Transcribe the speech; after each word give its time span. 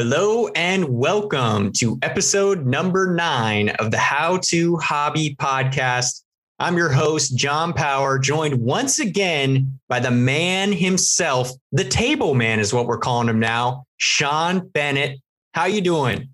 Hello 0.00 0.46
and 0.54 0.88
welcome 0.88 1.72
to 1.72 1.98
episode 2.02 2.64
number 2.64 3.12
nine 3.12 3.70
of 3.80 3.90
the 3.90 3.98
How 3.98 4.36
to 4.44 4.76
Hobby 4.76 5.34
podcast. 5.34 6.22
I'm 6.60 6.76
your 6.76 6.90
host, 6.90 7.36
John 7.36 7.72
Power, 7.72 8.16
joined 8.20 8.60
once 8.60 9.00
again 9.00 9.80
by 9.88 9.98
the 9.98 10.12
man 10.12 10.70
himself, 10.70 11.50
the 11.72 11.82
table 11.82 12.34
man 12.34 12.60
is 12.60 12.72
what 12.72 12.86
we're 12.86 12.98
calling 12.98 13.28
him 13.28 13.40
now, 13.40 13.86
Sean 13.96 14.68
Bennett. 14.68 15.18
How 15.54 15.64
you 15.64 15.80
doing? 15.80 16.28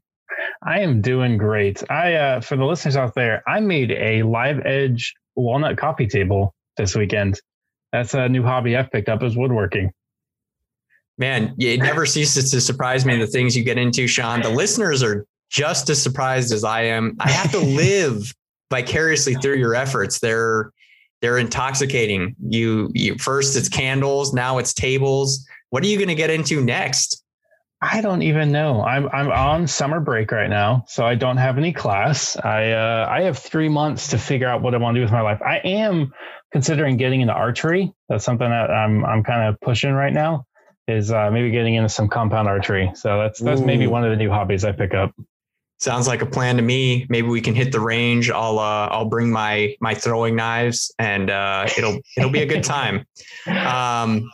I 0.62 0.80
am 0.80 1.00
doing 1.00 1.38
great. 1.38 1.82
I, 1.90 2.16
uh, 2.16 2.40
for 2.42 2.56
the 2.56 2.66
listeners 2.66 2.98
out 2.98 3.14
there, 3.14 3.42
I 3.48 3.60
made 3.60 3.92
a 3.92 4.24
live 4.24 4.60
edge 4.66 5.14
walnut 5.36 5.78
coffee 5.78 6.06
table 6.06 6.54
this 6.76 6.94
weekend. 6.94 7.40
That's 7.92 8.12
a 8.12 8.28
new 8.28 8.42
hobby 8.42 8.76
I've 8.76 8.90
picked 8.90 9.08
up 9.08 9.22
is 9.22 9.38
woodworking. 9.38 9.90
Man, 11.16 11.54
it 11.58 11.80
never 11.80 12.06
ceases 12.06 12.50
to 12.50 12.60
surprise 12.60 13.06
me 13.06 13.16
the 13.16 13.26
things 13.26 13.56
you 13.56 13.62
get 13.62 13.78
into, 13.78 14.06
Sean. 14.06 14.42
The 14.42 14.50
listeners 14.50 15.02
are 15.02 15.26
just 15.48 15.88
as 15.88 16.02
surprised 16.02 16.52
as 16.52 16.64
I 16.64 16.82
am. 16.82 17.16
I 17.20 17.30
have 17.30 17.52
to 17.52 17.58
live 17.60 18.34
vicariously 18.70 19.34
through 19.34 19.56
your 19.56 19.74
efforts. 19.74 20.18
They're 20.18 20.72
they're 21.22 21.38
intoxicating. 21.38 22.34
You, 22.46 22.90
you 22.92 23.16
first 23.16 23.56
it's 23.56 23.68
candles, 23.68 24.34
now 24.34 24.58
it's 24.58 24.74
tables. 24.74 25.46
What 25.70 25.82
are 25.82 25.86
you 25.86 25.96
going 25.96 26.08
to 26.08 26.14
get 26.14 26.28
into 26.28 26.62
next? 26.62 27.24
I 27.80 28.00
don't 28.00 28.22
even 28.22 28.50
know. 28.52 28.82
I'm 28.82 29.08
I'm 29.08 29.30
on 29.30 29.66
summer 29.66 30.00
break 30.00 30.32
right 30.32 30.48
now, 30.48 30.84
so 30.88 31.04
I 31.04 31.14
don't 31.14 31.36
have 31.36 31.58
any 31.58 31.72
class. 31.72 32.36
I 32.36 32.72
uh, 32.72 33.06
I 33.10 33.22
have 33.22 33.38
three 33.38 33.68
months 33.68 34.08
to 34.08 34.18
figure 34.18 34.48
out 34.48 34.62
what 34.62 34.74
I 34.74 34.78
want 34.78 34.94
to 34.94 35.00
do 35.00 35.04
with 35.04 35.12
my 35.12 35.20
life. 35.20 35.40
I 35.42 35.58
am 35.58 36.12
considering 36.52 36.96
getting 36.96 37.20
into 37.20 37.34
archery. 37.34 37.92
That's 38.08 38.24
something 38.24 38.48
that 38.48 38.70
I'm 38.70 39.04
I'm 39.04 39.22
kind 39.22 39.48
of 39.48 39.60
pushing 39.60 39.92
right 39.92 40.12
now. 40.12 40.46
Is 40.86 41.10
uh, 41.10 41.30
maybe 41.30 41.50
getting 41.50 41.74
into 41.74 41.88
some 41.88 42.08
compound 42.08 42.46
archery. 42.46 42.92
So 42.94 43.18
that's 43.18 43.40
that's 43.40 43.60
Ooh. 43.60 43.66
maybe 43.66 43.86
one 43.86 44.04
of 44.04 44.10
the 44.10 44.16
new 44.16 44.30
hobbies 44.30 44.64
I 44.64 44.72
pick 44.72 44.92
up. 44.92 45.14
Sounds 45.78 46.06
like 46.06 46.22
a 46.22 46.26
plan 46.26 46.56
to 46.56 46.62
me. 46.62 47.06
Maybe 47.08 47.26
we 47.26 47.40
can 47.40 47.54
hit 47.54 47.72
the 47.72 47.80
range. 47.80 48.30
I'll 48.30 48.58
uh, 48.58 48.88
I'll 48.88 49.08
bring 49.08 49.30
my 49.30 49.76
my 49.80 49.94
throwing 49.94 50.36
knives, 50.36 50.94
and 50.98 51.30
uh, 51.30 51.68
it'll 51.76 51.98
it'll 52.16 52.30
be 52.30 52.42
a 52.42 52.46
good 52.46 52.64
time. 52.64 53.06
Um, 53.46 54.30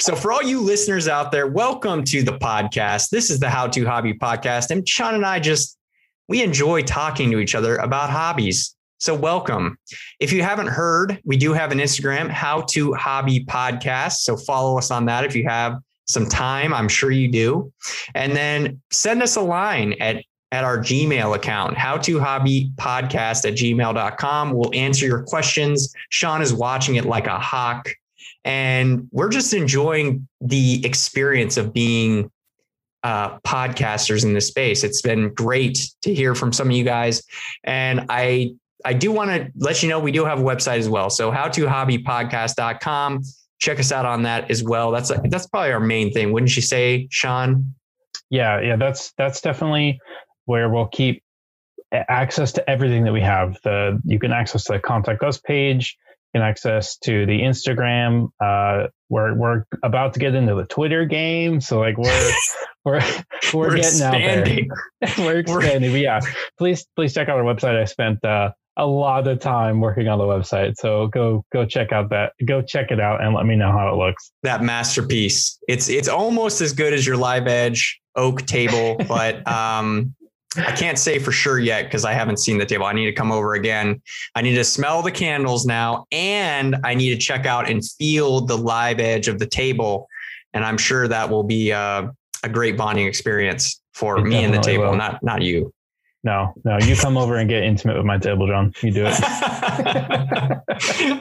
so, 0.00 0.16
for 0.16 0.32
all 0.32 0.42
you 0.42 0.60
listeners 0.60 1.06
out 1.06 1.30
there, 1.30 1.46
welcome 1.46 2.02
to 2.04 2.22
the 2.22 2.32
podcast. 2.32 3.10
This 3.10 3.30
is 3.30 3.38
the 3.38 3.48
How 3.48 3.68
to 3.68 3.84
Hobby 3.84 4.12
podcast. 4.12 4.70
And 4.70 4.86
Sean 4.88 5.14
and 5.14 5.24
I 5.24 5.38
just, 5.38 5.78
we 6.28 6.42
enjoy 6.42 6.82
talking 6.82 7.30
to 7.30 7.38
each 7.38 7.54
other 7.54 7.76
about 7.76 8.10
hobbies. 8.10 8.74
So, 9.04 9.14
welcome. 9.14 9.76
If 10.18 10.32
you 10.32 10.42
haven't 10.42 10.68
heard, 10.68 11.20
we 11.26 11.36
do 11.36 11.52
have 11.52 11.72
an 11.72 11.78
Instagram, 11.78 12.30
How 12.30 12.62
to 12.70 12.94
Hobby 12.94 13.44
Podcast. 13.44 14.20
So, 14.20 14.34
follow 14.34 14.78
us 14.78 14.90
on 14.90 15.04
that 15.04 15.26
if 15.26 15.36
you 15.36 15.44
have 15.46 15.76
some 16.06 16.24
time. 16.24 16.72
I'm 16.72 16.88
sure 16.88 17.10
you 17.10 17.30
do. 17.30 17.70
And 18.14 18.34
then 18.34 18.80
send 18.90 19.22
us 19.22 19.36
a 19.36 19.42
line 19.42 19.92
at 20.00 20.24
at 20.52 20.64
our 20.64 20.78
Gmail 20.78 21.36
account, 21.36 21.76
how 21.76 21.98
to 21.98 22.18
hobby 22.18 22.70
podcast 22.76 23.44
at 23.44 23.58
gmail.com. 23.58 24.52
We'll 24.52 24.74
answer 24.74 25.04
your 25.04 25.22
questions. 25.24 25.92
Sean 26.08 26.40
is 26.40 26.54
watching 26.54 26.94
it 26.94 27.04
like 27.04 27.26
a 27.26 27.38
hawk. 27.38 27.90
And 28.42 29.06
we're 29.10 29.28
just 29.28 29.52
enjoying 29.52 30.26
the 30.40 30.82
experience 30.82 31.58
of 31.58 31.74
being 31.74 32.30
uh, 33.02 33.38
podcasters 33.40 34.24
in 34.24 34.32
this 34.32 34.48
space. 34.48 34.82
It's 34.82 35.02
been 35.02 35.34
great 35.34 35.90
to 36.00 36.14
hear 36.14 36.34
from 36.34 36.54
some 36.54 36.68
of 36.70 36.72
you 36.74 36.84
guys. 36.84 37.22
And 37.64 38.06
I 38.08 38.54
I 38.84 38.92
do 38.92 39.10
want 39.12 39.30
to 39.30 39.50
let 39.56 39.82
you 39.82 39.88
know 39.88 39.98
we 39.98 40.12
do 40.12 40.24
have 40.24 40.40
a 40.40 40.42
website 40.42 40.78
as 40.78 40.88
well. 40.88 41.10
So 41.10 41.30
how 41.30 41.48
to 41.48 41.64
hobbypodcast.com. 41.64 43.22
Check 43.60 43.80
us 43.80 43.92
out 43.92 44.04
on 44.04 44.22
that 44.24 44.50
as 44.50 44.62
well. 44.62 44.90
That's 44.90 45.10
that's 45.30 45.46
probably 45.46 45.72
our 45.72 45.80
main 45.80 46.12
thing, 46.12 46.32
wouldn't 46.32 46.54
you 46.54 46.62
say, 46.62 47.08
Sean? 47.10 47.74
Yeah, 48.30 48.60
yeah, 48.60 48.76
that's 48.76 49.12
that's 49.16 49.40
definitely 49.40 50.00
where 50.44 50.68
we'll 50.68 50.88
keep 50.88 51.22
access 51.92 52.52
to 52.52 52.68
everything 52.68 53.04
that 53.04 53.12
we 53.12 53.20
have. 53.20 53.58
The 53.62 54.00
you 54.04 54.18
can 54.18 54.32
access 54.32 54.66
the 54.68 54.78
contact 54.80 55.22
us 55.22 55.38
page 55.38 55.96
you 56.34 56.40
can 56.40 56.48
access 56.48 56.96
to 56.98 57.26
the 57.26 57.40
Instagram. 57.40 58.28
Uh, 58.40 58.88
we're 59.08 59.34
we're 59.34 59.64
about 59.82 60.14
to 60.14 60.20
get 60.20 60.34
into 60.34 60.54
the 60.56 60.64
Twitter 60.64 61.04
game, 61.04 61.60
so 61.60 61.78
like 61.78 61.96
we're 61.96 62.32
we're 62.84 63.00
we're, 63.00 63.68
we're 63.68 63.76
getting 63.76 64.00
expanding. 64.00 64.68
out 65.00 65.08
there. 65.16 65.24
we're 65.26 65.38
expanding. 65.38 65.92
But 65.92 66.00
yeah, 66.00 66.20
please 66.58 66.86
please 66.96 67.14
check 67.14 67.28
out 67.28 67.38
our 67.38 67.44
website. 67.44 67.80
I 67.80 67.84
spent 67.84 68.24
uh, 68.24 68.50
a 68.76 68.86
lot 68.86 69.26
of 69.28 69.38
time 69.38 69.80
working 69.80 70.08
on 70.08 70.18
the 70.18 70.24
website, 70.24 70.76
so 70.76 71.06
go 71.08 71.44
go 71.52 71.64
check 71.64 71.92
out 71.92 72.10
that 72.10 72.32
go 72.44 72.60
check 72.60 72.90
it 72.90 73.00
out 73.00 73.22
and 73.22 73.34
let 73.34 73.46
me 73.46 73.56
know 73.56 73.70
how 73.70 73.92
it 73.92 73.96
looks. 73.96 74.32
That 74.42 74.62
masterpiece. 74.62 75.58
It's 75.68 75.88
it's 75.88 76.08
almost 76.08 76.60
as 76.60 76.72
good 76.72 76.92
as 76.92 77.06
your 77.06 77.16
live 77.16 77.46
edge 77.46 78.00
oak 78.16 78.42
table, 78.46 78.96
but 79.08 79.46
um, 79.46 80.14
I 80.56 80.72
can't 80.72 80.98
say 80.98 81.18
for 81.18 81.32
sure 81.32 81.58
yet 81.58 81.84
because 81.84 82.04
I 82.04 82.12
haven't 82.12 82.38
seen 82.38 82.58
the 82.58 82.66
table. 82.66 82.84
I 82.86 82.92
need 82.92 83.06
to 83.06 83.12
come 83.12 83.30
over 83.30 83.54
again. 83.54 84.02
I 84.34 84.42
need 84.42 84.54
to 84.54 84.64
smell 84.64 85.02
the 85.02 85.12
candles 85.12 85.66
now, 85.66 86.06
and 86.10 86.76
I 86.84 86.94
need 86.94 87.10
to 87.10 87.18
check 87.18 87.46
out 87.46 87.68
and 87.68 87.84
feel 87.84 88.40
the 88.40 88.56
live 88.56 88.98
edge 88.98 89.28
of 89.28 89.38
the 89.38 89.46
table. 89.46 90.08
And 90.52 90.64
I'm 90.64 90.78
sure 90.78 91.08
that 91.08 91.30
will 91.30 91.42
be 91.44 91.70
a, 91.70 92.12
a 92.42 92.48
great 92.48 92.76
bonding 92.76 93.06
experience 93.06 93.80
for 93.92 94.18
it 94.18 94.24
me 94.24 94.42
and 94.44 94.52
the 94.52 94.60
table, 94.60 94.90
will. 94.90 94.96
not 94.96 95.22
not 95.22 95.42
you. 95.42 95.72
No, 96.24 96.54
no, 96.64 96.78
you 96.78 96.96
come 96.96 97.16
over 97.16 97.36
and 97.36 97.48
get 97.48 97.62
intimate 97.62 97.96
with 97.96 98.06
my 98.06 98.18
table, 98.18 98.48
John. 98.48 98.72
You 98.82 98.90
do 98.90 99.04
it. 99.06 99.20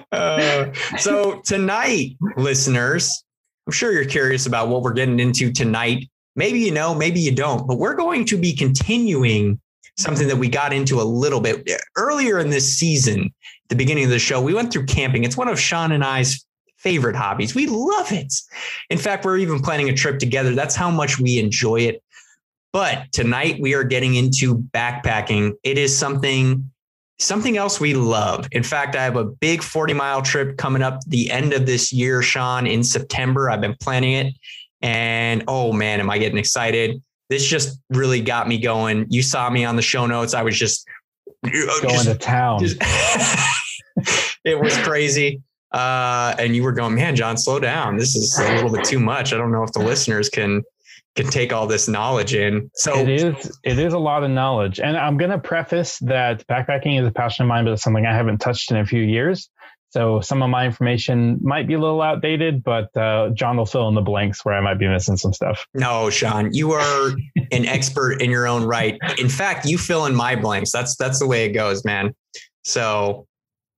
uh, 0.12 0.74
so 0.98 1.42
tonight, 1.42 2.16
listeners, 2.38 3.24
I'm 3.68 3.74
sure 3.74 3.92
you're 3.92 4.06
curious 4.06 4.46
about 4.46 4.70
what 4.70 4.82
we're 4.82 4.94
getting 4.94 5.20
into 5.20 5.52
tonight 5.52 6.08
Maybe 6.36 6.60
you 6.60 6.72
know, 6.72 6.96
maybe 6.96 7.20
you 7.20 7.32
don't, 7.32 7.68
but 7.68 7.78
we're 7.78 7.96
going 7.96 8.26
to 8.26 8.38
be 8.38 8.56
continuing 8.56 9.60
something 9.98 10.28
that 10.28 10.38
we 10.38 10.50
got 10.50 10.74
into 10.74 11.00
a 11.00 11.04
little 11.04 11.40
bit 11.40 11.70
earlier 11.96 12.40
in 12.40 12.50
this 12.50 12.74
season. 12.74 13.32
The 13.70 13.76
beginning 13.76 14.06
of 14.06 14.10
the 14.10 14.20
show, 14.20 14.42
we 14.42 14.54
went 14.54 14.74
through 14.74 14.88
camping. 14.88 15.24
It's 15.24 15.38
one 15.38 15.48
of 15.48 15.60
Sean 15.60 15.92
and 15.92 16.04
I's 16.04 16.44
favorite 16.78 17.16
hobbies. 17.16 17.54
We 17.54 17.68
love 17.68 18.12
it. 18.12 18.34
In 18.90 18.98
fact, 18.98 19.26
we're 19.26 19.38
even 19.38 19.60
planning 19.60 19.90
a 19.90 19.94
trip 19.94 20.20
together. 20.20 20.56
That's 20.56 20.76
how 20.76 20.90
much 20.90 21.20
we 21.20 21.38
enjoy 21.38 21.82
it. 21.82 22.04
But 22.74 23.12
tonight 23.12 23.58
we 23.62 23.76
are 23.76 23.84
getting 23.84 24.16
into 24.16 24.58
backpacking. 24.58 25.54
It 25.64 25.78
is 25.78 25.96
something 25.96 26.72
something 27.20 27.56
else 27.56 27.80
we 27.80 27.94
love. 27.94 28.48
In 28.52 28.64
fact, 28.64 28.96
I 28.96 29.04
have 29.04 29.16
a 29.16 29.24
big 29.24 29.62
40 29.62 29.94
mile 29.94 30.24
trip 30.24 30.58
coming 30.58 30.82
up 30.82 31.00
the 31.06 31.32
end 31.32 31.54
of 31.54 31.68
this 31.68 31.94
year, 31.94 32.24
Sean, 32.24 32.66
in 32.66 32.84
September. 32.84 33.50
I've 33.50 33.62
been 33.62 33.78
planning 33.80 34.14
it. 34.14 34.34
And 34.82 35.44
oh 35.48 35.72
man, 35.72 36.00
am 36.00 36.10
I 36.10 36.18
getting 36.18 36.40
excited? 36.40 37.02
This 37.30 37.46
just 37.46 37.80
really 37.92 38.22
got 38.22 38.48
me 38.48 38.58
going. 38.58 39.06
You 39.10 39.22
saw 39.22 39.50
me 39.52 39.64
on 39.64 39.76
the 39.76 39.82
show 39.82 40.08
notes. 40.08 40.34
I 40.34 40.42
was 40.42 40.58
just 40.58 40.86
going 41.44 41.82
just, 41.82 42.06
to 42.06 42.16
town. 42.16 42.60
Just, 42.60 42.78
it 44.44 44.60
was 44.60 44.76
crazy. 44.80 45.42
Uh, 45.72 46.36
and 46.38 46.56
you 46.56 46.64
were 46.64 46.72
going, 46.72 46.96
man, 46.96 47.16
John, 47.16 47.38
slow 47.38 47.60
down. 47.60 47.98
This 47.98 48.16
is 48.16 48.38
a 48.40 48.56
little 48.56 48.72
bit 48.72 48.84
too 48.84 49.00
much. 49.00 49.32
I 49.32 49.38
don't 49.38 49.52
know 49.52 49.64
if 49.64 49.72
the 49.72 49.80
listeners 49.80 50.30
can 50.30 50.64
can 51.16 51.28
take 51.28 51.54
all 51.54 51.68
this 51.68 51.88
knowledge 51.88 52.34
in. 52.34 52.70
So 52.76 52.98
it 52.98 53.10
is 53.10 53.60
it 53.64 53.80
is 53.80 53.94
a 53.94 54.00
lot 54.00 54.24
of 54.24 54.32
knowledge. 54.32 54.80
And 54.80 54.98
I'm 54.98 55.18
gonna 55.18 55.40
preface 55.40 56.00
that 56.00 56.46
backpacking 56.48 57.00
is 57.00 57.08
a 57.08 57.12
passion 57.12 57.44
of 57.44 57.50
mine, 57.50 57.66
but 57.66 57.74
it's 57.74 57.84
something 57.84 58.06
I 58.06 58.14
haven't 58.14 58.40
touched 58.40 58.72
in 58.72 58.78
a 58.78 58.86
few 58.86 59.02
years. 59.02 59.50
So 59.94 60.22
some 60.22 60.42
of 60.42 60.50
my 60.50 60.66
information 60.66 61.38
might 61.44 61.68
be 61.68 61.76
a 61.76 61.80
little 61.80 62.02
outdated, 62.02 62.64
but 62.64 62.96
uh, 62.98 63.30
John 63.36 63.58
will 63.58 63.68
fill 63.68 63.88
in 63.90 63.94
the 63.94 64.02
blanks 64.02 64.44
where 64.44 64.56
I 64.56 64.60
might 64.60 64.80
be 64.80 64.88
missing 64.88 65.18
some 65.18 65.34
stuff. 65.34 65.68
No, 65.76 66.10
Sean, 66.10 66.52
you 66.52 66.72
are 66.72 67.12
an 67.52 67.66
expert 67.68 68.20
in 68.20 68.32
your 68.32 68.48
own 68.48 68.64
right. 68.64 68.98
In 69.20 69.30
fact, 69.30 69.68
you 69.68 69.78
fill 69.78 70.08
in 70.08 70.16
my 70.16 70.36
blanks. 70.36 70.72
That's 70.72 70.96
that's 70.96 71.20
the 71.20 71.28
way 71.28 71.46
it 71.46 71.52
goes, 71.52 71.86
man. 71.86 72.16
So 72.64 73.28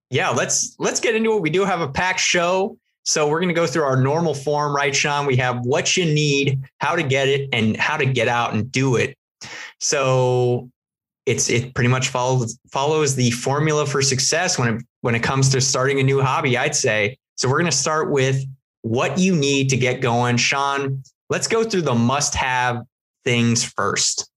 yeah, 0.09 0.29
let's 0.29 0.75
let's 0.79 1.02
get 1.02 1.16
into 1.16 1.35
it. 1.35 1.41
We 1.41 1.50
do 1.50 1.66
have 1.66 1.81
a 1.81 1.90
packed 1.90 2.22
show. 2.22 2.78
So 3.05 3.27
we're 3.27 3.39
going 3.39 3.49
to 3.49 3.55
go 3.55 3.67
through 3.67 3.83
our 3.83 3.95
normal 4.01 4.33
form, 4.33 4.75
right, 4.75 4.95
Sean? 4.95 5.25
We 5.27 5.35
have 5.38 5.59
what 5.61 5.95
you 5.95 6.05
need, 6.05 6.59
how 6.79 6.95
to 6.95 7.03
get 7.03 7.27
it, 7.27 7.49
and 7.53 7.77
how 7.77 7.97
to 7.97 8.05
get 8.05 8.27
out 8.27 8.53
and 8.53 8.71
do 8.71 8.95
it. 8.95 9.16
So 9.79 10.69
it's 11.25 11.49
it 11.49 11.73
pretty 11.73 11.87
much 11.87 12.09
follows 12.09 12.59
follows 12.72 13.16
the 13.16 13.31
formula 13.31 13.85
for 13.85 14.02
success 14.02 14.59
when 14.59 14.75
it 14.75 14.84
when 15.02 15.16
it 15.16 15.23
comes 15.23 15.49
to 15.49 15.61
starting 15.61 15.99
a 15.99 16.03
new 16.03 16.22
hobby, 16.22 16.57
I'd 16.57 16.75
say. 16.75 17.17
So 17.35 17.47
we're 17.47 17.59
going 17.59 17.72
to 17.72 17.78
start 17.78 18.11
with 18.11 18.43
what 18.81 19.17
you 19.17 19.35
need 19.35 19.69
to 19.69 19.78
get 19.78 20.02
going. 20.02 20.37
Sean, 20.37 21.03
let's 21.29 21.47
go 21.47 21.63
through 21.63 21.81
the 21.81 21.96
must-have 21.96 22.84
things 23.23 23.63
first. 23.63 24.29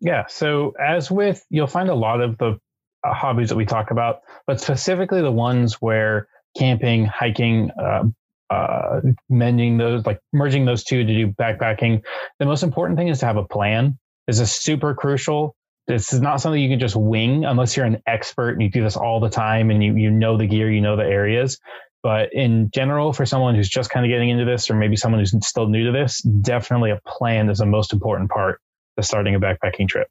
Yeah. 0.00 0.24
So 0.28 0.74
as 0.80 1.10
with 1.10 1.44
you'll 1.50 1.66
find 1.66 1.88
a 1.88 1.94
lot 1.94 2.20
of 2.20 2.36
the 2.38 2.58
uh, 3.04 3.14
hobbies 3.14 3.48
that 3.48 3.56
we 3.56 3.64
talk 3.64 3.90
about, 3.90 4.20
but 4.46 4.60
specifically 4.60 5.22
the 5.22 5.32
ones 5.32 5.74
where 5.80 6.28
camping, 6.56 7.06
hiking, 7.06 7.70
uh, 7.70 8.04
uh, 8.50 9.00
mending 9.28 9.78
those, 9.78 10.04
like 10.06 10.20
merging 10.32 10.64
those 10.64 10.84
two 10.84 11.04
to 11.04 11.12
do 11.12 11.28
backpacking. 11.28 12.02
The 12.38 12.46
most 12.46 12.62
important 12.62 12.98
thing 12.98 13.08
is 13.08 13.20
to 13.20 13.26
have 13.26 13.36
a 13.36 13.44
plan. 13.44 13.98
This 14.26 14.40
is 14.40 14.52
super 14.52 14.94
crucial 14.94 15.56
this 15.90 16.12
is 16.12 16.20
not 16.20 16.40
something 16.40 16.62
you 16.62 16.68
can 16.68 16.78
just 16.78 16.94
wing 16.94 17.44
unless 17.44 17.76
you're 17.76 17.84
an 17.84 18.00
expert 18.06 18.50
and 18.50 18.62
you 18.62 18.70
do 18.70 18.82
this 18.82 18.96
all 18.96 19.18
the 19.18 19.28
time 19.28 19.70
and 19.70 19.82
you 19.82 19.96
you 19.96 20.08
know 20.08 20.36
the 20.36 20.46
gear, 20.46 20.70
you 20.70 20.80
know 20.80 20.94
the 20.94 21.04
areas. 21.04 21.58
But 22.02 22.32
in 22.32 22.70
general, 22.72 23.12
for 23.12 23.26
someone 23.26 23.56
who's 23.56 23.68
just 23.68 23.90
kind 23.90 24.06
of 24.06 24.10
getting 24.10 24.30
into 24.30 24.44
this, 24.44 24.70
or 24.70 24.74
maybe 24.74 24.94
someone 24.94 25.18
who's 25.18 25.34
still 25.44 25.66
new 25.66 25.84
to 25.84 25.92
this, 25.92 26.22
definitely 26.22 26.92
a 26.92 27.00
plan 27.06 27.50
is 27.50 27.58
the 27.58 27.66
most 27.66 27.92
important 27.92 28.30
part. 28.30 28.60
to 28.96 29.02
starting 29.02 29.34
a 29.34 29.40
backpacking 29.40 29.88
trip. 29.88 30.08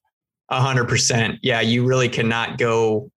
A 0.49 0.59
hundred 0.59 0.89
percent. 0.89 1.39
Yeah, 1.41 1.61
you 1.61 1.85
really 1.85 2.09
cannot 2.09 2.57
go 2.57 3.09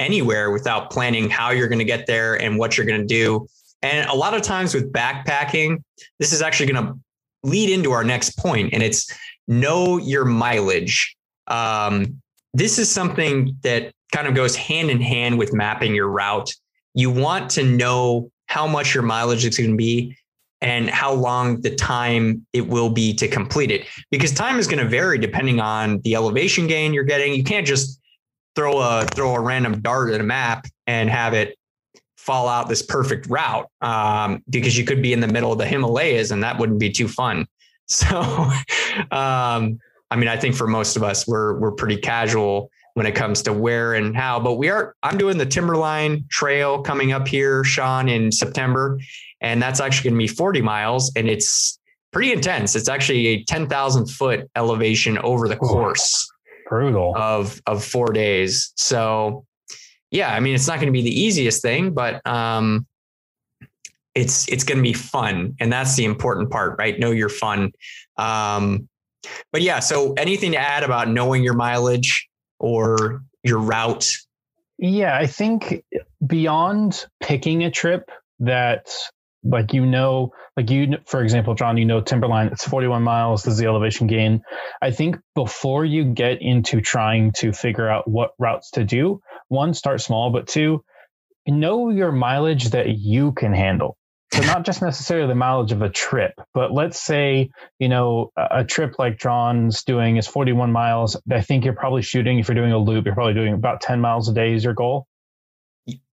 anywhere 0.00 0.50
without 0.50 0.90
planning 0.90 1.30
how 1.30 1.50
you're 1.50 1.68
going 1.68 1.78
to 1.78 1.84
get 1.84 2.06
there 2.06 2.40
and 2.40 2.58
what 2.58 2.76
you're 2.76 2.86
going 2.86 3.00
to 3.00 3.06
do. 3.06 3.46
And 3.82 4.08
a 4.08 4.14
lot 4.14 4.34
of 4.34 4.42
times 4.42 4.74
with 4.74 4.92
backpacking, 4.92 5.82
this 6.18 6.32
is 6.32 6.42
actually 6.42 6.72
going 6.72 6.86
to 6.86 6.98
lead 7.42 7.70
into 7.70 7.92
our 7.92 8.04
next 8.04 8.36
point, 8.36 8.74
and 8.74 8.82
it's 8.82 9.12
know 9.46 9.98
your 9.98 10.24
mileage. 10.24 11.16
Um, 11.46 12.20
this 12.52 12.78
is 12.78 12.90
something 12.90 13.56
that 13.62 13.92
kind 14.12 14.26
of 14.26 14.34
goes 14.34 14.56
hand 14.56 14.90
in 14.90 15.00
hand 15.00 15.38
with 15.38 15.52
mapping 15.52 15.94
your 15.94 16.08
route. 16.08 16.52
You 16.94 17.10
want 17.10 17.50
to 17.52 17.62
know 17.62 18.30
how 18.46 18.66
much 18.66 18.94
your 18.94 19.04
mileage 19.04 19.44
is 19.44 19.56
going 19.56 19.70
to 19.70 19.76
be 19.76 20.16
and 20.60 20.90
how 20.90 21.12
long 21.12 21.60
the 21.62 21.74
time 21.74 22.46
it 22.52 22.66
will 22.66 22.90
be 22.90 23.14
to 23.14 23.28
complete 23.28 23.70
it 23.70 23.86
because 24.10 24.32
time 24.32 24.58
is 24.58 24.66
going 24.66 24.82
to 24.82 24.88
vary 24.88 25.18
depending 25.18 25.60
on 25.60 26.00
the 26.00 26.14
elevation 26.14 26.66
gain 26.66 26.92
you're 26.92 27.04
getting 27.04 27.32
you 27.32 27.42
can't 27.42 27.66
just 27.66 27.99
throw 28.54 28.78
a 28.78 29.06
throw 29.14 29.34
a 29.34 29.40
random 29.40 29.80
dart 29.80 30.12
at 30.12 30.20
a 30.20 30.24
map 30.24 30.66
and 30.86 31.08
have 31.08 31.34
it 31.34 31.56
fall 32.16 32.48
out 32.48 32.68
this 32.68 32.82
perfect 32.82 33.26
route 33.28 33.66
um, 33.80 34.42
because 34.50 34.76
you 34.76 34.84
could 34.84 35.02
be 35.02 35.12
in 35.12 35.20
the 35.20 35.28
middle 35.28 35.52
of 35.52 35.58
the 35.58 35.66
himalayas 35.66 36.30
and 36.30 36.42
that 36.42 36.58
wouldn't 36.58 36.78
be 36.78 36.90
too 36.90 37.08
fun. 37.08 37.46
So 37.92 38.20
um, 39.10 39.80
i 40.12 40.16
mean 40.16 40.28
i 40.28 40.36
think 40.36 40.54
for 40.54 40.68
most 40.68 40.96
of 40.96 41.02
us 41.02 41.26
we're 41.26 41.58
we're 41.58 41.72
pretty 41.72 41.96
casual 41.96 42.70
when 42.94 43.04
it 43.04 43.16
comes 43.16 43.42
to 43.42 43.52
where 43.52 43.94
and 43.94 44.16
how 44.16 44.38
but 44.38 44.54
we 44.54 44.68
are 44.68 44.94
i'm 45.02 45.18
doing 45.18 45.38
the 45.38 45.46
timberline 45.46 46.24
trail 46.28 46.82
coming 46.82 47.10
up 47.10 47.26
here 47.26 47.64
sean 47.64 48.08
in 48.08 48.30
september 48.30 49.00
and 49.40 49.60
that's 49.60 49.80
actually 49.80 50.10
going 50.10 50.20
to 50.20 50.32
be 50.32 50.36
40 50.36 50.62
miles 50.62 51.10
and 51.16 51.28
it's 51.28 51.80
pretty 52.12 52.32
intense. 52.32 52.74
It's 52.74 52.88
actually 52.88 53.26
a 53.28 53.44
10000 53.44 54.06
foot 54.06 54.50
elevation 54.56 55.18
over 55.18 55.48
the 55.48 55.56
course 55.56 56.29
brutal. 56.70 57.12
of 57.16 57.60
of 57.66 57.84
four 57.84 58.14
days. 58.14 58.72
So 58.76 59.44
yeah 60.10 60.34
i 60.34 60.40
mean 60.40 60.54
it's 60.54 60.66
not 60.66 60.76
going 60.76 60.86
to 60.86 60.92
be 60.92 61.02
the 61.02 61.20
easiest 61.20 61.62
thing 61.62 61.92
but 61.92 62.24
um 62.26 62.86
it's 64.14 64.48
it's 64.48 64.64
going 64.64 64.76
to 64.78 64.82
be 64.82 64.92
fun 64.92 65.54
and 65.60 65.72
that's 65.72 65.94
the 65.94 66.04
important 66.04 66.50
part 66.50 66.76
right? 66.78 66.98
Know 66.98 67.12
your 67.12 67.28
fun. 67.28 67.72
Um 68.16 68.88
but 69.52 69.62
yeah 69.62 69.78
so 69.78 70.14
anything 70.14 70.52
to 70.52 70.58
add 70.58 70.82
about 70.82 71.08
knowing 71.08 71.44
your 71.44 71.54
mileage 71.54 72.28
or 72.58 73.22
your 73.44 73.58
route? 73.58 74.12
Yeah 74.78 75.16
i 75.16 75.26
think 75.26 75.84
beyond 76.26 77.06
picking 77.20 77.62
a 77.62 77.70
trip 77.70 78.10
that 78.40 78.90
like 79.42 79.72
you 79.72 79.86
know 79.86 80.32
like 80.56 80.70
you 80.70 80.98
for 81.06 81.22
example 81.22 81.54
john 81.54 81.76
you 81.76 81.86
know 81.86 82.00
timberline 82.00 82.48
it's 82.48 82.66
41 82.66 83.02
miles 83.02 83.46
is 83.46 83.58
the 83.58 83.66
elevation 83.66 84.06
gain. 84.06 84.42
I 84.82 84.90
think 84.90 85.16
before 85.34 85.84
you 85.84 86.04
get 86.04 86.42
into 86.42 86.80
trying 86.80 87.32
to 87.38 87.52
figure 87.52 87.88
out 87.88 88.08
what 88.08 88.32
routes 88.38 88.70
to 88.72 88.84
do 88.84 89.20
one 89.48 89.72
start 89.74 90.00
small 90.00 90.30
but 90.30 90.46
two 90.46 90.84
know 91.46 91.90
your 91.90 92.12
mileage 92.12 92.70
that 92.70 92.90
you 92.90 93.32
can 93.32 93.52
handle. 93.52 93.96
So 94.34 94.42
not 94.46 94.64
just 94.64 94.82
necessarily 94.82 95.26
the 95.26 95.34
mileage 95.34 95.72
of 95.72 95.80
a 95.80 95.88
trip 95.88 96.34
but 96.52 96.72
let's 96.72 97.00
say 97.00 97.50
you 97.78 97.88
know 97.88 98.32
a 98.36 98.62
trip 98.62 98.98
like 98.98 99.18
john's 99.18 99.84
doing 99.84 100.18
is 100.18 100.26
41 100.26 100.70
miles. 100.70 101.16
I 101.30 101.40
think 101.40 101.64
you're 101.64 101.74
probably 101.74 102.02
shooting 102.02 102.38
if 102.38 102.48
you're 102.48 102.54
doing 102.54 102.72
a 102.72 102.78
loop 102.78 103.06
you're 103.06 103.14
probably 103.14 103.34
doing 103.34 103.54
about 103.54 103.80
10 103.80 104.02
miles 104.02 104.28
a 104.28 104.34
day 104.34 104.52
is 104.52 104.64
your 104.64 104.74
goal. 104.74 105.06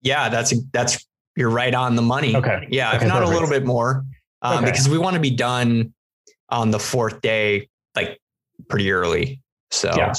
Yeah 0.02 0.28
that's 0.28 0.54
that's 0.74 1.06
you're 1.36 1.50
right 1.50 1.74
on 1.74 1.96
the 1.96 2.02
money. 2.02 2.36
Okay. 2.36 2.68
Yeah, 2.70 2.90
okay, 2.90 2.98
if 2.98 3.04
not 3.08 3.20
perfect. 3.20 3.30
a 3.32 3.34
little 3.34 3.50
bit 3.50 3.66
more, 3.66 4.06
um, 4.42 4.58
Okay. 4.58 4.66
because 4.72 4.88
we 4.90 4.98
want 4.98 5.16
to 5.16 5.20
be 5.20 5.32
done 5.32 5.94
on 6.50 6.72
the 6.72 6.80
fourth 6.80 7.22
day, 7.22 7.70
like 7.96 8.20
pretty 8.70 8.92
early. 8.92 9.42
So 9.72 9.92
Yeah. 9.96 10.14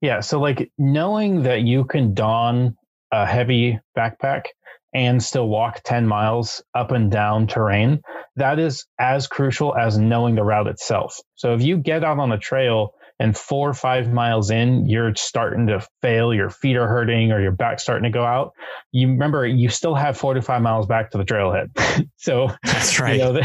Yeah. 0.00 0.20
So, 0.20 0.40
like, 0.40 0.70
knowing 0.78 1.44
that 1.44 1.60
you 1.62 1.84
can 1.84 2.12
don 2.12 2.76
a 3.12 3.24
heavy 3.24 3.78
backpack 3.96 4.46
and 4.92 5.22
still 5.22 5.48
walk 5.48 5.80
10 5.84 6.06
miles 6.08 6.60
up 6.74 6.90
and 6.90 7.08
down 7.10 7.46
terrain, 7.46 8.02
that 8.34 8.58
is 8.58 8.84
as 8.98 9.28
crucial 9.28 9.76
as 9.76 9.98
knowing 9.98 10.34
the 10.34 10.42
route 10.42 10.66
itself. 10.66 11.20
So, 11.36 11.54
if 11.54 11.62
you 11.62 11.76
get 11.76 12.02
out 12.02 12.18
on 12.18 12.32
a 12.32 12.38
trail 12.38 12.94
and 13.22 13.36
four 13.36 13.70
or 13.70 13.74
five 13.74 14.12
miles 14.12 14.50
in, 14.50 14.88
you're 14.88 15.14
starting 15.14 15.68
to 15.68 15.86
fail, 16.02 16.34
your 16.34 16.50
feet 16.50 16.76
are 16.76 16.88
hurting, 16.88 17.30
or 17.30 17.40
your 17.40 17.52
back's 17.52 17.84
starting 17.84 18.02
to 18.02 18.10
go 18.10 18.24
out, 18.24 18.52
you 18.90 19.06
remember 19.06 19.46
you 19.46 19.68
still 19.68 19.94
have 19.94 20.18
45 20.18 20.60
miles 20.60 20.86
back 20.86 21.12
to 21.12 21.18
the 21.18 21.24
trailhead. 21.24 21.70
so, 22.16 22.50
that's 22.64 22.98
right. 22.98 23.20
you 23.20 23.32
know, 23.32 23.40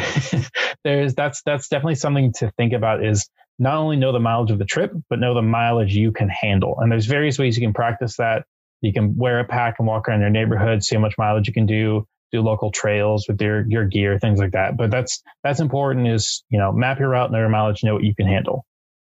there's 0.83 1.13
that's 1.13 1.43
that's 1.43 1.67
definitely 1.67 1.93
something 1.93 2.33
to 2.37 2.49
think 2.57 2.73
about 2.73 3.05
is 3.05 3.29
not 3.59 3.75
only 3.75 3.97
know 3.97 4.11
the 4.11 4.19
mileage 4.19 4.49
of 4.49 4.57
the 4.57 4.65
trip, 4.65 4.91
but 5.11 5.19
know 5.19 5.35
the 5.35 5.43
mileage 5.43 5.93
you 5.95 6.11
can 6.11 6.27
handle. 6.27 6.79
And 6.79 6.91
there's 6.91 7.05
various 7.05 7.37
ways 7.37 7.55
you 7.55 7.63
can 7.63 7.73
practice 7.73 8.17
that. 8.17 8.45
You 8.81 8.91
can 8.91 9.15
wear 9.15 9.39
a 9.39 9.45
pack 9.45 9.75
and 9.77 9.87
walk 9.87 10.07
around 10.09 10.21
your 10.21 10.31
neighborhood, 10.31 10.83
see 10.83 10.95
how 10.95 11.01
much 11.01 11.19
mileage 11.19 11.47
you 11.47 11.53
can 11.53 11.67
do, 11.67 12.07
do 12.31 12.41
local 12.41 12.71
trails 12.71 13.27
with 13.27 13.39
your 13.39 13.63
your 13.69 13.85
gear, 13.85 14.17
things 14.17 14.39
like 14.39 14.53
that. 14.53 14.75
But 14.75 14.89
that's 14.89 15.21
that's 15.43 15.59
important 15.59 16.07
is, 16.07 16.43
you 16.49 16.57
know, 16.57 16.71
map 16.71 16.99
your 16.99 17.09
route, 17.09 17.31
know 17.31 17.37
your 17.37 17.49
mileage, 17.49 17.83
know 17.83 17.93
what 17.93 18.03
you 18.03 18.15
can 18.15 18.25
handle. 18.25 18.65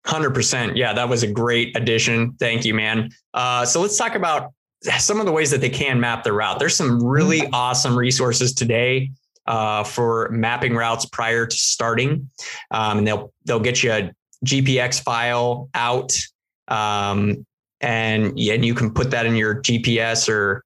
Hundred 0.06 0.34
percent. 0.34 0.76
Yeah, 0.76 0.92
that 0.92 1.08
was 1.08 1.22
a 1.22 1.26
great 1.26 1.76
addition. 1.76 2.32
Thank 2.34 2.64
you, 2.64 2.74
man. 2.74 3.10
Uh, 3.34 3.64
so 3.64 3.80
let's 3.80 3.96
talk 3.96 4.14
about 4.14 4.52
some 4.98 5.18
of 5.18 5.26
the 5.26 5.32
ways 5.32 5.50
that 5.50 5.60
they 5.60 5.68
can 5.68 5.98
map 5.98 6.22
their 6.22 6.34
route. 6.34 6.58
There's 6.58 6.76
some 6.76 7.02
really 7.02 7.42
awesome 7.52 7.98
resources 7.98 8.54
today 8.54 9.10
uh, 9.46 9.84
for 9.84 10.28
mapping 10.30 10.74
routes 10.74 11.06
prior 11.06 11.46
to 11.46 11.56
starting, 11.56 12.30
um, 12.70 12.98
and 12.98 13.06
they'll 13.06 13.32
they'll 13.44 13.60
get 13.60 13.82
you 13.82 13.92
a 13.92 14.12
GPX 14.44 15.02
file 15.02 15.68
out, 15.74 16.12
um, 16.68 17.44
and 17.80 18.38
and 18.38 18.64
you 18.64 18.74
can 18.74 18.92
put 18.92 19.10
that 19.10 19.26
in 19.26 19.34
your 19.34 19.60
GPS 19.62 20.28
or 20.28 20.64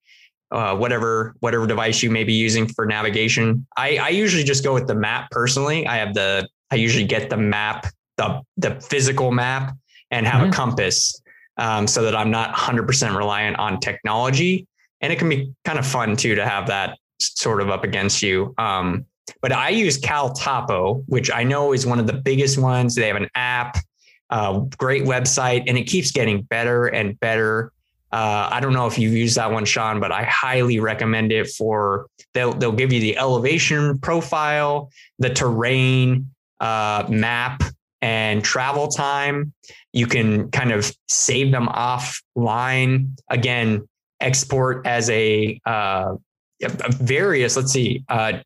uh, 0.50 0.76
whatever 0.76 1.34
whatever 1.40 1.66
device 1.66 2.02
you 2.02 2.10
may 2.10 2.24
be 2.24 2.34
using 2.34 2.66
for 2.66 2.84
navigation. 2.84 3.66
I, 3.76 3.96
I 3.98 4.08
usually 4.08 4.44
just 4.44 4.64
go 4.64 4.74
with 4.74 4.86
the 4.86 4.94
map 4.94 5.30
personally. 5.30 5.86
I 5.86 5.96
have 5.96 6.14
the 6.14 6.48
I 6.70 6.76
usually 6.76 7.04
get 7.04 7.30
the 7.30 7.36
map 7.36 7.86
the 8.20 8.68
the 8.68 8.80
physical 8.80 9.30
map 9.32 9.74
and 10.10 10.26
have 10.26 10.42
Mhm. 10.42 10.48
a 10.48 10.52
compass 10.52 11.20
um, 11.56 11.86
so 11.86 12.02
that 12.04 12.14
I'm 12.16 12.30
not 12.30 12.54
100% 12.54 13.16
reliant 13.16 13.56
on 13.58 13.80
technology. 13.80 14.66
And 15.00 15.12
it 15.12 15.18
can 15.18 15.28
be 15.28 15.52
kind 15.64 15.78
of 15.78 15.86
fun 15.86 16.16
too 16.16 16.34
to 16.34 16.46
have 16.46 16.66
that 16.68 16.98
sort 17.20 17.60
of 17.60 17.68
up 17.70 17.84
against 17.84 18.22
you. 18.22 18.54
Um, 18.58 19.04
but 19.42 19.52
I 19.52 19.68
use 19.70 19.98
CalTopo, 20.00 21.04
which 21.06 21.30
I 21.30 21.44
know 21.44 21.72
is 21.72 21.86
one 21.86 21.98
of 22.00 22.06
the 22.06 22.14
biggest 22.30 22.58
ones. 22.58 22.94
They 22.94 23.06
have 23.08 23.16
an 23.16 23.28
app, 23.34 23.76
uh, 24.30 24.60
great 24.78 25.04
website, 25.04 25.64
and 25.66 25.76
it 25.78 25.84
keeps 25.84 26.10
getting 26.10 26.42
better 26.42 26.86
and 26.86 27.18
better. 27.20 27.72
Uh, 28.12 28.48
I 28.50 28.58
don't 28.60 28.72
know 28.72 28.86
if 28.86 28.98
you've 28.98 29.12
used 29.14 29.36
that 29.36 29.50
one, 29.52 29.64
Sean, 29.64 30.00
but 30.00 30.10
I 30.12 30.24
highly 30.24 30.80
recommend 30.80 31.30
it 31.32 31.48
for 31.58 32.06
they'll 32.34 32.52
they'll 32.58 32.72
give 32.82 32.92
you 32.92 33.00
the 33.00 33.16
elevation 33.18 33.98
profile, 33.98 34.90
the 35.18 35.30
terrain 35.30 36.30
uh, 36.58 37.04
map, 37.08 37.62
and 38.02 38.42
travel 38.42 38.88
time. 38.88 39.52
You 39.92 40.06
can 40.06 40.50
kind 40.50 40.72
of 40.72 40.94
save 41.08 41.50
them 41.52 41.68
offline. 41.68 43.16
Again, 43.28 43.88
export 44.20 44.86
as 44.86 45.10
a, 45.10 45.60
uh, 45.66 46.16
various. 46.90 47.56
Let's 47.56 47.72
see, 47.72 48.04
uh, 48.08 48.40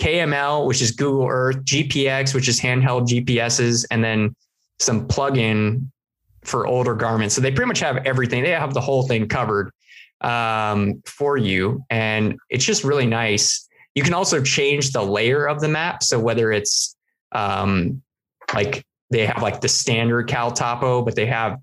KML, 0.00 0.66
which 0.66 0.80
is 0.80 0.90
Google 0.92 1.26
Earth, 1.28 1.62
GPX, 1.64 2.34
which 2.34 2.48
is 2.48 2.58
handheld 2.58 3.06
GPSs, 3.06 3.84
and 3.90 4.02
then 4.02 4.34
some 4.78 5.06
plugin 5.06 5.90
for 6.42 6.66
older 6.66 6.96
Garmins. 6.96 7.32
So 7.32 7.40
they 7.40 7.50
pretty 7.50 7.68
much 7.68 7.80
have 7.80 7.98
everything. 7.98 8.42
They 8.42 8.50
have 8.50 8.72
the 8.72 8.80
whole 8.80 9.06
thing 9.06 9.28
covered 9.28 9.70
um, 10.22 11.02
for 11.04 11.36
you, 11.36 11.84
and 11.90 12.38
it's 12.48 12.64
just 12.64 12.82
really 12.82 13.06
nice. 13.06 13.68
You 13.94 14.02
can 14.02 14.14
also 14.14 14.42
change 14.42 14.92
the 14.92 15.02
layer 15.02 15.46
of 15.46 15.60
the 15.60 15.68
map. 15.68 16.02
So 16.02 16.18
whether 16.18 16.50
it's 16.50 16.96
um, 17.32 18.02
like 18.54 18.84
they 19.10 19.26
have 19.26 19.42
like 19.42 19.60
the 19.60 19.68
standard 19.68 20.28
CalTopo, 20.28 21.04
but 21.04 21.16
they 21.16 21.26
have 21.26 21.58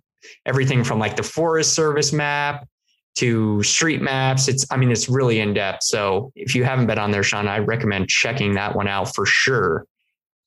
everything 0.45 0.83
from 0.83 0.99
like 0.99 1.15
the 1.15 1.23
Forest 1.23 1.73
Service 1.73 2.11
map 2.11 2.67
to 3.15 3.63
street 3.63 4.01
maps. 4.01 4.47
It's, 4.47 4.65
I 4.69 4.77
mean, 4.77 4.91
it's 4.91 5.09
really 5.09 5.39
in 5.39 5.53
depth. 5.53 5.83
So 5.83 6.31
if 6.35 6.53
you 6.53 6.63
haven't 6.63 6.87
been 6.87 6.99
on 6.99 7.11
there, 7.11 7.23
Sean, 7.23 7.47
I 7.47 7.59
recommend 7.59 8.09
checking 8.09 8.53
that 8.53 8.75
one 8.75 8.87
out 8.87 9.15
for 9.15 9.25
sure. 9.25 9.85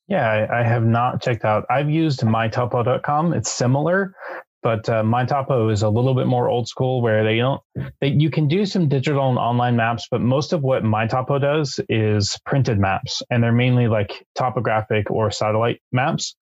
Yeah, 0.07 0.47
I, 0.51 0.63
have 0.63 0.83
not 0.83 1.21
checked 1.21 1.45
out. 1.45 1.65
I've 1.69 1.89
used 1.89 2.21
mytopo.com. 2.21 3.33
It's 3.33 3.51
similar, 3.51 4.13
but 4.61 4.87
uh, 4.89 5.03
mytopo 5.03 5.71
is 5.71 5.83
a 5.83 5.89
little 5.89 6.13
bit 6.13 6.27
more 6.27 6.49
old 6.49 6.67
school 6.67 7.01
where 7.01 7.23
they 7.23 7.37
don't, 7.37 7.61
they, 8.01 8.07
you 8.07 8.29
can 8.29 8.47
do 8.47 8.65
some 8.65 8.89
digital 8.89 9.29
and 9.29 9.37
online 9.37 9.75
maps, 9.75 10.07
but 10.11 10.21
most 10.21 10.51
of 10.51 10.63
what 10.63 10.83
mytopo 10.83 11.39
does 11.39 11.79
is 11.87 12.37
printed 12.45 12.77
maps 12.77 13.21
and 13.29 13.41
they're 13.41 13.53
mainly 13.53 13.87
like 13.87 14.25
topographic 14.35 15.09
or 15.09 15.31
satellite 15.31 15.81
maps. 15.91 16.35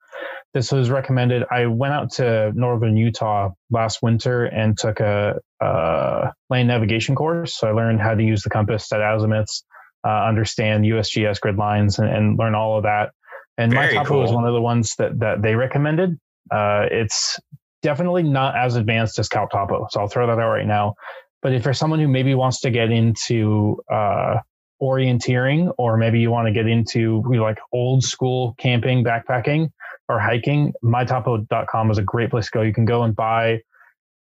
This 0.53 0.71
was 0.71 0.89
recommended. 0.89 1.43
I 1.51 1.67
went 1.67 1.93
out 1.93 2.11
to 2.13 2.51
northern 2.55 2.97
Utah 2.97 3.51
last 3.69 4.01
winter 4.01 4.45
and 4.45 4.77
took 4.77 4.99
a, 4.99 5.39
a 5.61 6.33
land 6.49 6.67
navigation 6.67 7.15
course. 7.15 7.55
So 7.55 7.67
I 7.67 7.71
learned 7.71 8.01
how 8.01 8.15
to 8.15 8.23
use 8.23 8.41
the 8.41 8.49
compass, 8.49 8.87
set 8.87 8.99
azimuths, 8.99 9.63
uh, 10.03 10.25
understand 10.25 10.85
USGS 10.85 11.39
grid 11.39 11.57
lines, 11.57 11.99
and, 11.99 12.09
and 12.09 12.39
learn 12.39 12.55
all 12.55 12.77
of 12.77 12.83
that. 12.83 13.11
And 13.59 13.71
Very 13.71 13.95
my 13.95 14.03
topo 14.03 14.21
was 14.21 14.31
one 14.31 14.45
of 14.45 14.53
the 14.53 14.61
ones 14.61 14.95
that 14.95 15.19
that 15.19 15.41
they 15.41 15.53
recommended. 15.55 16.17
Uh, 16.49 16.85
it's 16.89 17.39
definitely 17.83 18.23
not 18.23 18.55
as 18.57 18.75
advanced 18.75 19.19
as 19.19 19.29
CalTopo. 19.29 19.87
So 19.91 20.01
I'll 20.01 20.07
throw 20.07 20.27
that 20.27 20.41
out 20.41 20.49
right 20.49 20.65
now. 20.65 20.95
But 21.41 21.53
if 21.53 21.65
you're 21.65 21.73
someone 21.73 21.99
who 21.99 22.07
maybe 22.07 22.33
wants 22.35 22.61
to 22.61 22.71
get 22.71 22.91
into 22.91 23.81
uh, 23.91 24.37
orienteering, 24.81 25.73
or 25.77 25.97
maybe 25.97 26.19
you 26.19 26.31
want 26.31 26.47
to 26.47 26.53
get 26.53 26.67
into 26.67 27.21
like 27.39 27.59
old 27.71 28.03
school 28.03 28.55
camping, 28.57 29.03
backpacking, 29.03 29.69
or 30.09 30.19
hiking, 30.19 30.73
mytopo.com 30.83 31.91
is 31.91 31.99
a 31.99 32.03
great 32.03 32.31
place 32.31 32.45
to 32.45 32.51
go. 32.51 32.61
You 32.63 32.73
can 32.73 32.85
go 32.85 33.03
and 33.03 33.15
buy 33.15 33.61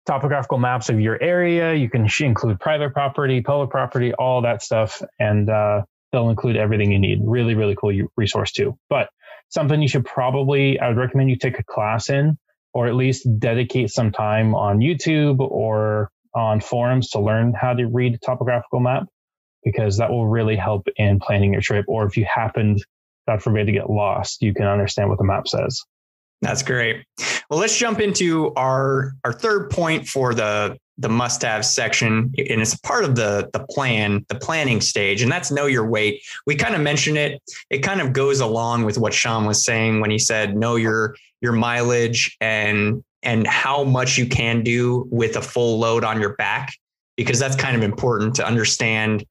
topographical 0.05 0.59
maps 0.59 0.89
of 0.89 0.99
your 0.99 1.21
area. 1.21 1.73
You 1.73 1.89
can 1.89 2.07
include 2.19 2.59
private 2.59 2.93
property, 2.93 3.41
public 3.41 3.71
property, 3.71 4.13
all 4.13 4.43
that 4.43 4.61
stuff, 4.61 5.01
and 5.19 5.49
uh, 5.49 5.81
they'll 6.11 6.29
include 6.29 6.55
everything 6.55 6.91
you 6.91 6.99
need. 6.99 7.19
Really, 7.23 7.55
really 7.55 7.75
cool 7.75 7.91
resource 8.15 8.51
too. 8.51 8.77
But 8.89 9.09
something 9.49 9.81
you 9.81 9.87
should 9.87 10.05
probably, 10.05 10.79
I 10.79 10.87
would 10.87 10.97
recommend 10.97 11.29
you 11.29 11.35
take 11.35 11.59
a 11.59 11.63
class 11.63 12.09
in, 12.09 12.37
or 12.73 12.87
at 12.87 12.95
least 12.95 13.27
dedicate 13.39 13.89
some 13.89 14.11
time 14.11 14.55
on 14.55 14.79
YouTube 14.79 15.39
or 15.39 16.09
on 16.33 16.61
forums 16.61 17.09
to 17.09 17.19
learn 17.19 17.53
how 17.59 17.73
to 17.73 17.85
read 17.85 18.13
a 18.13 18.17
topographical 18.19 18.79
map, 18.79 19.03
because 19.63 19.97
that 19.97 20.11
will 20.11 20.27
really 20.27 20.55
help 20.55 20.87
in 20.95 21.19
planning 21.19 21.53
your 21.53 21.61
trip. 21.61 21.85
Or 21.87 22.05
if 22.05 22.17
you 22.17 22.25
happened, 22.25 22.83
God 23.31 23.41
forbid, 23.41 23.65
to 23.67 23.71
get 23.71 23.89
lost, 23.89 24.41
you 24.41 24.53
can 24.53 24.65
understand 24.65 25.09
what 25.09 25.17
the 25.17 25.23
map 25.23 25.47
says. 25.47 25.81
That's 26.41 26.63
great. 26.63 27.05
Well, 27.49 27.59
let's 27.59 27.77
jump 27.77 27.99
into 27.99 28.53
our 28.55 29.13
our 29.23 29.31
third 29.31 29.69
point 29.69 30.07
for 30.07 30.33
the 30.33 30.77
the 30.97 31.09
must 31.09 31.41
have 31.41 31.65
section 31.65 32.33
and 32.37 32.61
it's 32.61 32.75
part 32.77 33.03
of 33.03 33.15
the 33.15 33.49
the 33.53 33.65
plan 33.69 34.25
the 34.27 34.35
planning 34.35 34.81
stage 34.81 35.21
and 35.23 35.31
that's 35.31 35.49
know 35.49 35.65
your 35.65 35.85
weight 35.87 36.21
we 36.45 36.55
kind 36.55 36.75
of 36.75 36.81
mentioned 36.81 37.17
it 37.17 37.41
it 37.71 37.79
kind 37.79 38.01
of 38.01 38.13
goes 38.13 38.39
along 38.39 38.83
with 38.83 38.99
what 38.99 39.11
sean 39.13 39.45
was 39.45 39.65
saying 39.65 39.99
when 39.99 40.11
he 40.11 40.19
said 40.19 40.55
know 40.55 40.75
your 40.75 41.15
your 41.39 41.53
mileage 41.53 42.37
and 42.39 43.03
and 43.23 43.47
how 43.47 43.83
much 43.83 44.17
you 44.17 44.27
can 44.27 44.63
do 44.63 45.07
with 45.09 45.37
a 45.37 45.41
full 45.41 45.79
load 45.79 46.03
on 46.03 46.19
your 46.21 46.35
back 46.35 46.71
because 47.17 47.39
that's 47.39 47.55
kind 47.55 47.75
of 47.75 47.81
important 47.81 48.35
to 48.35 48.45
understand 48.45 49.25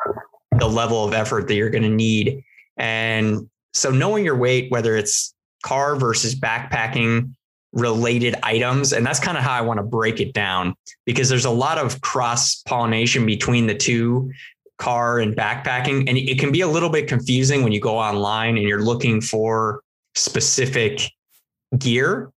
the 0.59 0.69
level 0.69 1.05
of 1.05 1.13
effort 1.13 1.47
that 1.47 1.55
you're 1.55 1.71
going 1.71 1.85
to 1.85 1.89
need 1.89 2.43
and 2.79 3.49
so 3.73 3.91
knowing 3.91 4.25
your 4.25 4.37
weight 4.37 4.71
whether 4.71 4.97
it's 4.97 5.35
car 5.63 5.97
versus 5.97 6.35
backpacking 6.35 7.33
related 7.73 8.35
items. 8.43 8.93
And 8.93 9.07
that's 9.07 9.21
kind 9.21 9.39
of 9.39 9.45
how 9.45 9.53
I 9.53 9.61
want 9.61 9.79
to 9.79 9.85
break 9.85 10.21
it 10.21 10.33
down 10.33 10.75
because 11.07 11.29
there's 11.29 11.45
a 11.45 11.51
lot 11.51 11.79
of 11.79 12.01
cross 12.01 12.63
pollination 12.63 13.27
between 13.27 13.67
the 13.67 13.75
two 13.75 14.33
car 14.79 15.21
and 15.21 15.37
backpacking. 15.37 16.09
And 16.09 16.17
it 16.17 16.39
can 16.39 16.53
be 16.53 16.63
a 16.63 16.67
little 16.67 16.89
bit 16.89 17.07
confusing 17.07 17.63
when 17.63 17.73
you 17.73 17.81
go 17.81 17.97
online 17.97 18.57
and 18.57 18.67
you're 18.67 18.83
looking 18.83 19.21
for 19.21 19.83
specific 20.15 21.03
gear. 21.79 22.31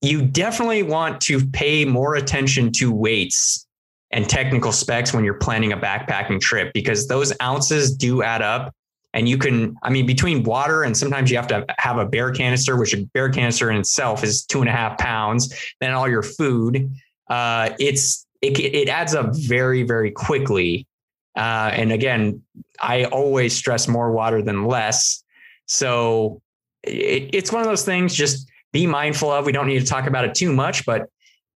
You 0.00 0.22
definitely 0.22 0.82
want 0.82 1.20
to 1.22 1.46
pay 1.48 1.84
more 1.84 2.14
attention 2.14 2.72
to 2.72 2.92
weights 2.92 3.66
and 4.10 4.28
technical 4.28 4.72
specs 4.72 5.12
when 5.12 5.24
you're 5.24 5.34
planning 5.34 5.72
a 5.72 5.76
backpacking 5.76 6.40
trip 6.40 6.72
because 6.72 7.08
those 7.08 7.32
ounces 7.40 7.94
do 7.94 8.22
add 8.22 8.42
up 8.42 8.74
and 9.14 9.28
you 9.28 9.36
can 9.38 9.76
i 9.82 9.90
mean 9.90 10.06
between 10.06 10.42
water 10.42 10.82
and 10.82 10.96
sometimes 10.96 11.30
you 11.30 11.36
have 11.36 11.46
to 11.46 11.64
have 11.78 11.98
a 11.98 12.06
bear 12.06 12.32
canister 12.32 12.76
which 12.76 12.94
a 12.94 13.04
bear 13.14 13.28
canister 13.28 13.70
in 13.70 13.76
itself 13.76 14.24
is 14.24 14.44
two 14.44 14.60
and 14.60 14.68
a 14.68 14.72
half 14.72 14.96
pounds 14.98 15.54
then 15.80 15.92
all 15.92 16.08
your 16.08 16.22
food 16.22 16.90
uh, 17.32 17.70
it's 17.78 18.26
it, 18.42 18.58
it 18.58 18.88
adds 18.88 19.14
up 19.14 19.34
very 19.34 19.82
very 19.84 20.10
quickly. 20.10 20.86
Uh, 21.34 21.70
and 21.72 21.92
again 21.92 22.42
i 22.80 23.04
always 23.06 23.56
stress 23.56 23.88
more 23.88 24.12
water 24.12 24.42
than 24.42 24.66
less. 24.66 25.24
So 25.66 26.42
it, 26.82 27.30
it's 27.32 27.50
one 27.50 27.62
of 27.62 27.66
those 27.66 27.86
things 27.86 28.14
just 28.14 28.50
be 28.72 28.86
mindful 28.86 29.30
of 29.30 29.46
we 29.46 29.52
don't 29.52 29.66
need 29.66 29.80
to 29.80 29.86
talk 29.86 30.06
about 30.06 30.24
it 30.24 30.34
too 30.34 30.52
much 30.52 30.84
but 30.84 31.08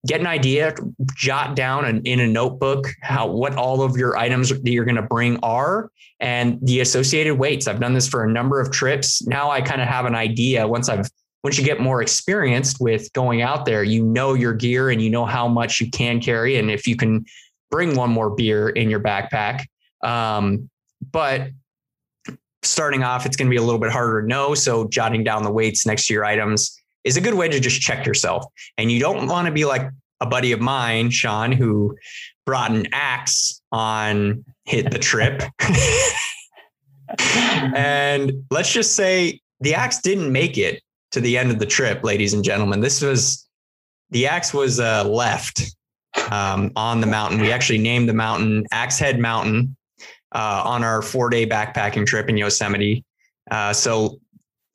get 0.06 0.20
an 0.20 0.26
idea, 0.26 0.74
jot 1.14 1.54
down 1.54 1.84
an, 1.84 2.02
in 2.04 2.20
a 2.20 2.26
notebook 2.26 2.88
how 3.02 3.28
what 3.28 3.54
all 3.54 3.82
of 3.82 3.96
your 3.96 4.16
items 4.16 4.48
that 4.48 4.66
you're 4.66 4.84
going 4.84 4.96
to 4.96 5.02
bring 5.02 5.38
are 5.42 5.90
and 6.18 6.58
the 6.62 6.80
associated 6.80 7.34
weights. 7.34 7.68
I've 7.68 7.80
done 7.80 7.94
this 7.94 8.08
for 8.08 8.24
a 8.24 8.30
number 8.30 8.60
of 8.60 8.70
trips. 8.70 9.24
Now 9.26 9.50
I 9.50 9.60
kind 9.60 9.80
of 9.80 9.88
have 9.88 10.04
an 10.04 10.14
idea 10.14 10.66
once 10.66 10.88
I've 10.88 11.08
once 11.44 11.58
you 11.58 11.64
get 11.64 11.80
more 11.80 12.02
experienced 12.02 12.80
with 12.80 13.12
going 13.14 13.42
out 13.42 13.64
there, 13.64 13.82
you 13.82 14.04
know 14.04 14.34
your 14.34 14.54
gear 14.54 14.90
and 14.90 15.02
you 15.02 15.10
know 15.10 15.24
how 15.24 15.48
much 15.48 15.80
you 15.80 15.90
can 15.90 16.20
carry 16.20 16.56
and 16.56 16.70
if 16.70 16.86
you 16.86 16.94
can 16.94 17.24
bring 17.68 17.96
one 17.96 18.10
more 18.10 18.30
beer 18.30 18.68
in 18.68 18.88
your 18.88 19.00
backpack. 19.00 19.64
Um, 20.04 20.70
but 21.10 21.48
starting 22.62 23.02
off, 23.02 23.26
it's 23.26 23.36
going 23.36 23.48
to 23.48 23.50
be 23.50 23.56
a 23.56 23.62
little 23.62 23.80
bit 23.80 23.90
harder 23.90 24.22
to 24.22 24.28
know. 24.28 24.54
So 24.54 24.86
jotting 24.88 25.24
down 25.24 25.42
the 25.42 25.50
weights 25.50 25.84
next 25.84 26.06
to 26.06 26.14
your 26.14 26.24
items 26.24 26.80
is 27.04 27.16
a 27.16 27.20
good 27.20 27.34
way 27.34 27.48
to 27.48 27.60
just 27.60 27.80
check 27.80 28.06
yourself. 28.06 28.44
And 28.78 28.90
you 28.90 29.00
don't 29.00 29.26
want 29.26 29.46
to 29.46 29.52
be 29.52 29.64
like 29.64 29.88
a 30.20 30.26
buddy 30.26 30.52
of 30.52 30.60
mine, 30.60 31.10
Sean, 31.10 31.52
who 31.52 31.96
brought 32.46 32.70
an 32.70 32.86
axe 32.92 33.60
on 33.72 34.44
hit 34.64 34.90
the 34.90 34.98
trip. 34.98 35.42
and 37.74 38.32
let's 38.50 38.72
just 38.72 38.94
say 38.94 39.40
the 39.60 39.74
axe 39.74 40.00
didn't 40.00 40.30
make 40.30 40.58
it 40.58 40.82
to 41.12 41.20
the 41.20 41.36
end 41.36 41.50
of 41.50 41.58
the 41.58 41.66
trip, 41.66 42.04
ladies 42.04 42.34
and 42.34 42.44
gentlemen. 42.44 42.80
This 42.80 43.02
was 43.02 43.46
the 44.10 44.26
axe 44.26 44.54
was 44.54 44.78
uh, 44.80 45.04
left 45.04 45.74
um, 46.30 46.70
on 46.76 47.00
the 47.00 47.06
mountain. 47.06 47.40
We 47.40 47.52
actually 47.52 47.78
named 47.78 48.08
the 48.08 48.14
mountain 48.14 48.66
Axe 48.70 48.98
Head 48.98 49.18
Mountain 49.18 49.76
uh, 50.34 50.62
on 50.64 50.84
our 50.84 51.02
four 51.02 51.30
day 51.30 51.46
backpacking 51.46 52.06
trip 52.06 52.28
in 52.28 52.36
Yosemite. 52.36 53.04
Uh, 53.50 53.72
so 53.72 54.20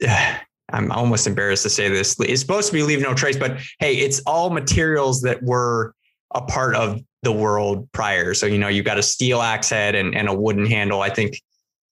I'm 0.74 0.91
almost 0.91 1.27
embarrassed 1.27 1.63
to 1.63 1.69
say 1.69 1.89
this. 1.89 2.15
It's 2.19 2.41
supposed 2.41 2.67
to 2.67 2.74
be 2.74 2.83
leave 2.83 3.01
no 3.01 3.13
trace, 3.13 3.38
but 3.38 3.59
hey, 3.79 3.95
it's 3.95 4.19
all 4.25 4.50
materials 4.50 5.21
that 5.21 5.41
were 5.41 5.93
a 6.31 6.41
part 6.41 6.75
of 6.75 7.01
the 7.24 7.31
world 7.31 7.89
prior. 7.93 8.33
So, 8.33 8.45
you 8.45 8.57
know, 8.57 8.67
you've 8.67 8.86
got 8.86 8.97
a 8.97 9.03
steel 9.03 9.41
axe 9.41 9.69
head 9.69 9.95
and, 9.95 10.15
and 10.15 10.27
a 10.27 10.33
wooden 10.33 10.65
handle. 10.65 11.01
I 11.01 11.09
think, 11.09 11.41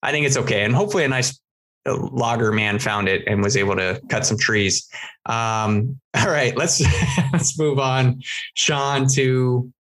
I 0.03 0.11
think 0.11 0.25
it's 0.25 0.37
okay. 0.37 0.63
And 0.63 0.75
hopefully 0.75 1.03
a 1.05 1.07
nice 1.07 1.39
uh, 1.85 1.97
logger 2.11 2.51
man 2.51 2.79
found 2.79 3.07
it 3.07 3.23
and 3.27 3.41
was 3.41 3.55
able 3.55 3.75
to 3.77 4.01
cut 4.09 4.25
some 4.25 4.37
trees. 4.37 4.89
Um, 5.25 5.99
all 6.17 6.27
right, 6.27 6.55
let's, 6.57 6.83
let's 7.33 7.57
move 7.57 7.79
on, 7.79 8.21
Sean, 8.55 9.07
to, 9.13 9.71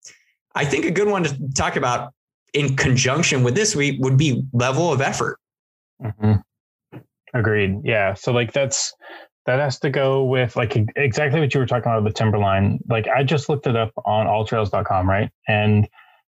I 0.55 0.65
think 0.65 0.85
a 0.85 0.91
good 0.91 1.09
one 1.09 1.25
to 1.25 1.37
talk 1.55 1.75
about 1.77 2.13
in 2.53 2.77
conjunction 2.77 3.43
with 3.43 3.57
this 3.57 3.75
week 3.75 3.97
would 4.01 4.17
be 4.17 4.45
level 4.53 4.93
of 4.93 5.01
effort. 5.01 5.39
Mm-hmm. 6.01 6.35
Agreed. 7.35 7.81
Yeah. 7.85 8.15
So 8.15 8.33
like 8.33 8.53
that's 8.53 8.95
that 9.47 9.59
has 9.59 9.79
to 9.81 9.91
go 9.91 10.25
with 10.25 10.57
like 10.57 10.77
exactly 10.97 11.41
what 11.41 11.53
you 11.53 11.61
were 11.61 11.67
talking 11.67 11.91
about 11.91 12.05
the 12.05 12.13
timberline. 12.13 12.79
Like 12.89 13.09
I 13.09 13.25
just 13.25 13.49
looked 13.49 13.67
it 13.67 13.77
up 13.77 13.93
on 14.07 14.27
alltrails.com, 14.27 15.09
right? 15.09 15.31
And 15.47 15.89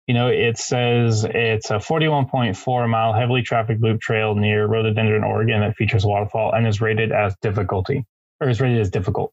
you 0.07 0.15
know, 0.15 0.29
it 0.29 0.59
says 0.59 1.25
it's 1.25 1.71
a 1.71 1.77
41.4 1.77 2.89
mile 2.89 3.13
heavily 3.13 3.43
trafficked 3.43 3.81
loop 3.81 4.01
trail 4.01 4.35
near 4.35 4.67
Rhododendron, 4.67 5.25
Oregon 5.25 5.61
that 5.61 5.77
features 5.77 6.05
a 6.05 6.09
waterfall 6.09 6.53
and 6.53 6.67
is 6.67 6.81
rated 6.81 7.13
as 7.13 7.35
difficulty 7.43 8.05
or 8.41 8.49
is 8.49 8.61
rated 8.61 8.81
as 8.81 8.91
difficult. 8.91 9.33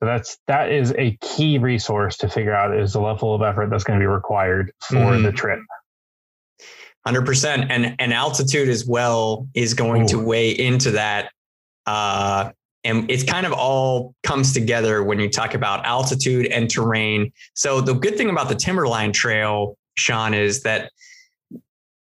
So 0.00 0.06
that's 0.06 0.38
that 0.46 0.70
is 0.70 0.94
a 0.96 1.16
key 1.20 1.58
resource 1.58 2.18
to 2.18 2.28
figure 2.28 2.54
out 2.54 2.78
is 2.78 2.92
the 2.92 3.00
level 3.00 3.34
of 3.34 3.42
effort 3.42 3.70
that's 3.70 3.84
going 3.84 3.98
to 3.98 4.02
be 4.02 4.06
required 4.06 4.72
for 4.80 4.96
mm-hmm. 4.96 5.24
the 5.24 5.32
trip. 5.32 5.60
100% 7.06 7.66
and 7.70 7.94
and 7.98 8.12
altitude 8.12 8.68
as 8.68 8.86
well 8.86 9.46
is 9.54 9.74
going 9.74 10.02
Ooh. 10.02 10.08
to 10.08 10.18
weigh 10.18 10.50
into 10.50 10.90
that. 10.92 11.30
Uh, 11.86 12.50
and 12.84 13.10
it's 13.10 13.24
kind 13.24 13.46
of 13.46 13.52
all 13.52 14.14
comes 14.22 14.52
together 14.52 15.02
when 15.02 15.18
you 15.18 15.28
talk 15.28 15.54
about 15.54 15.84
altitude 15.84 16.46
and 16.46 16.70
terrain. 16.70 17.32
So 17.54 17.80
the 17.80 17.94
good 17.94 18.16
thing 18.16 18.30
about 18.30 18.48
the 18.48 18.54
timberline 18.54 19.12
trail 19.12 19.76
sean 19.96 20.32
is 20.32 20.62
that 20.62 20.90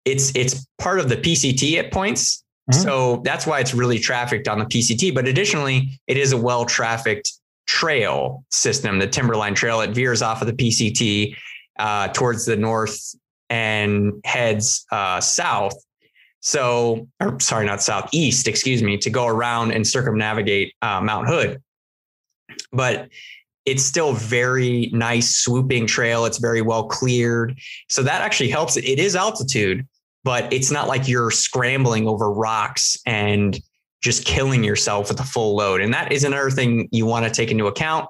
it's 0.04 0.34
it's 0.36 0.66
part 0.78 1.00
of 1.00 1.08
the 1.08 1.16
pct 1.16 1.78
at 1.78 1.92
points. 1.92 2.42
Mm-hmm. 2.70 2.82
so 2.82 3.22
that's 3.24 3.46
why 3.46 3.60
it's 3.60 3.74
really 3.74 4.00
trafficked 4.00 4.48
on 4.48 4.58
the 4.58 4.64
pct 4.64 5.14
but 5.14 5.28
additionally 5.28 6.00
it 6.08 6.16
is 6.16 6.32
a 6.32 6.36
well 6.36 6.64
trafficked 6.64 7.32
trail 7.66 8.44
system. 8.50 8.98
The 8.98 9.06
timberline 9.06 9.54
trail 9.54 9.80
it 9.80 9.90
veers 9.90 10.22
off 10.22 10.40
of 10.40 10.46
the 10.46 10.52
pct 10.52 11.36
uh, 11.78 12.08
towards 12.08 12.46
the 12.46 12.56
north 12.56 13.14
and 13.50 14.12
heads 14.24 14.84
uh, 14.90 15.20
south. 15.20 15.74
So, 16.40 17.08
or 17.20 17.40
sorry, 17.40 17.66
not 17.66 17.82
southeast, 17.82 18.46
excuse 18.46 18.82
me, 18.82 18.98
to 18.98 19.10
go 19.10 19.26
around 19.26 19.72
and 19.72 19.86
circumnavigate 19.86 20.74
uh, 20.82 21.00
Mount 21.00 21.26
Hood. 21.28 21.60
But 22.72 23.08
it's 23.64 23.82
still 23.82 24.12
very 24.12 24.90
nice 24.92 25.36
swooping 25.36 25.88
trail. 25.88 26.24
It's 26.24 26.38
very 26.38 26.62
well 26.62 26.86
cleared. 26.86 27.58
So 27.88 28.02
that 28.04 28.22
actually 28.22 28.50
helps. 28.50 28.76
It 28.76 28.84
is 28.84 29.16
altitude, 29.16 29.86
but 30.22 30.52
it's 30.52 30.70
not 30.70 30.86
like 30.86 31.08
you're 31.08 31.32
scrambling 31.32 32.06
over 32.06 32.30
rocks 32.30 32.96
and 33.06 33.58
just 34.02 34.24
killing 34.24 34.62
yourself 34.62 35.08
with 35.08 35.18
a 35.18 35.24
full 35.24 35.56
load. 35.56 35.80
And 35.80 35.92
that 35.92 36.12
is 36.12 36.22
another 36.22 36.50
thing 36.50 36.88
you 36.92 37.06
want 37.06 37.26
to 37.26 37.30
take 37.30 37.50
into 37.50 37.66
account. 37.66 38.08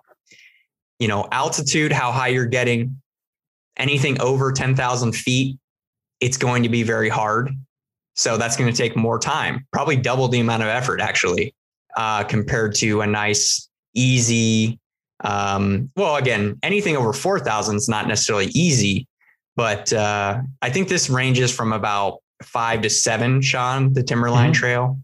You 0.99 1.09
know, 1.09 1.27
altitude, 1.33 1.91
how 1.93 2.13
high 2.13 2.29
you're 2.29 2.47
getting, 2.47 3.01
anything 3.77 4.21
over 4.21 4.53
10,000 4.53 5.13
feet, 5.13 5.59
it's 6.21 6.37
going 6.37 6.63
to 6.63 6.69
be 6.69 6.83
very 6.83 7.09
hard. 7.09 7.51
So 8.15 8.37
that's 8.37 8.57
going 8.57 8.73
to 8.73 8.77
take 8.77 8.97
more 8.97 9.19
time, 9.19 9.67
probably 9.73 9.97
double 9.97 10.29
the 10.29 10.41
amount 10.41 10.63
of 10.63 10.69
effort 10.69 11.01
actually, 11.01 11.55
uh, 11.97 12.25
compared 12.25 12.75
to 12.77 13.03
a 13.03 13.07
nice, 13.07 13.69
easy 13.95 14.79
Um, 15.25 15.91
well, 15.97 16.17
again, 16.17 16.59
anything 16.63 16.97
over 16.97 17.13
4,000 17.13 17.77
is 17.77 17.89
not 17.89 18.07
necessarily 18.07 18.47
easy, 18.47 19.07
but 19.57 19.93
uh, 19.93 20.43
I 20.61 20.71
think 20.71 20.89
this 20.89 21.09
ranges 21.09 21.51
from 21.51 21.73
about 21.73 22.19
five 22.43 22.83
to 22.83 22.91
seven, 22.91 23.41
Sean, 23.41 23.95
the 23.95 24.03
Timberline 24.03 24.53
mm-hmm. 24.53 24.61
Trail. 24.61 25.01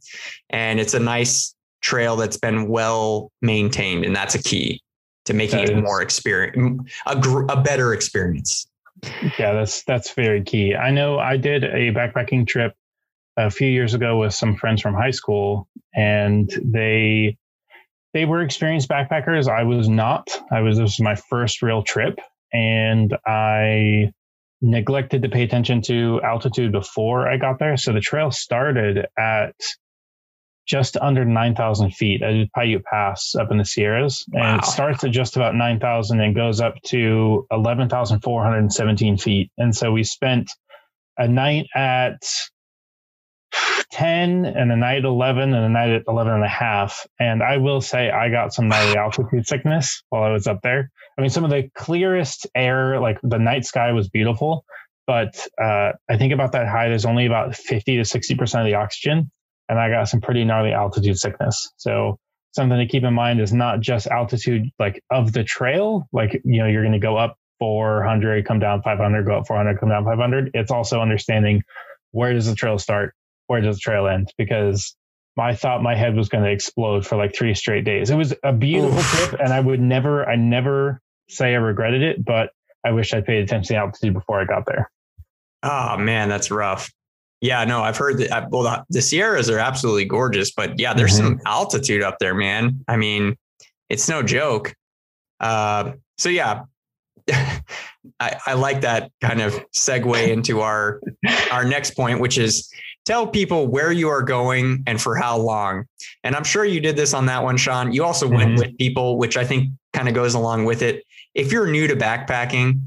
And 0.50 0.78
it's 0.78 0.92
a 0.94 1.00
nice 1.00 1.54
trail 1.80 2.16
that's 2.16 2.36
been 2.36 2.68
well 2.68 3.32
maintained. 3.40 4.04
And 4.04 4.14
that's 4.14 4.34
a 4.34 4.42
key 4.42 4.82
to 5.26 5.34
making 5.34 5.58
that 5.58 5.70
it 5.70 5.78
is. 5.78 5.82
more 5.82 6.02
experience, 6.02 6.90
a, 7.06 7.18
gr- 7.18 7.46
a 7.48 7.60
better 7.60 7.92
experience. 7.92 8.66
Yeah, 9.38 9.52
that's 9.52 9.82
that's 9.84 10.12
very 10.12 10.42
key. 10.42 10.74
I 10.74 10.90
know 10.90 11.18
I 11.18 11.36
did 11.36 11.64
a 11.64 11.92
backpacking 11.92 12.46
trip 12.46 12.74
a 13.36 13.50
few 13.50 13.68
years 13.68 13.94
ago 13.94 14.18
with 14.18 14.34
some 14.34 14.56
friends 14.56 14.80
from 14.80 14.94
high 14.94 15.10
school, 15.10 15.68
and 15.94 16.50
they 16.62 17.36
they 18.12 18.24
were 18.24 18.42
experienced 18.42 18.88
backpackers. 18.88 19.48
I 19.48 19.64
was 19.64 19.88
not. 19.88 20.28
I 20.50 20.60
was 20.60 20.76
this 20.76 20.84
was 20.84 21.00
my 21.00 21.14
first 21.14 21.62
real 21.62 21.82
trip, 21.82 22.20
and 22.52 23.16
I 23.26 24.12
neglected 24.60 25.22
to 25.22 25.28
pay 25.28 25.42
attention 25.42 25.82
to 25.82 26.20
altitude 26.22 26.72
before 26.72 27.28
I 27.28 27.36
got 27.36 27.58
there. 27.58 27.76
So 27.76 27.92
the 27.92 28.00
trail 28.00 28.30
started 28.30 29.06
at 29.18 29.56
just 30.66 30.96
under 30.96 31.24
9,000 31.24 31.92
feet 31.92 32.22
at 32.22 32.48
Paiute 32.56 32.84
Pass 32.84 33.34
up 33.34 33.50
in 33.50 33.58
the 33.58 33.64
Sierras. 33.64 34.24
And 34.32 34.42
wow. 34.42 34.58
it 34.58 34.64
starts 34.64 35.02
at 35.04 35.10
just 35.10 35.36
about 35.36 35.54
9,000 35.54 36.20
and 36.20 36.34
goes 36.34 36.60
up 36.60 36.80
to 36.86 37.46
11,417 37.50 39.18
feet. 39.18 39.50
And 39.58 39.74
so 39.74 39.92
we 39.92 40.04
spent 40.04 40.50
a 41.18 41.28
night 41.28 41.66
at 41.74 42.22
10 43.92 44.46
and 44.46 44.72
a 44.72 44.76
night 44.76 44.98
at 44.98 45.04
11 45.04 45.54
and 45.54 45.64
a 45.64 45.68
night 45.68 45.90
at 45.90 46.04
11 46.08 46.32
and 46.32 46.44
a 46.44 46.48
half. 46.48 47.06
And 47.18 47.42
I 47.42 47.58
will 47.58 47.80
say 47.80 48.10
I 48.10 48.30
got 48.30 48.54
some 48.54 48.68
gnarly 48.68 48.96
altitude 48.96 49.46
sickness 49.46 50.02
while 50.08 50.22
I 50.22 50.30
was 50.30 50.46
up 50.46 50.60
there. 50.62 50.90
I 51.18 51.20
mean, 51.20 51.30
some 51.30 51.44
of 51.44 51.50
the 51.50 51.68
clearest 51.74 52.46
air, 52.54 53.00
like 53.00 53.18
the 53.22 53.38
night 53.38 53.66
sky 53.66 53.92
was 53.92 54.08
beautiful, 54.08 54.64
but 55.06 55.46
uh, 55.62 55.92
I 56.08 56.16
think 56.16 56.32
about 56.32 56.52
that 56.52 56.68
high, 56.68 56.88
there's 56.88 57.04
only 57.04 57.26
about 57.26 57.54
50 57.54 57.96
to 57.96 58.02
60% 58.02 58.60
of 58.60 58.66
the 58.66 58.74
oxygen. 58.74 59.30
And 59.72 59.80
I 59.80 59.88
got 59.88 60.06
some 60.06 60.20
pretty 60.20 60.44
gnarly 60.44 60.74
altitude 60.74 61.18
sickness. 61.18 61.72
So 61.78 62.18
something 62.50 62.78
to 62.78 62.84
keep 62.84 63.04
in 63.04 63.14
mind 63.14 63.40
is 63.40 63.54
not 63.54 63.80
just 63.80 64.06
altitude 64.06 64.68
like 64.78 65.02
of 65.10 65.32
the 65.32 65.44
trail, 65.44 66.06
like, 66.12 66.42
you 66.44 66.58
know, 66.58 66.66
you're 66.66 66.82
going 66.82 66.92
to 66.92 66.98
go 66.98 67.16
up 67.16 67.38
400, 67.58 68.44
come 68.44 68.58
down 68.58 68.82
500, 68.82 69.24
go 69.24 69.38
up 69.38 69.46
400, 69.46 69.80
come 69.80 69.88
down 69.88 70.04
500. 70.04 70.50
It's 70.52 70.70
also 70.70 71.00
understanding 71.00 71.62
where 72.10 72.34
does 72.34 72.44
the 72.44 72.54
trail 72.54 72.76
start? 72.76 73.14
Where 73.46 73.62
does 73.62 73.76
the 73.76 73.80
trail 73.80 74.06
end? 74.06 74.30
Because 74.36 74.94
I 75.38 75.54
thought 75.54 75.82
my 75.82 75.94
head 75.94 76.16
was 76.16 76.28
going 76.28 76.44
to 76.44 76.50
explode 76.50 77.06
for 77.06 77.16
like 77.16 77.34
three 77.34 77.54
straight 77.54 77.86
days. 77.86 78.10
It 78.10 78.16
was 78.16 78.34
a 78.42 78.52
beautiful 78.52 78.98
Oof. 78.98 79.06
trip, 79.06 79.40
and 79.40 79.54
I 79.54 79.60
would 79.60 79.80
never, 79.80 80.28
I 80.28 80.36
never 80.36 81.00
say 81.30 81.54
I 81.54 81.56
regretted 81.56 82.02
it, 82.02 82.22
but 82.22 82.50
I 82.84 82.90
wish 82.90 83.14
I 83.14 83.22
paid 83.22 83.42
attention 83.42 83.74
to 83.74 83.80
altitude 83.80 84.12
before 84.12 84.38
I 84.38 84.44
got 84.44 84.66
there. 84.66 84.90
Oh 85.62 85.96
man, 85.96 86.28
that's 86.28 86.50
rough. 86.50 86.92
Yeah, 87.42 87.64
no, 87.64 87.82
I've 87.82 87.96
heard 87.96 88.18
that. 88.18 88.30
Uh, 88.30 88.46
well, 88.50 88.62
the, 88.62 88.84
the 88.88 89.02
Sierras 89.02 89.50
are 89.50 89.58
absolutely 89.58 90.04
gorgeous, 90.04 90.52
but 90.52 90.78
yeah, 90.78 90.94
there's 90.94 91.18
mm-hmm. 91.18 91.38
some 91.38 91.40
altitude 91.44 92.00
up 92.00 92.20
there, 92.20 92.34
man. 92.34 92.84
I 92.86 92.96
mean, 92.96 93.36
it's 93.90 94.08
no 94.08 94.22
joke. 94.22 94.76
Uh, 95.40 95.92
so 96.18 96.28
yeah, 96.28 96.62
I, 97.30 98.36
I 98.46 98.52
like 98.54 98.82
that 98.82 99.10
kind 99.20 99.40
of 99.40 99.54
segue 99.70 100.28
into 100.32 100.60
our 100.60 101.00
our 101.50 101.64
next 101.64 101.96
point, 101.96 102.20
which 102.20 102.38
is 102.38 102.72
tell 103.06 103.26
people 103.26 103.66
where 103.66 103.90
you 103.90 104.08
are 104.08 104.22
going 104.22 104.84
and 104.86 105.02
for 105.02 105.16
how 105.16 105.36
long. 105.36 105.86
And 106.22 106.36
I'm 106.36 106.44
sure 106.44 106.64
you 106.64 106.80
did 106.80 106.94
this 106.94 107.12
on 107.12 107.26
that 107.26 107.42
one, 107.42 107.56
Sean. 107.56 107.92
You 107.92 108.04
also 108.04 108.26
mm-hmm. 108.26 108.36
went 108.36 108.58
with 108.60 108.78
people, 108.78 109.18
which 109.18 109.36
I 109.36 109.44
think 109.44 109.70
kind 109.92 110.08
of 110.08 110.14
goes 110.14 110.34
along 110.34 110.64
with 110.64 110.80
it. 110.80 111.02
If 111.34 111.50
you're 111.50 111.66
new 111.66 111.88
to 111.88 111.96
backpacking, 111.96 112.82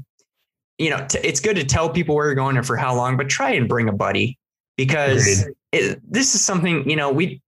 you 0.78 0.88
know, 0.88 1.04
t- 1.06 1.18
it's 1.22 1.40
good 1.40 1.56
to 1.56 1.64
tell 1.64 1.90
people 1.90 2.14
where 2.14 2.24
you're 2.24 2.34
going 2.34 2.56
and 2.56 2.66
for 2.66 2.78
how 2.78 2.96
long, 2.96 3.18
but 3.18 3.28
try 3.28 3.50
and 3.50 3.68
bring 3.68 3.90
a 3.90 3.92
buddy 3.92 4.38
because 4.76 5.46
it, 5.72 6.00
this 6.08 6.34
is 6.34 6.44
something, 6.44 6.88
you 6.88 6.96
know, 6.96 7.10
we 7.10 7.40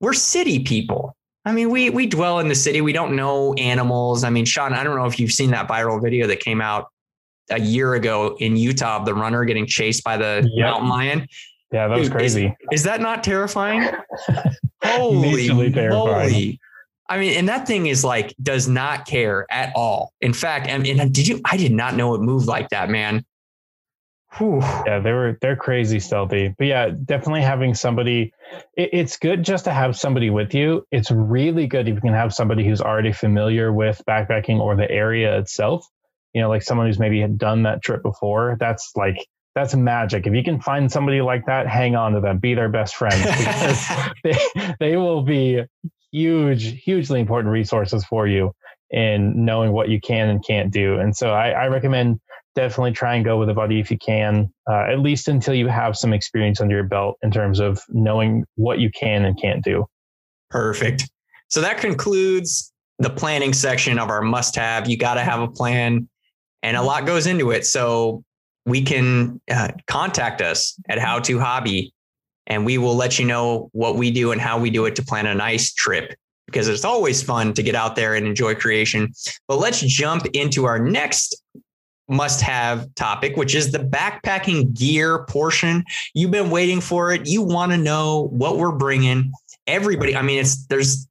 we're 0.00 0.12
city 0.12 0.62
people. 0.62 1.16
I 1.44 1.52
mean, 1.52 1.70
we 1.70 1.90
we 1.90 2.06
dwell 2.06 2.40
in 2.40 2.48
the 2.48 2.54
city. 2.54 2.80
We 2.80 2.92
don't 2.92 3.14
know 3.14 3.54
animals. 3.54 4.24
I 4.24 4.30
mean, 4.30 4.44
Sean, 4.44 4.72
I 4.72 4.82
don't 4.82 4.96
know 4.96 5.06
if 5.06 5.18
you've 5.20 5.32
seen 5.32 5.50
that 5.52 5.68
viral 5.68 6.02
video 6.02 6.26
that 6.26 6.40
came 6.40 6.60
out 6.60 6.88
a 7.50 7.60
year 7.60 7.94
ago 7.94 8.36
in 8.40 8.56
Utah 8.56 8.96
of 8.96 9.06
the 9.06 9.14
runner 9.14 9.44
getting 9.44 9.66
chased 9.66 10.02
by 10.02 10.16
the 10.16 10.48
yep. 10.52 10.66
mountain 10.66 10.88
lion. 10.88 11.28
Yeah, 11.72 11.88
that 11.88 11.98
was 11.98 12.08
Dude, 12.08 12.16
crazy. 12.16 12.46
Is, 12.72 12.80
is, 12.80 12.82
that 12.84 13.00
not 13.00 13.22
terrifying? 13.22 13.88
holy, 14.82 15.46
holy. 15.46 16.60
I 17.08 17.18
mean, 17.18 17.36
and 17.36 17.48
that 17.48 17.66
thing 17.66 17.86
is 17.86 18.04
like 18.04 18.34
does 18.42 18.68
not 18.68 19.06
care 19.06 19.46
at 19.50 19.72
all. 19.76 20.12
In 20.20 20.32
fact, 20.32 20.68
I 20.68 20.78
mean, 20.78 20.96
did 21.12 21.28
you? 21.28 21.40
I 21.44 21.56
did 21.56 21.72
not 21.72 21.94
know 21.94 22.14
it 22.14 22.20
moved 22.20 22.46
like 22.46 22.68
that, 22.70 22.90
man. 22.90 23.24
Whew. 24.38 24.60
Yeah, 24.60 25.00
they 25.00 25.12
were 25.12 25.38
they're 25.40 25.56
crazy 25.56 26.00
stealthy. 26.00 26.54
But 26.56 26.66
yeah, 26.66 26.90
definitely 26.90 27.42
having 27.42 27.74
somebody. 27.74 28.32
It, 28.76 28.90
it's 28.92 29.16
good 29.16 29.44
just 29.44 29.64
to 29.64 29.72
have 29.72 29.96
somebody 29.96 30.30
with 30.30 30.54
you. 30.54 30.86
It's 30.90 31.10
really 31.10 31.66
good 31.66 31.88
if 31.88 31.94
you 31.94 32.00
can 32.00 32.12
have 32.12 32.34
somebody 32.34 32.66
who's 32.66 32.80
already 32.80 33.12
familiar 33.12 33.72
with 33.72 34.02
backpacking 34.08 34.60
or 34.60 34.76
the 34.76 34.90
area 34.90 35.38
itself. 35.38 35.86
You 36.34 36.42
know, 36.42 36.48
like 36.48 36.62
someone 36.62 36.86
who's 36.86 36.98
maybe 36.98 37.20
had 37.20 37.38
done 37.38 37.62
that 37.62 37.82
trip 37.82 38.02
before. 38.02 38.56
That's 38.60 38.92
like 38.94 39.26
that's 39.54 39.74
magic. 39.74 40.26
If 40.26 40.34
you 40.34 40.44
can 40.44 40.60
find 40.60 40.92
somebody 40.92 41.22
like 41.22 41.46
that, 41.46 41.66
hang 41.66 41.96
on 41.96 42.12
to 42.12 42.20
them. 42.20 42.38
Be 42.38 42.54
their 42.54 42.68
best 42.68 42.94
friend 42.94 43.20
because 43.38 43.88
they 44.22 44.74
they 44.78 44.96
will 44.96 45.22
be 45.22 45.62
huge, 46.12 46.82
hugely 46.82 47.20
important 47.20 47.52
resources 47.52 48.04
for 48.04 48.26
you 48.26 48.52
in 48.90 49.44
knowing 49.44 49.72
what 49.72 49.88
you 49.88 50.00
can 50.00 50.28
and 50.28 50.44
can't 50.44 50.72
do. 50.72 50.98
And 50.98 51.16
so 51.16 51.30
I, 51.30 51.50
I 51.50 51.68
recommend 51.68 52.20
definitely 52.56 52.92
try 52.92 53.14
and 53.14 53.24
go 53.24 53.38
with 53.38 53.48
a 53.48 53.54
buddy 53.54 53.78
if 53.78 53.90
you 53.90 53.98
can, 53.98 54.52
uh, 54.68 54.86
at 54.90 54.98
least 54.98 55.28
until 55.28 55.54
you 55.54 55.68
have 55.68 55.96
some 55.96 56.12
experience 56.12 56.60
under 56.60 56.74
your 56.74 56.84
belt 56.84 57.16
in 57.22 57.30
terms 57.30 57.60
of 57.60 57.80
knowing 57.90 58.44
what 58.56 58.80
you 58.80 58.90
can 58.90 59.24
and 59.24 59.40
can't 59.40 59.62
do. 59.62 59.86
Perfect. 60.50 61.08
So 61.48 61.60
that 61.60 61.78
concludes 61.78 62.72
the 62.98 63.10
planning 63.10 63.52
section 63.52 63.98
of 63.98 64.08
our 64.08 64.22
must 64.22 64.56
have. 64.56 64.88
You 64.88 64.96
got 64.96 65.14
to 65.14 65.22
have 65.22 65.40
a 65.40 65.48
plan, 65.48 66.08
and 66.62 66.76
a 66.76 66.82
lot 66.82 67.06
goes 67.06 67.26
into 67.26 67.50
it. 67.50 67.66
So 67.66 68.24
we 68.64 68.82
can 68.82 69.40
uh, 69.50 69.68
contact 69.86 70.40
us 70.40 70.76
at 70.88 70.98
How 70.98 71.20
to 71.20 71.38
Hobby, 71.38 71.92
and 72.46 72.64
we 72.64 72.78
will 72.78 72.96
let 72.96 73.18
you 73.18 73.26
know 73.26 73.68
what 73.72 73.96
we 73.96 74.10
do 74.10 74.32
and 74.32 74.40
how 74.40 74.58
we 74.58 74.70
do 74.70 74.86
it 74.86 74.96
to 74.96 75.04
plan 75.04 75.26
a 75.26 75.34
nice 75.34 75.72
trip 75.72 76.14
because 76.46 76.68
it's 76.68 76.84
always 76.84 77.22
fun 77.22 77.52
to 77.52 77.62
get 77.62 77.74
out 77.74 77.96
there 77.96 78.14
and 78.14 78.26
enjoy 78.26 78.54
creation. 78.54 79.12
But 79.48 79.58
let's 79.58 79.80
jump 79.80 80.26
into 80.32 80.64
our 80.64 80.78
next 80.78 81.42
must 82.08 82.40
have 82.40 82.92
topic, 82.94 83.36
which 83.36 83.54
is 83.54 83.72
the 83.72 83.78
backpacking 83.78 84.74
gear 84.74 85.24
portion. 85.24 85.84
You've 86.14 86.30
been 86.30 86.50
waiting 86.50 86.80
for 86.80 87.12
it. 87.12 87.26
You 87.26 87.42
want 87.42 87.72
to 87.72 87.78
know 87.78 88.28
what 88.32 88.58
we're 88.58 88.72
bringing. 88.72 89.32
Everybody, 89.66 90.16
I 90.16 90.22
mean, 90.22 90.38
it's 90.38 90.66
there's 90.66 91.08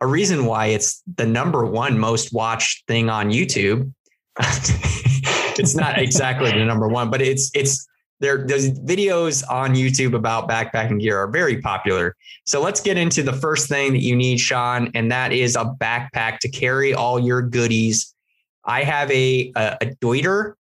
a 0.00 0.06
reason 0.06 0.46
why 0.46 0.66
it's 0.66 1.02
the 1.16 1.26
number 1.26 1.64
one 1.64 1.98
most 1.98 2.32
watched 2.32 2.86
thing 2.86 3.10
on 3.10 3.30
YouTube. 3.30 3.92
it's 4.38 5.74
not 5.74 5.98
exactly 5.98 6.50
the 6.50 6.64
number 6.64 6.88
one, 6.88 7.10
but 7.10 7.20
it's 7.20 7.50
it's 7.54 7.86
there. 8.20 8.46
There's 8.46 8.70
videos 8.80 9.44
on 9.50 9.74
YouTube 9.74 10.14
about 10.14 10.48
backpacking 10.48 11.00
gear 11.00 11.18
are 11.18 11.28
very 11.28 11.60
popular. 11.60 12.16
So 12.46 12.62
let's 12.62 12.80
get 12.80 12.96
into 12.96 13.22
the 13.22 13.32
first 13.32 13.68
thing 13.68 13.92
that 13.92 14.02
you 14.02 14.16
need, 14.16 14.38
Sean, 14.38 14.90
and 14.94 15.10
that 15.10 15.32
is 15.32 15.56
a 15.56 15.64
backpack 15.80 16.38
to 16.38 16.48
carry 16.48 16.94
all 16.94 17.18
your 17.18 17.42
goodies 17.42 18.14
I 18.68 18.84
have 18.84 19.10
a 19.10 19.52
a, 19.56 19.78
a 19.80 19.86
Deuter 20.00 20.54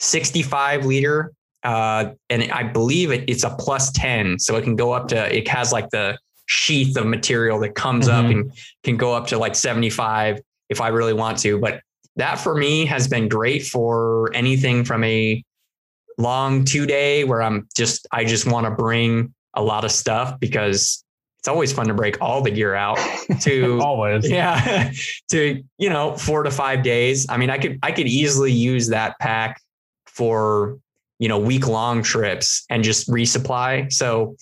65 0.00 0.86
liter, 0.86 1.32
uh, 1.62 2.12
and 2.30 2.50
I 2.50 2.64
believe 2.64 3.12
it, 3.12 3.28
it's 3.28 3.44
a 3.44 3.50
plus 3.50 3.92
10, 3.92 4.38
so 4.38 4.56
it 4.56 4.62
can 4.62 4.74
go 4.74 4.92
up 4.92 5.08
to. 5.08 5.36
It 5.36 5.46
has 5.48 5.72
like 5.72 5.90
the 5.90 6.18
sheath 6.46 6.96
of 6.96 7.06
material 7.06 7.60
that 7.60 7.76
comes 7.76 8.08
mm-hmm. 8.08 8.26
up 8.26 8.32
and 8.32 8.52
can 8.82 8.96
go 8.96 9.14
up 9.14 9.28
to 9.28 9.38
like 9.38 9.54
75 9.54 10.40
if 10.68 10.80
I 10.80 10.88
really 10.88 11.12
want 11.12 11.38
to. 11.40 11.60
But 11.60 11.80
that 12.16 12.36
for 12.36 12.56
me 12.56 12.86
has 12.86 13.06
been 13.06 13.28
great 13.28 13.64
for 13.66 14.32
anything 14.34 14.84
from 14.84 15.04
a 15.04 15.44
long 16.18 16.64
two 16.64 16.86
day 16.86 17.24
where 17.24 17.40
I'm 17.42 17.68
just 17.76 18.06
I 18.10 18.24
just 18.24 18.50
want 18.50 18.66
to 18.66 18.70
bring 18.70 19.32
a 19.54 19.62
lot 19.62 19.84
of 19.84 19.92
stuff 19.92 20.38
because 20.40 21.04
it's 21.40 21.48
always 21.48 21.72
fun 21.72 21.88
to 21.88 21.94
break 21.94 22.20
all 22.20 22.42
the 22.42 22.50
gear 22.50 22.74
out 22.74 22.98
to 23.40 23.80
always. 23.82 24.28
Yeah 24.30 24.92
to 25.30 25.62
you 25.78 25.88
know 25.88 26.16
four 26.16 26.42
to 26.42 26.50
five 26.50 26.82
days. 26.82 27.26
I 27.28 27.38
mean 27.38 27.48
i 27.48 27.56
could 27.56 27.78
i 27.82 27.92
could 27.92 28.06
easily 28.06 28.52
use 28.52 28.88
that 28.88 29.18
pack 29.18 29.60
for 30.06 30.78
you 31.18 31.28
know 31.28 31.38
week 31.38 31.66
long 31.66 32.02
trips 32.02 32.64
and 32.68 32.84
just 32.84 33.08
resupply. 33.08 33.90
So 33.90 34.36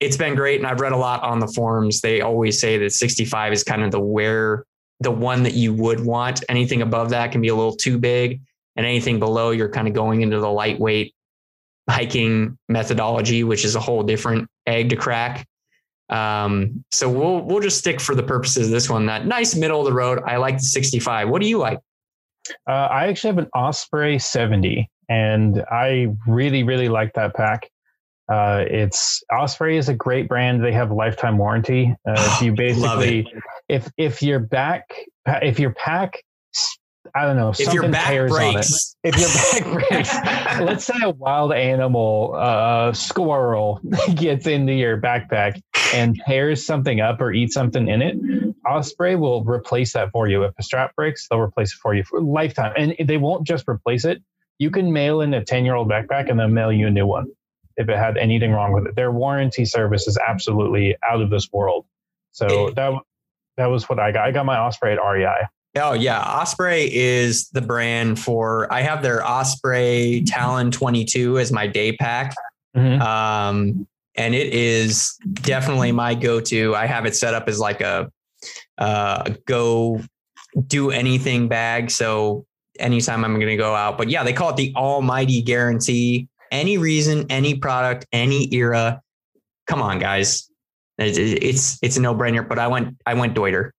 it's 0.00 0.16
been 0.16 0.34
great 0.34 0.60
and 0.60 0.66
i've 0.66 0.80
read 0.80 0.92
a 0.92 0.96
lot 0.96 1.22
on 1.22 1.40
the 1.40 1.48
forums. 1.48 2.00
They 2.00 2.22
always 2.22 2.58
say 2.58 2.78
that 2.78 2.92
65 2.92 3.52
is 3.52 3.62
kind 3.62 3.82
of 3.82 3.90
the 3.90 4.00
where 4.00 4.64
the 5.00 5.10
one 5.10 5.42
that 5.42 5.54
you 5.54 5.74
would 5.74 6.00
want. 6.00 6.42
Anything 6.48 6.80
above 6.80 7.10
that 7.10 7.32
can 7.32 7.42
be 7.42 7.48
a 7.48 7.54
little 7.54 7.76
too 7.76 7.98
big 7.98 8.40
and 8.76 8.86
anything 8.86 9.18
below 9.18 9.50
you're 9.50 9.68
kind 9.68 9.88
of 9.88 9.92
going 9.92 10.22
into 10.22 10.40
the 10.40 10.50
lightweight 10.50 11.14
hiking 11.88 12.58
methodology 12.68 13.44
which 13.44 13.64
is 13.64 13.76
a 13.76 13.80
whole 13.80 14.02
different 14.02 14.48
egg 14.66 14.88
to 14.88 14.96
crack 14.96 15.46
Um, 16.08 16.84
so 16.92 17.10
we'll 17.10 17.42
we'll 17.42 17.60
just 17.60 17.78
stick 17.78 18.00
for 18.00 18.14
the 18.14 18.22
purposes 18.22 18.68
of 18.68 18.72
this 18.72 18.88
one. 18.88 19.06
That 19.06 19.26
nice 19.26 19.54
middle 19.54 19.80
of 19.80 19.86
the 19.86 19.92
road. 19.92 20.20
I 20.26 20.36
like 20.36 20.58
the 20.58 20.64
65. 20.64 21.28
What 21.28 21.42
do 21.42 21.48
you 21.48 21.58
like? 21.58 21.80
Uh, 22.68 22.88
I 22.90 23.08
actually 23.08 23.28
have 23.30 23.38
an 23.38 23.48
Osprey 23.54 24.18
70, 24.18 24.88
and 25.08 25.64
I 25.70 26.08
really 26.26 26.62
really 26.62 26.88
like 26.88 27.12
that 27.14 27.34
pack. 27.34 27.70
Uh, 28.28 28.64
it's 28.68 29.22
Osprey 29.32 29.76
is 29.76 29.88
a 29.88 29.94
great 29.94 30.28
brand. 30.28 30.64
They 30.64 30.72
have 30.72 30.90
lifetime 30.90 31.38
warranty. 31.38 31.94
Uh, 32.06 32.14
if 32.16 32.42
you 32.42 32.52
basically, 32.52 33.32
if 33.68 33.90
if 33.96 34.22
your 34.22 34.40
back, 34.40 34.94
if 35.26 35.58
your 35.58 35.72
pack, 35.74 36.22
I 37.16 37.24
don't 37.24 37.36
know, 37.36 37.48
if 37.48 37.72
your 37.72 37.88
back 37.88 38.28
breaks, 38.28 38.94
if 39.02 39.16
your 39.16 39.72
back 39.72 39.88
breaks, 39.88 40.14
let's 40.60 40.84
say 40.84 40.98
a 41.02 41.08
wild 41.08 41.50
animal, 41.54 42.34
uh, 42.36 42.92
squirrel 42.92 43.80
gets 44.14 44.46
into 44.46 44.74
your 44.74 45.00
backpack 45.00 45.62
and 45.94 46.20
tears 46.26 46.66
something 46.66 47.00
up 47.00 47.22
or 47.22 47.32
eats 47.32 47.54
something 47.54 47.88
in 47.88 48.02
it, 48.02 48.16
Osprey 48.68 49.16
will 49.16 49.42
replace 49.44 49.94
that 49.94 50.10
for 50.10 50.28
you. 50.28 50.42
If 50.42 50.52
a 50.58 50.62
strap 50.62 50.94
breaks, 50.94 51.26
they'll 51.28 51.40
replace 51.40 51.72
it 51.72 51.78
for 51.80 51.94
you 51.94 52.04
for 52.04 52.20
lifetime, 52.20 52.74
and 52.76 52.94
they 53.08 53.16
won't 53.16 53.46
just 53.46 53.66
replace 53.66 54.04
it. 54.04 54.22
You 54.58 54.70
can 54.70 54.92
mail 54.92 55.22
in 55.22 55.32
a 55.32 55.42
ten 55.42 55.64
year 55.64 55.74
old 55.74 55.88
backpack 55.88 56.28
and 56.28 56.38
they'll 56.38 56.48
mail 56.48 56.70
you 56.70 56.88
a 56.88 56.90
new 56.90 57.06
one 57.06 57.28
if 57.78 57.88
it 57.88 57.96
had 57.96 58.18
anything 58.18 58.52
wrong 58.52 58.72
with 58.72 58.86
it. 58.86 58.94
Their 58.94 59.10
warranty 59.10 59.64
service 59.64 60.06
is 60.06 60.18
absolutely 60.18 60.96
out 61.08 61.22
of 61.22 61.30
this 61.30 61.48
world. 61.50 61.86
So 62.32 62.70
that 62.76 62.92
that 63.56 63.66
was 63.66 63.88
what 63.88 63.98
I 63.98 64.12
got. 64.12 64.26
I 64.26 64.32
got 64.32 64.44
my 64.44 64.58
Osprey 64.58 64.92
at 64.92 64.98
REI. 64.98 65.48
Oh 65.76 65.92
yeah, 65.92 66.20
Osprey 66.20 66.94
is 66.94 67.48
the 67.50 67.60
brand 67.60 68.18
for. 68.18 68.72
I 68.72 68.82
have 68.82 69.02
their 69.02 69.26
Osprey 69.26 70.24
Talon 70.26 70.70
22 70.70 71.38
as 71.38 71.52
my 71.52 71.66
day 71.66 71.92
pack, 71.92 72.34
mm-hmm. 72.76 73.00
um, 73.02 73.86
and 74.14 74.34
it 74.34 74.54
is 74.54 75.14
definitely 75.34 75.92
my 75.92 76.14
go-to. 76.14 76.74
I 76.74 76.86
have 76.86 77.04
it 77.04 77.14
set 77.14 77.34
up 77.34 77.48
as 77.48 77.58
like 77.58 77.82
a 77.82 78.10
uh, 78.78 79.34
go 79.46 80.00
do 80.66 80.90
anything 80.90 81.48
bag. 81.48 81.90
So 81.90 82.46
anytime 82.78 83.24
I'm 83.24 83.34
going 83.34 83.46
to 83.48 83.56
go 83.56 83.74
out, 83.74 83.98
but 83.98 84.08
yeah, 84.08 84.24
they 84.24 84.32
call 84.32 84.50
it 84.50 84.56
the 84.56 84.72
Almighty 84.74 85.42
Guarantee 85.42 86.28
any 86.50 86.78
reason, 86.78 87.26
any 87.28 87.54
product, 87.54 88.06
any 88.12 88.52
era. 88.54 89.02
Come 89.66 89.82
on, 89.82 89.98
guys. 89.98 90.50
It's 90.98 91.78
it's 91.82 91.96
a 91.98 92.00
no 92.00 92.14
brainer. 92.14 92.48
But 92.48 92.58
I 92.58 92.68
went 92.68 92.96
I 93.04 93.12
went 93.14 93.34
Deuter 93.34 93.72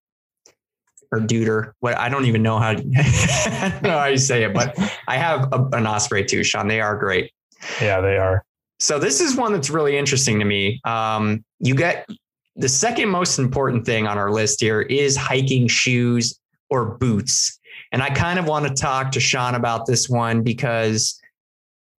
or 1.12 1.20
Deuter. 1.20 1.72
What 1.80 1.96
I 1.98 2.08
don't 2.08 2.26
even 2.26 2.42
know 2.42 2.58
how 2.58 2.70
I 2.70 2.74
don't 2.74 3.82
know 3.82 3.98
how 3.98 4.06
you 4.06 4.18
say 4.18 4.44
it, 4.44 4.54
but 4.54 4.76
I 5.06 5.16
have 5.16 5.52
a, 5.52 5.68
an 5.72 5.86
Osprey 5.86 6.24
too, 6.24 6.44
Sean. 6.44 6.68
They 6.68 6.80
are 6.80 6.96
great. 6.96 7.32
Yeah, 7.80 8.00
they 8.00 8.16
are. 8.16 8.44
So 8.80 8.98
this 8.98 9.20
is 9.20 9.36
one 9.36 9.52
that's 9.52 9.70
really 9.70 9.96
interesting 9.96 10.38
to 10.38 10.44
me. 10.44 10.80
Um, 10.84 11.44
you 11.58 11.74
get 11.74 12.08
the 12.56 12.68
second 12.68 13.08
most 13.08 13.38
important 13.38 13.84
thing 13.84 14.06
on 14.06 14.18
our 14.18 14.30
list 14.30 14.60
here 14.60 14.82
is 14.82 15.16
hiking 15.16 15.68
shoes 15.68 16.38
or 16.70 16.96
boots. 16.96 17.58
And 17.92 18.02
I 18.02 18.10
kind 18.10 18.38
of 18.38 18.46
want 18.46 18.68
to 18.68 18.74
talk 18.74 19.12
to 19.12 19.20
Sean 19.20 19.54
about 19.54 19.86
this 19.86 20.08
one 20.08 20.42
because 20.42 21.18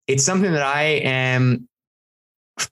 it's 0.06 0.24
something 0.24 0.52
that 0.52 0.62
I 0.62 0.82
am 0.82 1.68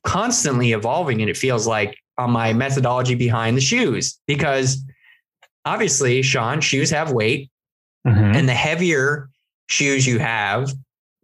constantly 0.05 0.73
evolving 0.73 1.21
and 1.21 1.31
it 1.31 1.37
feels 1.37 1.67
like 1.67 1.97
on 2.19 2.31
my 2.31 2.53
methodology 2.53 3.15
behind 3.15 3.57
the 3.57 3.61
shoes 3.61 4.19
because 4.27 4.83
obviously 5.67 6.23
Sean 6.23 6.61
shoes 6.61 6.91
have 6.91 7.13
weight 7.13 7.51
mm-hmm. 8.07 8.35
and 8.35 8.49
the 8.49 8.55
heavier 8.55 9.29
shoes 9.69 10.07
you 10.07 10.19
have 10.19 10.73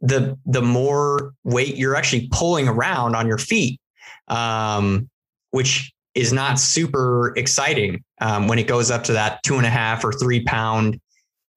the 0.01 0.37
the 0.45 0.63
more 0.63 1.33
weight 1.45 1.77
you're 1.77 1.97
actually 1.97 2.29
pulling 2.33 2.69
around 2.69 3.15
on 3.15 3.27
your 3.27 3.39
feet 3.39 3.81
um, 4.29 5.09
which 5.53 5.93
is 6.15 6.33
not 6.33 6.59
super 6.59 7.33
exciting 7.37 8.05
um, 8.21 8.49
when 8.49 8.59
it 8.59 8.67
goes 8.67 8.91
up 8.91 9.05
to 9.05 9.13
that 9.15 9.43
two 9.43 9.57
and 9.57 9.65
a 9.65 9.71
half 9.71 10.05
or 10.05 10.13
three 10.13 10.45
pound 10.45 11.01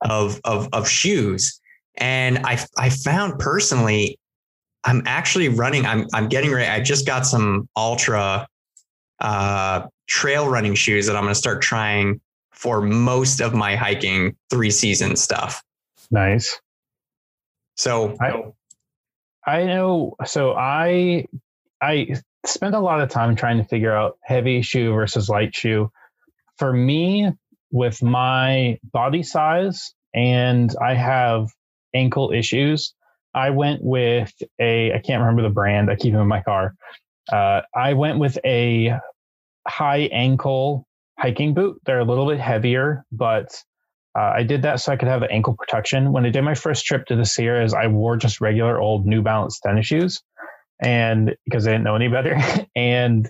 of 0.01 0.39
of, 0.45 0.69
of 0.71 0.87
shoes 0.87 1.59
and 1.97 2.39
I 2.39 2.63
I 2.77 2.89
found 2.89 3.39
personally 3.39 4.17
I'm 4.85 5.01
actually 5.05 5.49
running. 5.49 5.85
I'm 5.85 6.07
I'm 6.13 6.29
getting 6.29 6.51
ready. 6.51 6.69
I 6.69 6.79
just 6.79 7.05
got 7.05 7.25
some 7.25 7.67
ultra 7.75 8.47
uh, 9.19 9.87
trail 10.07 10.47
running 10.47 10.75
shoes 10.75 11.07
that 11.07 11.15
I'm 11.15 11.23
going 11.23 11.33
to 11.33 11.39
start 11.39 11.61
trying 11.61 12.21
for 12.65 12.81
most 12.81 13.41
of 13.41 13.53
my 13.53 13.75
hiking 13.75 14.35
three 14.49 14.71
season 14.71 15.15
stuff. 15.15 15.63
Nice. 16.09 16.59
So 17.77 18.17
I 18.19 18.41
I 19.45 19.65
know. 19.65 20.15
So 20.25 20.53
I 20.53 21.27
I 21.79 22.15
spent 22.43 22.73
a 22.73 22.79
lot 22.79 23.01
of 23.01 23.09
time 23.09 23.35
trying 23.35 23.59
to 23.59 23.65
figure 23.65 23.95
out 23.95 24.17
heavy 24.23 24.63
shoe 24.63 24.91
versus 24.93 25.29
light 25.29 25.55
shoe. 25.55 25.91
For 26.57 26.73
me, 26.73 27.31
with 27.69 28.01
my 28.01 28.79
body 28.91 29.21
size, 29.21 29.93
and 30.15 30.73
I 30.81 30.95
have 30.95 31.49
ankle 31.93 32.31
issues. 32.31 32.95
I 33.35 33.51
went 33.51 33.83
with 33.83 34.33
a, 34.59 34.91
I 34.91 34.99
can't 34.99 35.21
remember 35.21 35.43
the 35.43 35.53
brand. 35.53 35.91
I 35.91 35.97
keep 35.97 36.13
them 36.13 36.21
in 36.21 36.27
my 36.27 36.41
car. 36.41 36.73
Uh, 37.31 37.61
I 37.75 37.93
went 37.93 38.17
with 38.17 38.39
a 38.43 38.97
high 39.67 40.09
ankle 40.11 40.84
hiking 41.17 41.53
boot. 41.53 41.81
They're 41.85 41.99
a 41.99 42.05
little 42.05 42.27
bit 42.27 42.39
heavier, 42.39 43.03
but 43.11 43.55
uh, 44.17 44.33
I 44.35 44.43
did 44.43 44.61
that 44.63 44.79
so 44.79 44.91
I 44.91 44.97
could 44.97 45.07
have 45.07 45.23
ankle 45.23 45.55
protection. 45.55 46.11
When 46.11 46.25
I 46.25 46.29
did 46.29 46.43
my 46.43 46.55
first 46.55 46.85
trip 46.85 47.05
to 47.07 47.15
the 47.15 47.25
Sierras, 47.25 47.73
I 47.73 47.87
wore 47.87 48.17
just 48.17 48.41
regular 48.41 48.79
old 48.79 49.05
New 49.05 49.21
Balance 49.21 49.59
tennis 49.59 49.85
shoes, 49.85 50.21
and 50.79 51.35
because 51.45 51.67
I 51.67 51.71
didn't 51.71 51.83
know 51.83 51.95
any 51.95 52.07
better. 52.07 52.37
and 52.75 53.29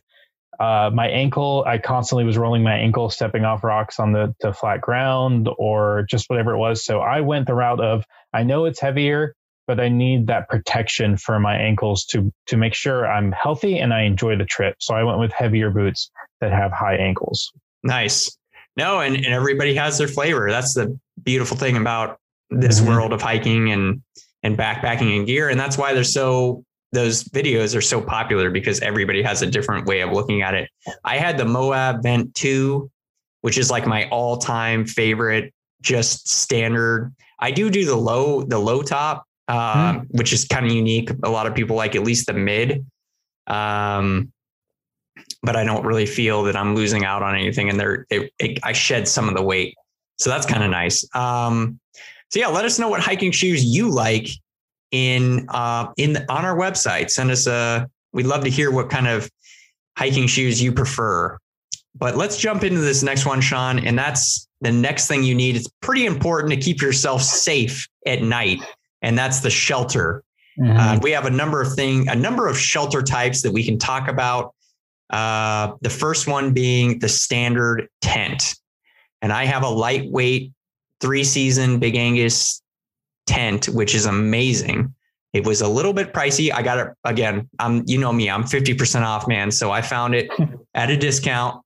uh, 0.59 0.89
my 0.93 1.07
ankle, 1.07 1.63
I 1.67 1.79
constantly 1.79 2.23
was 2.23 2.37
rolling 2.37 2.63
my 2.63 2.75
ankle, 2.75 3.09
stepping 3.09 3.43
off 3.43 3.63
rocks 3.63 3.99
on 3.99 4.13
the, 4.13 4.33
the 4.39 4.53
flat 4.53 4.79
ground 4.79 5.49
or 5.57 6.05
just 6.09 6.29
whatever 6.29 6.53
it 6.53 6.57
was. 6.57 6.85
So 6.85 7.01
I 7.01 7.21
went 7.21 7.47
the 7.47 7.55
route 7.55 7.81
of 7.81 8.05
I 8.33 8.43
know 8.43 8.65
it's 8.65 8.79
heavier 8.79 9.35
but 9.67 9.79
I 9.79 9.89
need 9.89 10.27
that 10.27 10.47
protection 10.47 11.17
for 11.17 11.39
my 11.39 11.57
ankles 11.57 12.05
to 12.05 12.31
to 12.47 12.57
make 12.57 12.73
sure 12.73 13.07
I'm 13.07 13.31
healthy 13.31 13.79
and 13.79 13.93
I 13.93 14.03
enjoy 14.03 14.37
the 14.37 14.45
trip. 14.45 14.75
So 14.79 14.95
I 14.95 15.03
went 15.03 15.19
with 15.19 15.31
heavier 15.31 15.69
boots 15.69 16.11
that 16.41 16.51
have 16.51 16.71
high 16.71 16.95
ankles. 16.95 17.51
Nice. 17.85 18.37
No, 18.75 18.99
and, 18.99 19.15
and 19.15 19.27
everybody 19.27 19.73
has 19.75 19.97
their 19.97 20.07
flavor. 20.07 20.49
That's 20.49 20.73
the 20.73 20.99
beautiful 21.23 21.55
thing 21.55 21.77
about 21.77 22.19
this 22.49 22.79
mm-hmm. 22.79 22.89
world 22.89 23.13
of 23.13 23.21
hiking 23.21 23.71
and 23.71 24.01
and 24.43 24.57
backpacking 24.57 25.15
and 25.17 25.25
gear. 25.25 25.49
And 25.49 25.59
that's 25.59 25.77
why 25.77 25.93
they're 25.93 26.03
so 26.03 26.63
those 26.91 27.23
videos 27.25 27.75
are 27.75 27.81
so 27.81 28.01
popular 28.01 28.49
because 28.49 28.79
everybody 28.81 29.21
has 29.21 29.41
a 29.41 29.47
different 29.47 29.85
way 29.85 30.01
of 30.01 30.11
looking 30.11 30.41
at 30.41 30.53
it. 30.53 30.69
I 31.03 31.17
had 31.17 31.37
the 31.37 31.45
Moab 31.45 32.03
Vent 32.03 32.33
2, 32.35 32.89
which 33.41 33.57
is 33.57 33.69
like 33.69 33.85
my 33.85 34.07
all-time 34.09 34.85
favorite, 34.85 35.53
just 35.81 36.29
standard. 36.29 37.13
I 37.39 37.51
do 37.51 37.69
do 37.69 37.85
the 37.85 37.95
low, 37.95 38.43
the 38.43 38.59
low 38.59 38.81
top, 38.81 39.25
um, 39.47 39.57
mm. 39.57 40.05
which 40.11 40.31
is 40.31 40.45
kind 40.45 40.65
of 40.65 40.71
unique. 40.71 41.09
A 41.23 41.29
lot 41.29 41.47
of 41.47 41.55
people 41.55 41.75
like 41.75 41.95
at 41.95 42.03
least 42.03 42.27
the 42.27 42.33
mid. 42.33 42.85
Um, 43.47 44.31
but 45.45 45.55
I 45.55 45.63
don't 45.63 45.85
really 45.85 46.05
feel 46.05 46.43
that 46.43 46.55
I'm 46.55 46.75
losing 46.75 47.05
out 47.05 47.23
on 47.23 47.35
anything. 47.35 47.69
And 47.69 47.79
there, 47.79 48.05
I 48.63 48.73
shed 48.73 49.07
some 49.07 49.29
of 49.29 49.35
the 49.35 49.43
weight, 49.43 49.75
so 50.17 50.29
that's 50.29 50.45
kind 50.45 50.63
of 50.63 50.71
nice. 50.71 51.07
Um, 51.15 51.79
so 52.29 52.39
yeah, 52.39 52.47
let 52.47 52.65
us 52.65 52.79
know 52.79 52.89
what 52.89 53.01
hiking 53.01 53.31
shoes 53.31 53.63
you 53.63 53.89
like 53.89 54.27
in 54.91 55.47
uh, 55.49 55.87
in 55.97 56.17
on 56.29 56.45
our 56.45 56.57
website. 56.57 57.09
Send 57.09 57.31
us 57.31 57.47
a. 57.47 57.87
We'd 58.11 58.25
love 58.25 58.43
to 58.45 58.49
hear 58.49 58.71
what 58.71 58.89
kind 58.89 59.07
of 59.07 59.29
hiking 59.97 60.27
shoes 60.27 60.61
you 60.61 60.71
prefer. 60.71 61.37
But 61.97 62.17
let's 62.17 62.37
jump 62.37 62.63
into 62.63 62.81
this 62.81 63.03
next 63.03 63.25
one, 63.25 63.39
Sean, 63.39 63.79
and 63.79 63.97
that's 63.97 64.47
the 64.59 64.71
next 64.71 65.07
thing 65.07 65.23
you 65.23 65.35
need. 65.35 65.55
It's 65.55 65.69
pretty 65.81 66.05
important 66.05 66.51
to 66.53 66.59
keep 66.59 66.81
yourself 66.81 67.21
safe 67.21 67.87
at 68.05 68.21
night 68.21 68.59
and 69.05 69.15
that's 69.17 69.39
the 69.41 69.51
shelter. 69.51 70.23
Mm-hmm. 70.59 70.77
Uh, 70.77 70.99
we 71.01 71.11
have 71.11 71.25
a 71.25 71.29
number 71.29 71.61
of 71.61 71.73
thing, 71.73 72.09
a 72.09 72.15
number 72.15 72.47
of 72.47 72.57
shelter 72.57 73.03
types 73.03 73.43
that 73.43 73.51
we 73.51 73.63
can 73.63 73.77
talk 73.77 74.07
about. 74.07 74.54
Uh, 75.09 75.73
the 75.81 75.89
first 75.89 76.27
one 76.27 76.53
being 76.53 76.99
the 76.99 77.09
standard 77.09 77.87
tent, 78.01 78.55
and 79.21 79.31
I 79.31 79.45
have 79.45 79.63
a 79.63 79.69
lightweight 79.69 80.51
three 81.01 81.23
season 81.23 81.79
Big 81.79 81.95
Agnes 81.95 82.61
tent, 83.27 83.67
which 83.67 83.93
is 83.95 84.05
amazing. 84.05 84.93
It 85.33 85.45
was 85.45 85.61
a 85.61 85.67
little 85.67 85.93
bit 85.93 86.13
pricey. 86.13 86.51
I 86.53 86.61
got 86.61 86.77
it 86.77 86.87
again. 87.03 87.49
I'm, 87.59 87.83
you 87.85 87.97
know 87.97 88.13
me, 88.13 88.29
I'm 88.29 88.43
50% 88.43 89.01
off, 89.01 89.27
man. 89.27 89.51
So 89.51 89.69
I 89.69 89.81
found 89.81 90.15
it 90.15 90.29
at 90.73 90.89
a 90.89 90.97
discount. 90.97 91.61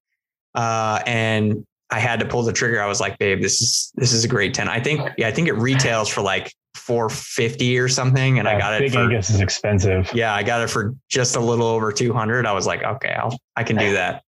Uh, 0.56 1.00
and 1.06 1.66
I 1.92 2.00
had 2.00 2.20
to 2.20 2.26
pull 2.26 2.44
the 2.44 2.54
trigger. 2.54 2.82
I 2.82 2.88
was 2.88 3.00
like, 3.00 3.18
babe, 3.20 3.42
this 3.42 3.62
is 3.62 3.92
this 3.96 4.14
is 4.14 4.24
a 4.24 4.28
great 4.28 4.54
tent. 4.54 4.70
I 4.70 4.80
think 4.80 5.02
yeah, 5.18 5.28
I 5.28 5.32
think 5.32 5.48
it 5.48 5.54
retails 5.54 6.10
for 6.10 6.22
like 6.22 6.54
450 6.90 7.78
or 7.78 7.88
something. 7.88 8.40
And 8.40 8.48
yeah, 8.48 8.56
I 8.56 8.58
got 8.58 8.74
it. 8.74 8.80
Big 8.80 8.94
for, 8.94 9.02
Angus 9.02 9.30
is 9.30 9.42
expensive. 9.42 10.12
Yeah, 10.12 10.34
I 10.34 10.42
got 10.42 10.62
it 10.64 10.72
for 10.72 10.96
just 11.08 11.36
a 11.36 11.40
little 11.40 11.68
over 11.68 11.92
200. 11.92 12.48
I 12.48 12.52
was 12.52 12.66
like, 12.66 12.82
okay, 12.84 13.14
I'll 13.14 13.38
I 13.56 13.64
can 13.64 13.76
do 13.76 13.94
that. 13.94 14.24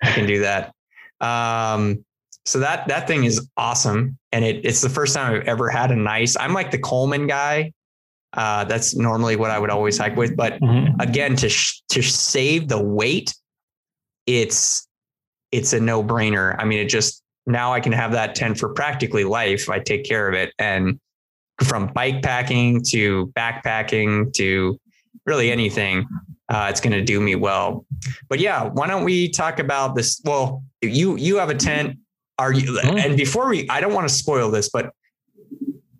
I 0.00 0.12
can 0.12 0.24
do 0.24 0.42
that. 0.42 0.72
Um, 1.20 2.04
so 2.44 2.60
that 2.60 2.86
that 2.86 3.08
thing 3.08 3.24
is 3.24 3.48
awesome, 3.56 4.16
and 4.30 4.44
it, 4.44 4.64
it's 4.64 4.80
the 4.80 4.88
first 4.88 5.12
time 5.12 5.34
I've 5.34 5.48
ever 5.48 5.68
had 5.68 5.90
a 5.90 5.96
nice. 5.96 6.36
I'm 6.38 6.52
like 6.52 6.70
the 6.70 6.78
Coleman 6.78 7.26
guy. 7.26 7.72
Uh, 8.32 8.62
that's 8.62 8.94
normally 8.94 9.34
what 9.34 9.50
I 9.50 9.58
would 9.58 9.70
always 9.70 9.98
hike 9.98 10.14
with, 10.16 10.36
but 10.36 10.60
mm-hmm. 10.60 11.00
again, 11.00 11.34
to 11.36 11.48
sh- 11.48 11.82
to 11.88 12.00
save 12.00 12.68
the 12.68 12.80
weight, 12.80 13.34
it's 14.26 14.86
it's 15.50 15.72
a 15.72 15.80
no 15.80 16.04
brainer. 16.04 16.54
I 16.60 16.64
mean, 16.64 16.78
it 16.78 16.88
just 16.88 17.24
now 17.44 17.72
I 17.72 17.80
can 17.80 17.92
have 17.92 18.12
that 18.12 18.36
tent 18.36 18.58
for 18.58 18.68
practically 18.68 19.24
life. 19.24 19.68
I 19.68 19.80
take 19.80 20.04
care 20.04 20.28
of 20.28 20.34
it. 20.34 20.52
And 20.60 21.00
from 21.62 21.86
bike 21.94 22.22
packing 22.22 22.82
to 22.90 23.32
backpacking 23.36 24.32
to 24.34 24.78
really 25.26 25.50
anything, 25.50 26.06
uh, 26.48 26.66
it's 26.70 26.80
going 26.80 26.92
to 26.92 27.02
do 27.02 27.20
me 27.20 27.34
well. 27.34 27.86
But 28.28 28.40
yeah, 28.40 28.64
why 28.64 28.86
don't 28.86 29.04
we 29.04 29.28
talk 29.28 29.58
about 29.58 29.94
this? 29.94 30.20
Well, 30.24 30.62
you 30.82 31.16
you 31.16 31.36
have 31.36 31.50
a 31.50 31.54
tent. 31.54 31.98
Are 32.38 32.52
you? 32.52 32.78
Mm-hmm. 32.78 32.98
And 32.98 33.16
before 33.16 33.48
we, 33.48 33.68
I 33.68 33.80
don't 33.80 33.94
want 33.94 34.08
to 34.08 34.14
spoil 34.14 34.50
this, 34.50 34.68
but 34.68 34.92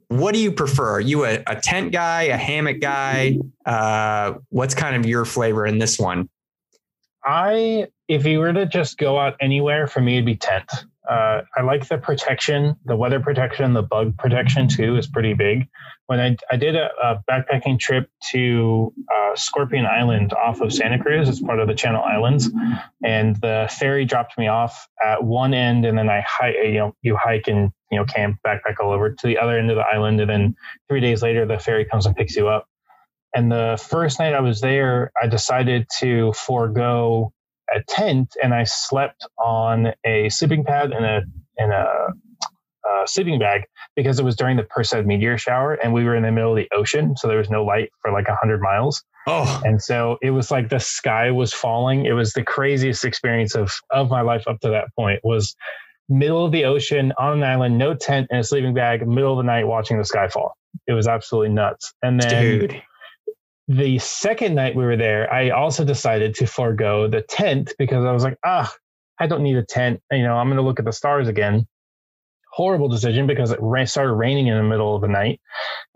what 0.08 0.34
do 0.34 0.40
you 0.40 0.52
prefer? 0.52 0.96
Are 0.96 1.00
you 1.00 1.24
a, 1.24 1.42
a 1.46 1.56
tent 1.56 1.92
guy, 1.92 2.24
a 2.24 2.36
hammock 2.36 2.80
guy? 2.80 3.38
Uh, 3.64 4.34
what's 4.50 4.74
kind 4.74 4.96
of 4.96 5.06
your 5.06 5.24
flavor 5.24 5.66
in 5.66 5.78
this 5.78 5.98
one? 5.98 6.28
I, 7.24 7.88
if 8.08 8.26
you 8.26 8.38
were 8.38 8.52
to 8.52 8.66
just 8.66 8.98
go 8.98 9.18
out 9.18 9.36
anywhere, 9.40 9.86
for 9.86 10.00
me, 10.00 10.14
it'd 10.14 10.26
be 10.26 10.36
tent. 10.36 10.70
Uh, 11.08 11.42
I 11.54 11.62
like 11.62 11.86
the 11.88 11.98
protection, 11.98 12.76
the 12.86 12.96
weather 12.96 13.20
protection, 13.20 13.74
the 13.74 13.82
bug 13.82 14.16
protection 14.16 14.68
too 14.68 14.96
is 14.96 15.06
pretty 15.06 15.34
big. 15.34 15.68
When 16.06 16.18
I, 16.18 16.36
I 16.50 16.56
did 16.56 16.76
a, 16.76 16.88
a 17.02 17.22
backpacking 17.30 17.78
trip 17.78 18.08
to 18.32 18.92
uh, 19.14 19.36
Scorpion 19.36 19.84
Island 19.84 20.32
off 20.32 20.62
of 20.62 20.72
Santa 20.72 20.98
Cruz, 20.98 21.28
it's 21.28 21.40
part 21.40 21.60
of 21.60 21.68
the 21.68 21.74
Channel 21.74 22.02
Islands, 22.02 22.50
and 23.04 23.36
the 23.36 23.68
ferry 23.78 24.06
dropped 24.06 24.38
me 24.38 24.48
off 24.48 24.88
at 25.04 25.22
one 25.22 25.52
end, 25.52 25.84
and 25.84 25.96
then 25.98 26.08
I 26.08 26.24
hike, 26.26 26.56
you 26.64 26.74
know, 26.74 26.96
you 27.02 27.16
hike 27.16 27.48
and 27.48 27.70
you 27.90 27.98
know 27.98 28.06
camp, 28.06 28.38
backpack 28.46 28.80
all 28.80 28.90
over 28.90 29.10
to 29.10 29.26
the 29.26 29.38
other 29.38 29.58
end 29.58 29.70
of 29.70 29.76
the 29.76 29.82
island, 29.82 30.20
and 30.20 30.30
then 30.30 30.56
three 30.88 31.00
days 31.00 31.22
later 31.22 31.44
the 31.44 31.58
ferry 31.58 31.84
comes 31.84 32.06
and 32.06 32.16
picks 32.16 32.34
you 32.34 32.48
up. 32.48 32.66
And 33.34 33.50
the 33.52 33.82
first 33.90 34.20
night 34.20 34.32
I 34.32 34.40
was 34.40 34.60
there, 34.60 35.10
I 35.20 35.26
decided 35.26 35.86
to 35.98 36.32
forego 36.32 37.32
a 37.72 37.82
tent 37.88 38.36
and 38.42 38.54
I 38.54 38.64
slept 38.64 39.26
on 39.38 39.92
a 40.04 40.28
sleeping 40.28 40.64
pad 40.64 40.92
and 40.92 41.04
a 41.04 41.22
and 41.56 41.72
a, 41.72 42.08
a 42.86 43.06
sleeping 43.06 43.38
bag 43.38 43.62
because 43.96 44.18
it 44.18 44.24
was 44.24 44.36
during 44.36 44.56
the 44.56 44.64
Perseid 44.64 45.06
meteor 45.06 45.38
shower 45.38 45.74
and 45.74 45.92
we 45.92 46.04
were 46.04 46.16
in 46.16 46.22
the 46.22 46.32
middle 46.32 46.50
of 46.50 46.56
the 46.56 46.68
ocean, 46.74 47.16
so 47.16 47.28
there 47.28 47.38
was 47.38 47.50
no 47.50 47.64
light 47.64 47.90
for 48.02 48.12
like 48.12 48.26
hundred 48.28 48.60
miles. 48.60 49.02
Oh, 49.26 49.62
and 49.64 49.80
so 49.82 50.18
it 50.20 50.30
was 50.30 50.50
like 50.50 50.68
the 50.68 50.80
sky 50.80 51.30
was 51.30 51.52
falling. 51.52 52.04
It 52.06 52.12
was 52.12 52.32
the 52.32 52.42
craziest 52.42 53.04
experience 53.04 53.54
of 53.54 53.72
of 53.90 54.10
my 54.10 54.20
life 54.20 54.44
up 54.46 54.60
to 54.60 54.70
that 54.70 54.88
point. 54.96 55.20
Was 55.24 55.54
middle 56.08 56.44
of 56.44 56.52
the 56.52 56.64
ocean 56.64 57.12
on 57.18 57.38
an 57.38 57.44
island, 57.44 57.78
no 57.78 57.94
tent 57.94 58.26
and 58.30 58.40
a 58.40 58.44
sleeping 58.44 58.74
bag, 58.74 59.06
middle 59.06 59.32
of 59.32 59.38
the 59.38 59.44
night 59.44 59.66
watching 59.66 59.98
the 59.98 60.04
sky 60.04 60.28
fall. 60.28 60.54
It 60.86 60.92
was 60.92 61.06
absolutely 61.06 61.54
nuts. 61.54 61.94
And 62.02 62.20
then 62.20 62.58
Dude 62.58 62.82
the 63.68 63.98
second 63.98 64.54
night 64.54 64.76
we 64.76 64.84
were 64.84 64.96
there, 64.96 65.32
I 65.32 65.50
also 65.50 65.84
decided 65.84 66.34
to 66.36 66.46
forego 66.46 67.08
the 67.08 67.22
tent 67.22 67.72
because 67.78 68.04
I 68.04 68.12
was 68.12 68.24
like, 68.24 68.38
ah, 68.44 68.72
I 69.18 69.26
don't 69.26 69.42
need 69.42 69.56
a 69.56 69.64
tent. 69.64 70.00
You 70.10 70.22
know, 70.22 70.36
I'm 70.36 70.48
going 70.48 70.56
to 70.56 70.62
look 70.62 70.78
at 70.78 70.84
the 70.84 70.92
stars 70.92 71.28
again. 71.28 71.66
Horrible 72.52 72.88
decision 72.88 73.26
because 73.26 73.50
it 73.50 73.58
started 73.88 74.12
raining 74.12 74.46
in 74.46 74.56
the 74.56 74.62
middle 74.62 74.94
of 74.94 75.02
the 75.02 75.08
night 75.08 75.40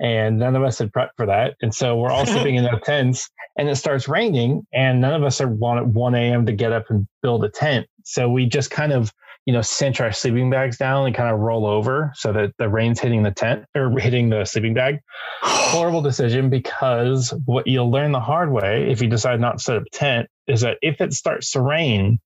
and 0.00 0.38
none 0.38 0.57
of 0.57 0.64
us 0.64 0.78
had 0.78 0.92
prepped 0.92 1.11
for 1.16 1.26
that. 1.26 1.54
And 1.62 1.72
so 1.72 1.96
we're 1.96 2.11
all 2.11 2.26
sleeping 2.26 2.57
in 2.57 2.66
our 2.72 2.81
tents 2.81 3.28
and 3.57 3.68
it 3.68 3.76
starts 3.76 4.09
raining 4.09 4.66
and 4.72 5.00
none 5.00 5.14
of 5.14 5.22
us 5.22 5.40
are 5.40 5.48
1 5.48 5.78
at 5.78 5.87
1 5.87 6.14
a.m. 6.14 6.46
to 6.46 6.52
get 6.52 6.72
up 6.72 6.87
and 6.88 7.07
build 7.22 7.44
a 7.44 7.48
tent. 7.48 7.87
So 8.04 8.28
we 8.28 8.46
just 8.46 8.70
kind 8.70 8.92
of 8.92 9.12
you 9.48 9.54
know, 9.54 9.62
cinch 9.62 9.98
our 10.02 10.12
sleeping 10.12 10.50
bags 10.50 10.76
down 10.76 11.06
and 11.06 11.14
kind 11.14 11.32
of 11.32 11.40
roll 11.40 11.64
over 11.64 12.12
so 12.14 12.34
that 12.34 12.52
the 12.58 12.68
rain's 12.68 13.00
hitting 13.00 13.22
the 13.22 13.30
tent 13.30 13.64
or 13.74 13.90
hitting 13.98 14.28
the 14.28 14.44
sleeping 14.44 14.74
bag. 14.74 14.98
Horrible 15.40 16.02
decision 16.02 16.50
because 16.50 17.32
what 17.46 17.66
you'll 17.66 17.90
learn 17.90 18.12
the 18.12 18.20
hard 18.20 18.52
way 18.52 18.90
if 18.90 19.00
you 19.00 19.08
decide 19.08 19.40
not 19.40 19.56
to 19.56 19.64
set 19.64 19.76
up 19.78 19.84
a 19.87 19.90
tent 19.90 20.28
is 20.46 20.61
that 20.61 20.76
if 20.82 21.00
it 21.00 21.14
starts 21.14 21.52
to 21.52 21.62
rain, 21.62 22.18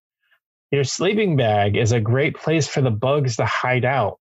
your 0.72 0.82
sleeping 0.82 1.36
bag 1.36 1.76
is 1.76 1.92
a 1.92 2.00
great 2.00 2.34
place 2.34 2.66
for 2.66 2.80
the 2.80 2.90
bugs 2.90 3.36
to 3.36 3.46
hide 3.46 3.84
out 3.84 4.18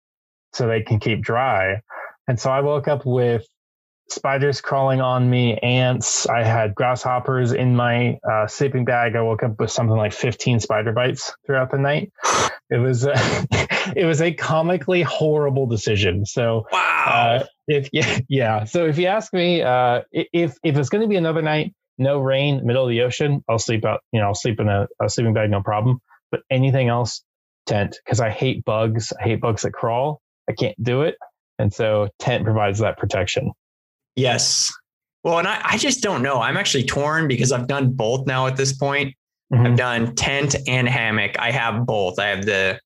so 0.53 0.65
they 0.65 0.81
can 0.81 0.99
keep 0.99 1.21
dry. 1.21 1.81
And 2.27 2.39
so 2.39 2.49
I 2.49 2.62
woke 2.62 2.88
up 2.88 3.05
with 3.05 3.45
spiders 4.10 4.62
crawling 4.62 5.02
on 5.02 5.30
me, 5.30 5.58
ants. 5.58 6.28
I 6.28 6.43
had 6.43 6.76
grasshoppers 6.76 7.52
in 7.52 7.76
my 7.76 8.20
uh, 8.30 8.48
sleeping 8.48 8.86
bag. 8.86 9.15
I 9.15 9.22
woke 9.22 9.43
up 9.43 9.60
with 9.60 9.72
something 9.72 9.96
like 9.96 10.13
15 10.13 10.60
spider 10.60 10.91
bites 10.91 11.34
throughout 11.46 11.72
the 11.72 11.78
night. 11.78 12.12
It 12.70 12.80
was 12.80 13.06
a, 13.06 13.13
it 13.96 14.04
was 14.04 14.22
a 14.22 14.34
comically 14.34 15.02
horrible 15.02 15.67
decision. 15.67 16.26
So 16.26 16.67
wow. 16.70 17.39
Uh, 17.39 17.46
if 17.65 17.89
yeah, 17.93 18.20
yeah. 18.28 18.63
So 18.65 18.86
if 18.88 18.98
you 18.98 19.08
ask 19.08 19.32
me, 19.32 19.62
uh, 19.62 20.02
if 20.12 20.58
if 20.65 20.76
it's 20.78 20.89
going 20.89 21.02
to 21.02 21.08
be 21.08 21.15
another 21.15 21.41
night, 21.41 21.74
no 21.98 22.20
rain, 22.20 22.65
middle 22.65 22.84
of 22.84 22.89
the 22.89 23.04
ocean, 23.04 23.41
I'll 23.48 23.58
sleep 23.58 23.86
out. 23.86 24.02
You 24.12 24.20
know, 24.20 24.28
I'll 24.28 24.36
sleep 24.36 24.60
in 24.60 24.67
a, 24.67 24.86
a 25.02 25.10
sleeping 25.10 25.34
bag, 25.34 25.50
no 25.50 25.62
problem. 25.63 26.00
But 26.30 26.41
anything 26.52 26.89
else, 26.89 27.24
tent, 27.67 27.98
because 28.04 28.20
I 28.20 28.32
hate 28.32 28.65
bugs. 28.65 29.13
I 29.17 29.24
hate 29.24 29.39
bugs 29.39 29.62
that 29.62 29.72
crawl. 29.72 30.20
I 30.50 30.52
can't 30.52 30.76
do 30.84 31.04
it. 31.04 31.15
And 31.60 31.74
so 31.74 32.10
tent 32.20 32.43
provides 32.43 32.80
that 32.80 32.98
protection. 32.98 33.52
Yes. 34.17 34.73
Well, 35.23 35.39
and 35.39 35.47
I, 35.47 35.62
I 35.63 35.77
just 35.77 36.01
don't 36.01 36.21
know. 36.21 36.41
I'm 36.41 36.58
actually 36.58 36.84
torn 36.84 37.27
because 37.27 37.51
I've 37.51 37.67
done 37.67 37.93
both 37.93 38.25
now 38.25 38.47
at 38.47 38.58
this 38.58 38.73
point. 38.73 39.15
Mm-hmm. 39.53 39.65
I've 39.65 39.77
done 39.77 40.15
tent 40.15 40.56
and 40.67 40.89
hammock. 40.89 41.39
I 41.39 41.51
have 41.51 41.86
both. 41.86 42.19
I 42.19 42.25
have 42.27 42.45
the 42.45 42.80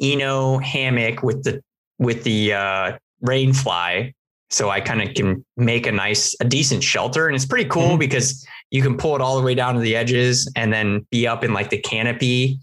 Eno 0.00 0.58
hammock 0.58 1.22
with 1.22 1.44
the 1.44 1.62
with 1.98 2.24
the 2.24 2.54
uh, 2.54 2.98
rainfly, 3.24 4.14
so 4.48 4.70
I 4.70 4.80
kind 4.80 5.02
of 5.02 5.14
can 5.14 5.44
make 5.58 5.86
a 5.86 5.92
nice, 5.92 6.34
a 6.40 6.44
decent 6.46 6.82
shelter, 6.82 7.26
and 7.26 7.36
it's 7.36 7.44
pretty 7.44 7.68
cool 7.68 7.90
mm-hmm. 7.90 7.98
because 7.98 8.44
you 8.70 8.80
can 8.80 8.96
pull 8.96 9.14
it 9.14 9.20
all 9.20 9.36
the 9.38 9.44
way 9.44 9.54
down 9.54 9.74
to 9.74 9.80
the 9.80 9.94
edges 9.94 10.50
and 10.56 10.72
then 10.72 11.06
be 11.10 11.26
up 11.26 11.44
in 11.44 11.52
like 11.52 11.68
the 11.68 11.78
canopy 11.78 12.58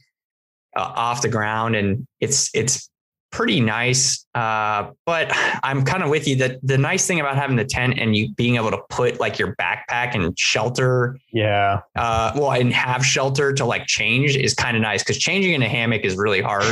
uh, 0.76 0.92
off 0.96 1.22
the 1.22 1.30
ground, 1.30 1.76
and 1.76 2.08
it's 2.20 2.50
it's 2.56 2.90
pretty 3.38 3.60
nice. 3.60 4.26
Uh, 4.34 4.90
but 5.06 5.28
I'm 5.62 5.86
kind 5.86 6.02
of 6.02 6.10
with 6.10 6.28
you 6.28 6.36
that 6.38 6.58
the 6.64 6.76
nice 6.76 7.06
thing 7.06 7.20
about 7.20 7.36
having 7.36 7.56
the 7.56 7.66
tent 7.66 8.00
and 8.00 8.16
you 8.16 8.34
being 8.34 8.56
able 8.56 8.72
to 8.72 8.80
put 8.90 9.20
like 9.20 9.38
your 9.38 9.56
backpack 9.58 10.16
and 10.16 10.38
shelter. 10.40 11.20
Yeah. 11.32 11.82
Uh, 11.96 12.32
well, 12.36 12.52
and 12.54 12.74
have 12.74 13.06
shelter 13.06 13.54
to 13.54 13.64
like 13.64 13.86
change 13.86 14.36
is 14.36 14.56
kind 14.56 14.76
of 14.76 14.82
nice 14.82 15.04
because 15.04 15.20
changing 15.20 15.54
in 15.54 15.62
a 15.62 15.70
hammock 15.70 16.02
is 16.04 16.18
really 16.18 16.42
hard. 16.42 16.66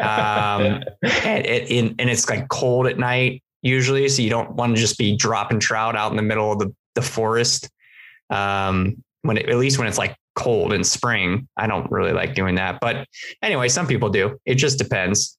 um, 0.00 0.82
and, 1.24 1.94
and 2.00 2.10
it's 2.10 2.28
like 2.28 2.48
cold 2.48 2.88
at 2.88 2.98
night 2.98 3.44
usually. 3.62 4.08
So 4.08 4.22
you 4.22 4.30
don't 4.30 4.56
want 4.56 4.74
to 4.74 4.80
just 4.80 4.98
be 4.98 5.16
dropping 5.16 5.60
trout 5.60 5.94
out 5.94 6.10
in 6.10 6.16
the 6.16 6.22
middle 6.24 6.50
of 6.50 6.58
the, 6.58 6.74
the 6.96 7.02
forest. 7.02 7.70
Um, 8.28 9.04
when 9.22 9.38
it, 9.38 9.48
at 9.48 9.56
least 9.56 9.78
when 9.78 9.86
it's 9.86 9.98
like 9.98 10.16
cold 10.34 10.72
in 10.72 10.82
spring, 10.82 11.46
I 11.56 11.68
don't 11.68 11.88
really 11.92 12.12
like 12.12 12.34
doing 12.34 12.56
that. 12.56 12.80
But 12.80 13.06
anyway, 13.40 13.68
some 13.68 13.86
people 13.86 14.08
do. 14.08 14.40
It 14.44 14.56
just 14.56 14.78
depends. 14.78 15.38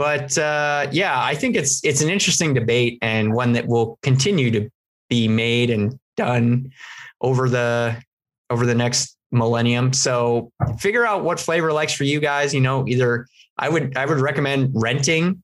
But 0.00 0.38
uh, 0.38 0.86
yeah, 0.92 1.22
I 1.22 1.34
think 1.34 1.56
it's 1.56 1.84
it's 1.84 2.00
an 2.00 2.08
interesting 2.08 2.54
debate 2.54 2.96
and 3.02 3.34
one 3.34 3.52
that 3.52 3.66
will 3.66 3.98
continue 4.00 4.50
to 4.50 4.70
be 5.10 5.28
made 5.28 5.68
and 5.68 6.00
done 6.16 6.72
over 7.20 7.50
the 7.50 8.02
over 8.48 8.64
the 8.64 8.74
next 8.74 9.18
millennium. 9.30 9.92
So 9.92 10.52
figure 10.78 11.04
out 11.04 11.22
what 11.22 11.38
flavor 11.38 11.70
likes 11.70 11.92
for 11.92 12.04
you 12.04 12.18
guys. 12.18 12.54
You 12.54 12.62
know, 12.62 12.88
either 12.88 13.26
I 13.58 13.68
would 13.68 13.94
I 13.94 14.06
would 14.06 14.20
recommend 14.20 14.70
renting 14.72 15.42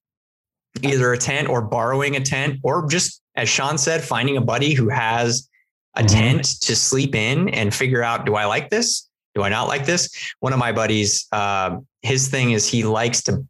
either 0.80 1.12
a 1.12 1.18
tent 1.18 1.50
or 1.50 1.60
borrowing 1.60 2.16
a 2.16 2.20
tent 2.20 2.60
or 2.62 2.88
just 2.88 3.20
as 3.34 3.50
Sean 3.50 3.76
said, 3.76 4.02
finding 4.02 4.38
a 4.38 4.40
buddy 4.40 4.72
who 4.72 4.88
has 4.88 5.50
a 5.96 6.00
mm-hmm. 6.00 6.06
tent 6.06 6.44
to 6.62 6.74
sleep 6.74 7.14
in 7.14 7.50
and 7.50 7.74
figure 7.74 8.02
out 8.02 8.24
do 8.24 8.36
I 8.36 8.46
like 8.46 8.70
this? 8.70 9.06
Do 9.34 9.42
I 9.42 9.50
not 9.50 9.68
like 9.68 9.84
this? 9.84 10.32
One 10.40 10.54
of 10.54 10.58
my 10.58 10.72
buddies, 10.72 11.26
uh, 11.30 11.76
his 12.00 12.28
thing 12.28 12.52
is 12.52 12.66
he 12.66 12.84
likes 12.84 13.22
to 13.24 13.44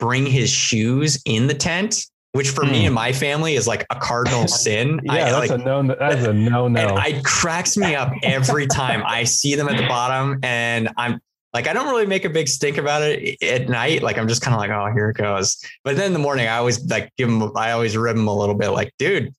bring 0.00 0.26
his 0.26 0.50
shoes 0.50 1.22
in 1.24 1.46
the 1.46 1.54
tent 1.54 2.06
which 2.32 2.50
for 2.50 2.64
mm. 2.64 2.70
me 2.70 2.80
hmm. 2.80 2.86
and 2.86 2.94
my 2.94 3.12
family 3.12 3.56
is 3.56 3.66
like 3.66 3.84
a 3.90 3.96
cardinal 3.96 4.46
sin. 4.48 5.00
yeah, 5.04 5.12
I, 5.12 5.16
that's 5.30 5.50
like, 5.50 5.60
a 5.60 5.64
no. 5.64 5.82
That's 5.82 6.24
a 6.26 6.32
no 6.32 6.68
no. 6.68 6.96
And 6.96 7.16
it 7.16 7.24
cracks 7.24 7.76
me 7.76 7.94
up 7.94 8.12
every 8.22 8.66
time 8.66 9.02
I 9.04 9.24
see 9.24 9.54
them 9.54 9.68
at 9.68 9.76
the 9.76 9.86
bottom, 9.88 10.38
and 10.42 10.88
I'm 10.96 11.20
like, 11.52 11.66
I 11.66 11.72
don't 11.72 11.88
really 11.88 12.06
make 12.06 12.24
a 12.24 12.30
big 12.30 12.46
stink 12.46 12.78
about 12.78 13.02
it 13.02 13.42
at 13.42 13.68
night. 13.68 14.02
Like 14.02 14.16
I'm 14.18 14.28
just 14.28 14.42
kind 14.42 14.54
of 14.54 14.60
like, 14.60 14.70
oh, 14.70 14.92
here 14.92 15.10
it 15.10 15.16
goes. 15.16 15.60
But 15.82 15.96
then 15.96 16.06
in 16.06 16.12
the 16.12 16.20
morning, 16.20 16.46
I 16.46 16.58
always 16.58 16.84
like 16.86 17.10
give 17.16 17.28
them. 17.28 17.52
I 17.56 17.72
always 17.72 17.96
rib 17.96 18.16
them 18.16 18.28
a 18.28 18.36
little 18.36 18.54
bit, 18.54 18.70
like, 18.70 18.92
dude, 18.98 19.34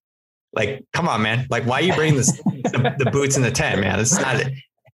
like, 0.53 0.83
come 0.91 1.07
on, 1.07 1.21
man. 1.21 1.47
Like, 1.49 1.65
why 1.65 1.79
are 1.79 1.83
you 1.83 1.93
bringing 1.93 2.17
this 2.17 2.31
the, 2.41 2.95
the, 2.97 3.09
boots 3.09 3.37
in 3.37 3.41
the 3.41 3.51
tent, 3.51 3.79
man? 3.79 3.99
It's 3.99 4.17
not. 4.17 4.43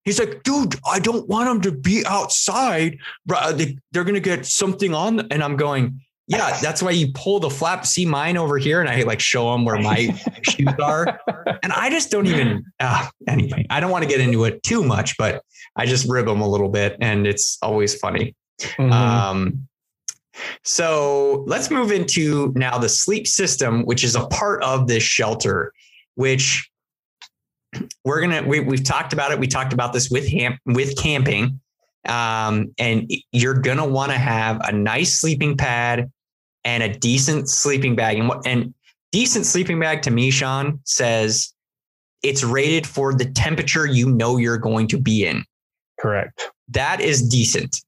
He's 0.06 0.20
like, 0.20 0.44
dude, 0.44 0.76
I 0.86 1.00
don't 1.00 1.28
want 1.28 1.50
them 1.50 1.62
to 1.62 1.78
be 1.78 2.06
outside. 2.06 3.00
They're 3.26 4.04
going 4.04 4.13
to 4.13 4.20
get 4.20 4.46
something 4.46 4.94
on. 4.94 5.32
And 5.32 5.44
I'm 5.44 5.58
going, 5.58 6.00
yeah, 6.28 6.60
that's 6.62 6.82
why 6.82 6.91
you 6.91 7.12
pull 7.13 7.39
the 7.39 7.50
flap. 7.50 7.86
See 7.88 8.06
mine 8.06 8.38
over 8.38 8.58
here. 8.60 8.82
And 8.82 8.89
I 8.89 9.02
like 9.02 9.20
show 9.20 9.52
them 9.52 9.65
where 9.65 9.80
my 9.80 10.15
shoes 10.44 10.74
are. 10.82 11.20
And 11.63 11.74
I 11.74 11.89
just 11.89 12.12
don't 12.12 12.28
even, 12.28 12.65
uh, 12.80 13.08
anyway, 13.28 13.65
I 13.70 13.80
don't 13.80 13.91
want 13.91 14.04
to 14.04 14.10
get 14.10 14.20
into 14.20 14.44
it 14.46 14.62
too 14.62 14.84
much, 14.84 15.18
but 15.18 15.44
I 15.76 15.88
just 15.88 16.08
rib 16.08 16.28
them 16.28 16.41
a 16.41 16.48
little 16.48 16.70
bit 16.70 16.98
and 17.02 17.26
it's 17.26 17.58
always 17.62 17.96
funny. 17.96 18.36
Mm-hmm. 18.60 18.91
Um, 18.91 19.68
so 20.63 21.44
let's 21.48 21.72
move 21.72 21.91
into 21.91 22.54
now 22.56 22.78
the 22.78 22.89
sleep 22.89 23.28
system, 23.28 23.86
which 23.86 24.04
is 24.04 24.15
a 24.15 24.28
part 24.28 24.63
of 24.63 24.88
this 24.88 25.04
shelter, 25.04 25.74
which 26.15 26.70
we're 28.06 28.22
gonna 28.22 28.44
we, 28.44 28.60
we've 28.60 28.84
talked 28.84 29.14
about 29.14 29.32
it 29.32 29.40
we 29.40 29.48
talked 29.48 29.74
about 29.74 29.94
this 29.94 30.10
with 30.10 30.28
ham 30.28 30.58
with 30.66 30.98
camping 30.98 31.60
Um, 32.08 32.74
and 32.78 33.12
you're 33.32 33.56
going 33.56 33.78
to 33.78 33.86
want 33.86 34.12
to 34.12 34.18
have 34.18 34.62
a 34.64 34.72
nice 34.72 35.20
sleeping 35.20 35.58
pad 35.58 36.12
and 36.64 36.84
a 36.84 36.90
decent 36.90 37.50
sleeping 37.50 37.96
bag. 37.96 38.20
And, 38.20 38.30
what, 38.30 38.46
and 38.46 38.74
decent 39.12 39.46
sleeping 39.46 39.80
bag 39.80 40.02
to 40.04 40.12
me, 40.12 40.30
Sean, 40.32 40.80
says 40.84 41.54
it's 42.22 42.44
rated 42.44 42.86
for 42.86 43.14
the 43.14 43.26
temperature 43.26 43.86
you 43.86 44.10
know 44.10 44.38
you're 44.38 44.58
going 44.58 44.88
to 44.90 45.00
be 45.00 45.26
in. 45.26 45.44
Correct. 46.00 46.52
That 46.70 47.02
is 47.02 47.28
decent. 47.28 47.82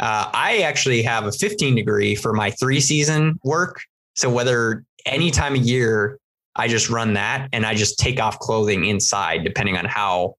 Uh, 0.00 0.30
I 0.32 0.58
actually 0.58 1.02
have 1.02 1.26
a 1.26 1.32
15 1.32 1.74
degree 1.74 2.14
for 2.14 2.32
my 2.32 2.50
three 2.52 2.80
season 2.80 3.38
work. 3.42 3.82
So 4.14 4.30
whether 4.30 4.84
any 5.06 5.30
time 5.30 5.54
of 5.54 5.62
year, 5.62 6.18
I 6.58 6.68
just 6.68 6.90
run 6.90 7.14
that 7.14 7.48
and 7.52 7.64
I 7.64 7.74
just 7.74 7.98
take 7.98 8.20
off 8.20 8.38
clothing 8.38 8.84
inside, 8.84 9.44
depending 9.44 9.76
on 9.76 9.84
how 9.84 10.34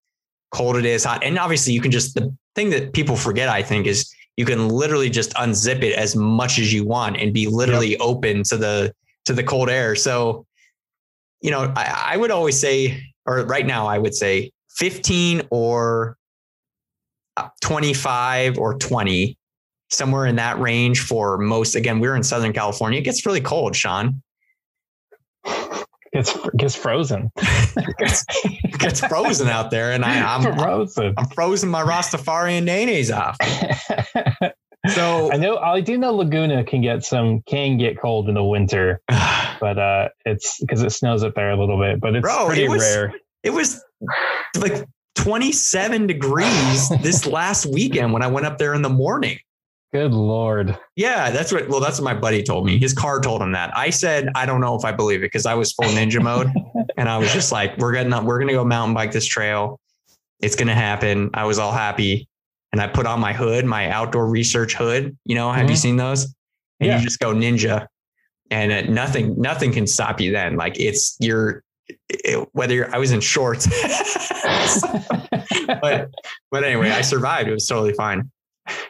cold 0.53 0.75
it 0.75 0.86
is, 0.86 1.05
hot. 1.05 1.23
And 1.23 1.39
obviously, 1.39 1.73
you 1.73 1.82
can 1.82 1.91
just, 1.91 2.13
the 2.15 2.36
thing 2.55 2.69
that 2.71 2.93
people 2.93 3.15
forget, 3.15 3.49
I 3.49 3.63
think, 3.63 3.88
is 3.88 4.13
you 4.36 4.45
can 4.45 4.69
literally 4.69 5.10
just 5.10 5.34
unzip 5.34 5.84
it 5.84 5.95
as 5.95 6.15
much 6.15 6.60
as 6.60 6.73
you 6.73 6.86
want 6.86 7.17
and 7.17 7.34
be 7.34 7.47
literally 7.47 7.91
yep. 7.91 7.99
open 8.01 8.43
to 8.43 8.58
the 8.58 8.93
to 9.25 9.34
the 9.34 9.43
cold 9.43 9.69
air. 9.69 9.95
So, 9.95 10.45
you 11.41 11.51
know, 11.51 11.73
I, 11.75 12.13
I 12.13 12.17
would 12.17 12.32
always 12.32 12.60
say, 12.60 13.03
or 13.25 13.45
right 13.45 13.65
now, 13.65 13.86
I 13.86 13.97
would 13.97 14.15
say 14.15 14.51
15 14.77 15.43
or 15.51 16.17
uh, 17.38 17.49
25 17.62 18.58
or 18.58 18.75
20 18.75 19.38
somewhere 19.89 20.25
in 20.25 20.38
that 20.38 20.60
range 20.60 21.01
for 21.01 21.38
most. 21.38 21.75
Again, 21.75 21.99
we're 21.99 22.15
in 22.15 22.23
Southern 22.23 22.53
California. 22.53 22.99
It 22.99 23.03
gets 23.03 23.25
really 23.25 23.41
cold, 23.41 23.75
Sean. 23.75 24.21
It's 26.12 26.38
gets 26.58 26.76
frozen. 26.76 27.32
gets, 27.98 28.26
gets 28.78 29.00
frozen 29.02 29.48
out 29.48 29.72
there, 29.72 29.91
and 29.91 30.04
I, 30.04 30.36
am 30.36 30.41
frozen. 30.58 31.13
I'm 31.17 31.28
frozen 31.28 31.69
my 31.69 31.84
Rastafarian 31.84 32.63
nays 32.63 33.12
off. 33.12 33.38
so 34.93 35.32
I 35.34 35.38
know 35.38 35.58
I 35.58 35.82
do 35.82 35.98
know 35.98 36.13
Laguna 36.13 36.63
can 36.63 36.82
get 36.82 37.04
some 37.04 37.41
can 37.43 37.78
get 37.78 38.00
cold 38.00 38.28
in 38.28 38.36
the 38.36 38.43
winter, 38.43 39.02
but 39.08 39.78
uh, 39.78 40.10
it's 40.26 40.60
because 40.60 40.82
it 40.82 40.91
snows 40.91 41.24
up 41.24 41.36
there 41.36 41.52
a 41.52 41.60
little 41.60 41.80
bit, 41.80 42.00
but 42.00 42.15
it's 42.15 42.24
bro, 42.24 42.48
pretty 42.48 42.63
it 42.63 42.69
was, 42.69 42.82
rare. 42.82 43.13
It 43.43 43.52
was 43.52 43.84
like 44.58 44.86
27 45.15 46.08
degrees 46.08 46.89
this 47.02 47.26
last 47.26 47.65
weekend 47.65 48.13
when 48.13 48.24
I 48.24 48.28
went 48.28 48.45
up 48.45 48.58
there 48.58 48.74
in 48.74 48.82
the 48.82 48.89
morning. 48.89 49.39
Good 49.91 50.13
lord. 50.13 50.78
Yeah, 50.95 51.32
that's 51.32 51.52
what. 51.52 51.67
Well, 51.67 51.80
that's 51.80 51.99
what 51.99 52.04
my 52.04 52.13
buddy 52.13 52.43
told 52.43 52.63
me. 52.63 52.78
His 52.78 52.93
car 52.93 53.19
told 53.19 53.41
him 53.41 53.54
that. 53.54 53.75
I 53.75 53.89
said 53.89 54.30
I 54.36 54.45
don't 54.45 54.62
know 54.62 54.75
if 54.75 54.86
I 54.86 54.91
believe 54.91 55.19
it 55.19 55.28
because 55.28 55.47
I 55.47 55.56
was 55.56 55.71
full 55.71 55.88
ninja 55.88 56.21
mode, 56.21 56.47
and 56.97 57.10
I 57.10 57.17
was 57.17 57.34
just 57.34 57.52
like, 57.52 57.75
"We're 57.80 57.93
gonna 57.93 58.23
we're 58.23 58.38
gonna 58.38 58.54
go 58.54 58.63
mountain 58.63 58.93
bike 58.93 59.12
this 59.12 59.25
trail. 59.25 59.80
It's 60.41 60.56
gonna 60.56 60.75
happen." 60.75 61.32
I 61.34 61.45
was 61.45 61.58
all 61.58 61.71
happy, 61.71 62.28
and 62.71 62.80
I 62.80 62.86
put 62.86 63.08
on 63.08 63.19
my 63.19 63.34
hood, 63.34 63.65
my 63.65 63.89
outdoor 63.89 64.28
research 64.28 64.75
hood. 64.75 65.17
You 65.25 65.34
know, 65.34 65.52
have 65.52 65.62
mm-hmm. 65.62 65.71
you 65.71 65.75
seen 65.75 65.95
those? 65.95 66.25
And 66.80 66.88
yeah. 66.88 66.97
you 66.99 67.04
just 67.04 67.19
go 67.19 67.34
ninja, 67.34 67.88
and 68.52 68.93
nothing 68.93 69.41
nothing 69.41 69.71
can 69.71 69.88
stop 69.88 70.21
you. 70.21 70.32
Then, 70.32 70.56
like 70.56 70.80
it's 70.80 71.17
you're 71.19 71.63
it, 72.10 72.47
whether 72.52 72.75
you're, 72.75 72.93
I 72.93 72.99
was 72.99 73.12
in 73.12 73.21
shorts, 73.21 73.67
but 75.82 76.12
but 76.52 76.63
anyway, 76.63 76.91
I 76.91 77.02
survived. 77.02 77.49
It 77.49 77.54
was 77.54 77.65
totally 77.65 77.93
fine. 77.93 78.30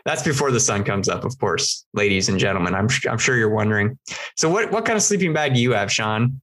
That's 0.05 0.23
before 0.23 0.51
the 0.51 0.59
sun 0.59 0.83
comes 0.83 1.09
up, 1.09 1.25
of 1.25 1.37
course, 1.39 1.85
ladies 1.93 2.29
and 2.29 2.39
gentlemen. 2.39 2.75
I'm 2.75 2.87
I'm 3.09 3.17
sure 3.17 3.37
you're 3.37 3.49
wondering. 3.53 3.97
So 4.35 4.49
what 4.49 4.71
what 4.71 4.85
kind 4.85 4.97
of 4.97 5.03
sleeping 5.03 5.33
bag 5.33 5.53
do 5.53 5.59
you 5.59 5.73
have, 5.73 5.91
Sean? 5.91 6.41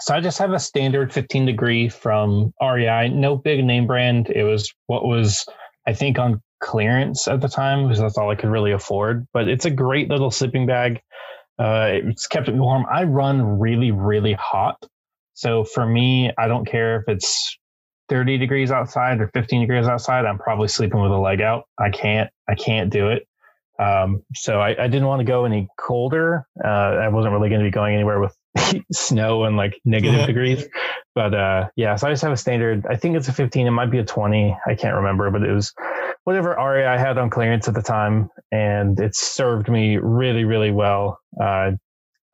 So 0.00 0.14
I 0.14 0.20
just 0.20 0.38
have 0.38 0.52
a 0.52 0.58
standard 0.58 1.12
15 1.12 1.44
degree 1.46 1.88
from 1.88 2.54
REI, 2.62 3.08
no 3.08 3.36
big 3.36 3.62
name 3.64 3.86
brand. 3.86 4.30
It 4.30 4.44
was 4.44 4.72
what 4.86 5.04
was 5.04 5.46
I 5.86 5.92
think 5.92 6.18
on 6.18 6.40
clearance 6.60 7.28
at 7.28 7.40
the 7.40 7.48
time 7.48 7.84
because 7.84 8.00
that's 8.00 8.16
all 8.16 8.30
I 8.30 8.36
could 8.36 8.50
really 8.50 8.72
afford. 8.72 9.26
But 9.32 9.48
it's 9.48 9.64
a 9.64 9.70
great 9.70 10.08
little 10.08 10.30
sleeping 10.30 10.66
bag. 10.66 11.00
Uh, 11.58 11.90
it's 11.92 12.26
kept 12.26 12.48
me 12.48 12.58
warm. 12.58 12.86
I 12.90 13.04
run 13.04 13.58
really 13.58 13.90
really 13.90 14.32
hot, 14.32 14.82
so 15.34 15.64
for 15.64 15.86
me, 15.86 16.30
I 16.38 16.48
don't 16.48 16.66
care 16.66 17.00
if 17.00 17.08
it's 17.08 17.58
30 18.12 18.36
degrees 18.36 18.70
outside 18.70 19.22
or 19.22 19.28
15 19.32 19.62
degrees 19.62 19.88
outside, 19.88 20.26
I'm 20.26 20.38
probably 20.38 20.68
sleeping 20.68 21.00
with 21.00 21.10
a 21.10 21.16
leg 21.16 21.40
out. 21.40 21.64
I 21.78 21.88
can't, 21.88 22.28
I 22.46 22.54
can't 22.54 22.90
do 22.90 23.08
it. 23.08 23.26
Um, 23.78 24.22
so 24.34 24.60
I, 24.60 24.84
I, 24.84 24.86
didn't 24.86 25.06
want 25.06 25.20
to 25.20 25.24
go 25.24 25.46
any 25.46 25.66
colder. 25.78 26.46
Uh, 26.62 26.68
I 26.68 27.08
wasn't 27.08 27.32
really 27.32 27.48
going 27.48 27.62
to 27.62 27.64
be 27.64 27.70
going 27.70 27.94
anywhere 27.94 28.20
with 28.20 28.36
snow 28.92 29.44
and 29.44 29.56
like 29.56 29.80
negative 29.86 30.26
degrees. 30.26 30.68
But 31.14 31.32
uh, 31.32 31.68
yeah, 31.74 31.96
so 31.96 32.06
I 32.06 32.10
just 32.10 32.22
have 32.22 32.32
a 32.32 32.36
standard. 32.36 32.84
I 32.86 32.96
think 32.96 33.16
it's 33.16 33.28
a 33.28 33.32
15. 33.32 33.66
It 33.66 33.70
might 33.70 33.90
be 33.90 33.98
a 33.98 34.04
20. 34.04 34.58
I 34.66 34.74
can't 34.74 34.96
remember, 34.96 35.30
but 35.30 35.42
it 35.42 35.50
was 35.50 35.72
whatever 36.24 36.50
REI 36.50 36.84
I 36.84 36.98
had 36.98 37.16
on 37.16 37.30
clearance 37.30 37.66
at 37.66 37.72
the 37.72 37.82
time, 37.82 38.28
and 38.52 39.00
it 39.00 39.16
served 39.16 39.70
me 39.70 39.96
really, 39.96 40.44
really 40.44 40.70
well. 40.70 41.18
Uh, 41.42 41.72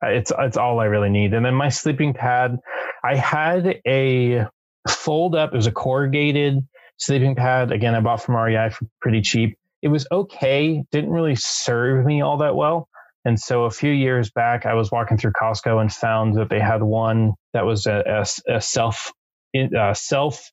it's 0.03 0.31
it's 0.37 0.57
all 0.57 0.81
I 0.81 0.85
really 0.85 1.09
need. 1.09 1.33
And 1.33 1.45
then 1.45 1.55
my 1.55 1.69
sleeping 1.69 2.13
pad, 2.13 2.57
I 3.01 3.15
had 3.15 3.79
a 3.87 4.45
fold 4.93 5.35
up. 5.35 5.53
It 5.53 5.57
was 5.57 5.67
a 5.67 5.71
corrugated 5.71 6.67
sleeping 6.97 7.35
pad. 7.35 7.71
Again, 7.71 7.95
I 7.95 8.01
bought 8.01 8.23
from 8.23 8.35
REI 8.35 8.69
for 8.69 8.85
pretty 9.01 9.21
cheap. 9.21 9.57
It 9.81 9.87
was 9.87 10.05
okay. 10.11 10.83
Didn't 10.91 11.11
really 11.11 11.35
serve 11.35 12.05
me 12.05 12.21
all 12.21 12.37
that 12.37 12.55
well. 12.55 12.89
And 13.25 13.39
so 13.39 13.63
a 13.63 13.71
few 13.71 13.91
years 13.91 14.31
back, 14.31 14.65
I 14.65 14.73
was 14.73 14.91
walking 14.91 15.17
through 15.17 15.33
Costco 15.33 15.81
and 15.81 15.91
found 15.91 16.35
that 16.35 16.49
they 16.49 16.59
had 16.59 16.81
one 16.81 17.33
that 17.53 17.65
was 17.65 17.85
a, 17.85 18.25
a, 18.47 18.55
a 18.55 18.61
self 18.61 19.11
uh, 19.55 19.93
self 19.93 20.51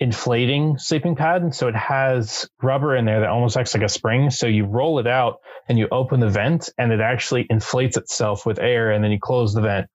inflating 0.00 0.78
sleeping 0.78 1.16
pad. 1.16 1.42
And 1.42 1.54
so 1.54 1.68
it 1.68 1.74
has 1.74 2.48
rubber 2.62 2.94
in 2.94 3.04
there 3.04 3.20
that 3.20 3.28
almost 3.28 3.56
acts 3.56 3.74
like 3.74 3.82
a 3.82 3.88
spring. 3.88 4.30
So 4.30 4.46
you 4.46 4.64
roll 4.64 4.98
it 4.98 5.06
out 5.06 5.38
and 5.68 5.78
you 5.78 5.88
open 5.90 6.20
the 6.20 6.28
vent 6.28 6.70
and 6.78 6.92
it 6.92 7.00
actually 7.00 7.46
inflates 7.50 7.96
itself 7.96 8.46
with 8.46 8.58
air. 8.58 8.92
And 8.92 9.02
then 9.02 9.10
you 9.10 9.18
close 9.20 9.54
the 9.54 9.62
vent 9.62 9.88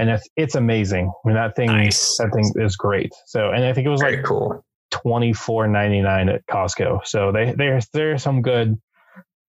and 0.00 0.10
it's, 0.10 0.28
it's 0.36 0.54
amazing. 0.54 1.12
I 1.12 1.28
mean, 1.28 1.36
that 1.36 1.54
thing, 1.54 1.66
nice. 1.66 2.16
that 2.16 2.32
thing 2.32 2.50
is 2.56 2.76
great. 2.76 3.12
So, 3.26 3.50
and 3.50 3.64
I 3.64 3.72
think 3.74 3.86
it 3.86 3.90
was 3.90 4.00
Very 4.00 4.16
like 4.16 4.24
cool. 4.24 4.64
twenty 4.90 5.32
four 5.32 5.68
ninety 5.68 6.00
nine 6.00 6.28
at 6.28 6.46
Costco. 6.46 7.06
So 7.06 7.30
they 7.32 7.52
there's 7.52 7.86
there's 7.92 8.22
some 8.22 8.40
good 8.40 8.80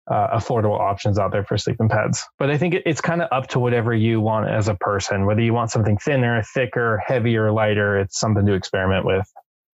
uh, 0.09 0.39
affordable 0.39 0.79
options 0.79 1.19
out 1.19 1.33
there 1.33 1.45
for 1.45 1.59
sleeping 1.59 1.89
pads. 1.89 2.23
But 2.39 2.51
I 2.51 2.59
think 2.59 2.75
it, 2.75 2.85
it's 2.87 3.01
kind 3.01 3.21
of 3.23 3.29
up 3.33 3.49
to 3.49 3.59
whatever 3.59 3.93
you 3.93 4.21
want 4.21 4.49
as 4.49 4.69
a 4.69 4.75
person. 4.77 5.27
Whether 5.27 5.43
you 5.43 5.53
want 5.53 5.73
something 5.73 5.99
thinner, 5.99 6.43
thicker, 6.55 7.03
heavier, 7.05 7.51
lighter, 7.51 7.99
it's 7.99 8.21
something 8.21 8.47
to 8.47 8.53
experiment 8.53 9.05
with. 9.05 9.27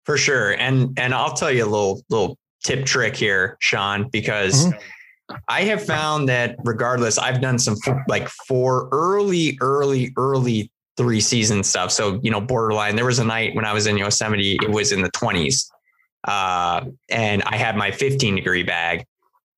For 0.04 0.16
sure, 0.16 0.52
and 0.52 0.96
and 0.98 1.12
I'll 1.12 1.35
tell 1.35 1.50
you 1.50 1.64
a 1.64 1.66
little 1.66 2.02
little 2.09 2.38
tip 2.64 2.87
trick 2.87 3.16
here, 3.16 3.56
Sean, 3.61 4.09
because. 4.11 4.66
Mm-hmm 4.66 4.78
I 5.49 5.62
have 5.62 5.85
found 5.85 6.29
that 6.29 6.57
regardless, 6.64 7.19
I've 7.19 7.40
done 7.40 7.59
some 7.59 7.77
like 8.09 8.29
four 8.29 8.88
early, 8.93 9.59
early, 9.61 10.12
early 10.16 10.71
three 10.97 11.21
season 11.21 11.62
stuff. 11.62 11.90
So, 11.90 12.21
you 12.23 12.31
know, 12.31 12.40
borderline. 12.40 12.97
There 12.97 13.07
was 13.07 13.19
a 13.19 13.25
night 13.25 13.55
when 13.55 13.64
I 13.64 13.73
was 13.73 13.87
in 13.87 13.97
Yosemite, 13.97 14.59
it 14.62 14.71
was 14.71 14.93
in 14.93 15.03
the 15.03 15.11
20s. 15.12 15.71
Uh, 16.29 16.85
and 17.09 17.43
I 17.45 17.57
had 17.57 17.77
my 17.77 17.90
15 17.90 18.37
degree 18.37 18.62
bag 18.62 19.07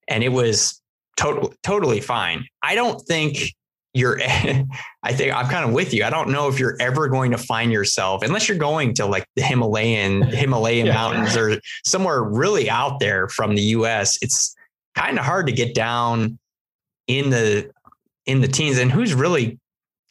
and 0.07 0.23
it 0.23 0.29
was 0.29 0.81
totally, 1.17 1.53
totally 1.65 2.01
fine. 2.01 2.47
I 2.63 2.77
don't 2.77 3.01
think 3.01 3.55
you're, 3.93 4.21
I 5.03 5.13
think 5.13 5.35
I'm 5.35 5.49
kind 5.49 5.65
of 5.65 5.73
with 5.73 5.93
you. 5.93 6.05
I 6.05 6.11
don't 6.11 6.31
know 6.31 6.49
if 6.49 6.61
you're 6.61 6.77
ever 6.79 7.09
going 7.09 7.33
to 7.33 7.39
find 7.39 7.73
yourself, 7.73 8.23
unless 8.23 8.49
you're 8.49 8.59
going 8.59 8.95
to 8.95 9.07
like 9.07 9.27
the 9.35 9.43
Himalayan, 9.43 10.23
Himalayan 10.23 10.87
yeah. 10.87 10.95
mountains 10.95 11.37
or 11.37 11.61
somewhere 11.85 12.23
really 12.23 12.71
out 12.71 13.01
there 13.01 13.29
from 13.29 13.57
the 13.57 13.63
US. 13.63 14.17
It's, 14.23 14.55
kind 14.95 15.19
of 15.19 15.25
hard 15.25 15.47
to 15.47 15.53
get 15.53 15.75
down 15.75 16.39
in 17.07 17.31
the 17.31 17.71
in 18.27 18.41
the 18.41 18.49
teens 18.49 18.79
and 18.79 18.91
who's 18.91 19.15
really 19.15 19.59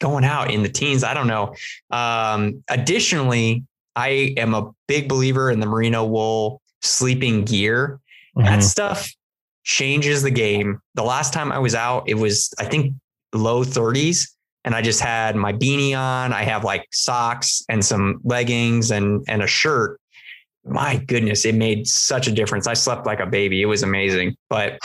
going 0.00 0.24
out 0.24 0.50
in 0.50 0.62
the 0.62 0.68
teens? 0.68 1.04
I 1.04 1.14
don't 1.14 1.26
know. 1.26 1.54
Um, 1.90 2.62
additionally 2.68 3.64
i 3.96 4.34
am 4.36 4.54
a 4.54 4.70
big 4.88 5.08
believer 5.08 5.50
in 5.50 5.60
the 5.60 5.66
merino 5.66 6.04
wool 6.04 6.60
sleeping 6.80 7.44
gear. 7.44 8.00
Mm-hmm. 8.36 8.46
that 8.46 8.62
stuff 8.62 9.12
changes 9.64 10.22
the 10.22 10.30
game. 10.30 10.80
The 10.94 11.02
last 11.02 11.32
time 11.32 11.52
i 11.52 11.58
was 11.58 11.74
out 11.74 12.08
it 12.08 12.14
was 12.14 12.52
i 12.58 12.64
think 12.64 12.94
low 13.34 13.64
30s 13.64 14.28
and 14.64 14.74
i 14.74 14.82
just 14.82 15.00
had 15.00 15.36
my 15.36 15.52
beanie 15.52 15.96
on. 15.96 16.32
I 16.32 16.42
have 16.42 16.64
like 16.64 16.86
socks 16.92 17.62
and 17.68 17.84
some 17.84 18.20
leggings 18.24 18.90
and 18.90 19.24
and 19.28 19.42
a 19.42 19.46
shirt 19.46 20.00
my 20.64 20.96
goodness, 20.96 21.44
it 21.44 21.54
made 21.54 21.86
such 21.86 22.28
a 22.28 22.32
difference. 22.32 22.66
I 22.66 22.74
slept 22.74 23.06
like 23.06 23.20
a 23.20 23.26
baby. 23.26 23.62
It 23.62 23.66
was 23.66 23.82
amazing. 23.82 24.36
But 24.48 24.78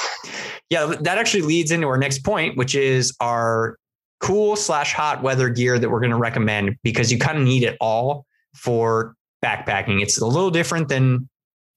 yeah, 0.70 0.94
that 1.02 1.18
actually 1.18 1.44
leads 1.44 1.72
into 1.72 1.88
our 1.88 1.98
next 1.98 2.24
point, 2.24 2.58
which 2.58 2.76
is 2.76 3.16
our 3.20 3.78
cool 4.20 4.56
slash 4.56 4.94
hot 4.94 5.22
weather 5.22 5.50
gear 5.50 5.78
that 5.78 5.90
we're 5.90 6.00
going 6.00 6.12
to 6.12 6.18
recommend 6.18 6.76
because 6.84 7.12
you 7.12 7.20
kind 7.20 7.38
of 7.38 7.44
need 7.44 7.64
it 7.64 7.78
all 7.80 8.26
for 8.56 9.14
backpacking. 9.44 10.02
It's 10.02 10.20
a 10.20 10.26
little 10.26 10.50
different 10.50 10.90
than 10.90 11.30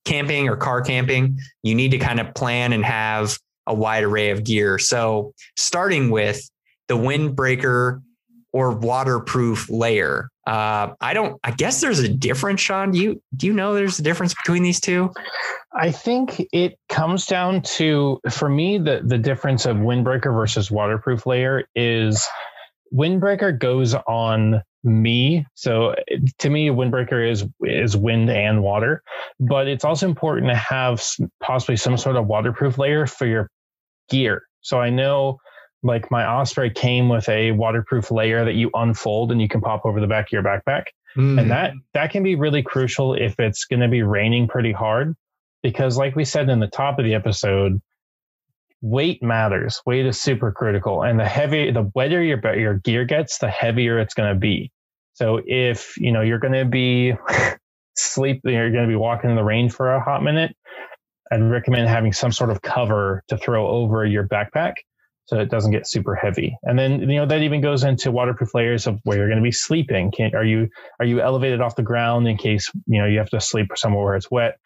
camping 0.07 0.49
or 0.49 0.57
car 0.57 0.81
camping. 0.81 1.39
You 1.63 1.75
need 1.75 1.91
to 1.91 1.99
kind 1.99 2.21
of 2.21 2.35
plan 2.35 2.73
and 2.73 2.85
have 2.85 3.39
a 3.67 3.75
wide 3.75 4.03
array 4.03 4.31
of 4.31 4.45
gear. 4.45 4.79
So 4.79 5.35
starting 5.57 6.11
with 6.11 6.49
the 6.89 6.97
windbreaker 6.97 8.01
or 8.53 8.73
waterproof 8.73 9.69
layer. 9.69 10.30
Uh, 10.47 10.95
I 11.01 11.13
don't. 11.13 11.39
I 11.45 11.51
guess 11.51 11.81
there's 11.81 11.99
a 11.99 12.09
difference, 12.09 12.61
Sean. 12.61 12.93
Do 12.93 12.99
you 12.99 13.23
do 13.37 13.47
you 13.47 13.53
know 13.53 13.75
there's 13.75 13.99
a 13.99 14.03
difference 14.03 14.35
between 14.35 14.63
these 14.63 14.81
two? 14.81 15.13
I 15.75 15.91
think 15.93 16.43
it 16.53 16.79
comes 16.89 17.27
down 17.27 17.63
to 17.63 18.21
for 18.31 18.49
me 18.49 18.79
the 18.79 19.03
the 19.05 19.19
difference 19.19 19.67
of 19.67 19.77
windbreaker 19.77 20.35
versus 20.35 20.71
waterproof 20.71 21.27
layer 21.27 21.65
is 21.75 22.27
windbreaker 22.93 23.57
goes 23.59 23.95
on 23.95 24.63
me. 24.83 25.47
So 25.55 25.95
to 26.39 26.51
me, 26.51 26.69
windbreaker 26.69 27.31
is 27.31 27.45
is 27.63 27.97
wind 27.97 28.31
and 28.31 28.63
water, 28.63 29.03
but 29.39 29.69
it's 29.69 29.85
also 29.85 30.09
important 30.09 30.49
to 30.49 30.57
have 30.57 31.05
possibly 31.43 31.77
some 31.77 31.97
sort 31.97 32.17
of 32.17 32.27
waterproof 32.27 32.79
layer 32.79 33.07
for 33.07 33.27
your 33.27 33.51
gear. 34.09 34.43
So 34.63 34.81
I 34.81 34.91
know 34.91 35.39
like 35.83 36.11
my 36.11 36.27
Osprey 36.27 36.71
came 36.71 37.09
with 37.09 37.29
a 37.29 37.53
waterproof 37.53 38.11
layer 38.11 38.45
that 38.45 38.55
you 38.55 38.71
unfold 38.75 39.33
and 39.33 39.41
you 39.41 39.49
can 39.49 39.61
pop 39.61 39.87
over 39.87 40.01
the 40.01 40.07
back 40.07 40.27
of 40.27 40.33
your 40.33 40.43
backpack. 40.43 40.85
Mm. 41.17 41.41
And 41.41 41.51
that 41.51 41.73
that 41.95 42.11
can 42.11 42.23
be 42.23 42.35
really 42.35 42.63
crucial 42.63 43.15
if 43.15 43.39
it's 43.41 43.65
going 43.65 43.81
to 43.81 43.89
be 43.89 44.03
raining 44.03 44.47
pretty 44.47 44.73
hard 44.73 45.17
because 45.63 45.97
like 45.97 46.15
we 46.17 46.25
said 46.25 46.49
in 46.49 46.61
the 46.61 46.69
top 46.69 46.99
of 46.99 47.05
the 47.05 47.15
episode, 47.15 47.81
weight 48.81 49.23
matters. 49.23 49.81
Weight 49.87 50.07
is 50.07 50.21
super 50.21 50.53
critical, 50.53 51.03
and 51.03 51.19
the 51.19 51.29
heavier, 51.29 51.73
the 51.73 51.91
wetter 51.95 52.23
your 52.23 52.41
your 52.57 52.75
gear 52.75 53.05
gets, 53.05 53.39
the 53.39 53.51
heavier 53.51 53.99
it's 53.99 54.15
going 54.15 54.33
to 54.33 54.39
be. 54.39 54.71
So 55.15 55.41
if 55.47 55.97
you 55.99 56.13
know 56.13 56.21
you're 56.21 56.39
going 56.39 56.55
to 56.55 56.65
be 56.65 57.15
sleep, 57.97 58.41
you're 58.45 58.71
going 58.71 58.85
to 58.85 58.89
be 58.89 58.97
walking 58.97 59.31
in 59.31 59.37
the 59.37 59.45
rain 59.45 59.69
for 59.69 59.95
a 59.95 60.01
hot 60.01 60.23
minute. 60.23 60.57
I'd 61.33 61.43
recommend 61.43 61.89
having 61.89 62.13
some 62.13 62.33
sort 62.33 62.51
of 62.51 62.63
cover 62.63 63.23
to 63.29 63.37
throw 63.37 63.69
over 63.69 64.05
your 64.05 64.27
backpack 64.27 64.75
so 65.31 65.39
it 65.39 65.49
doesn't 65.49 65.71
get 65.71 65.87
super 65.87 66.17
heavy. 66.17 66.57
And 66.65 66.77
then 66.77 67.09
you 67.09 67.19
know 67.19 67.27
that 67.27 67.43
even 67.43 67.61
goes 67.61 67.85
into 67.85 68.11
waterproof 68.11 68.53
layers 68.53 68.89
of 68.89 68.99
where 69.05 69.17
you're 69.17 69.29
going 69.29 69.39
to 69.39 69.45
be 69.45 69.53
sleeping. 69.53 70.11
Can, 70.11 70.35
are 70.35 70.45
you 70.45 70.69
are 70.99 71.07
you 71.07 71.21
elevated 71.21 71.61
off 71.61 71.77
the 71.77 71.85
ground 71.85 72.27
in 72.27 72.37
case 72.37 72.69
you 72.87 73.01
know 73.01 73.07
you 73.07 73.19
have 73.19 73.31
to 73.31 73.41
sleep 73.41 73.69
somewhere 73.77 74.05
where 74.05 74.17
it's 74.17 74.29
wet? 74.29 74.59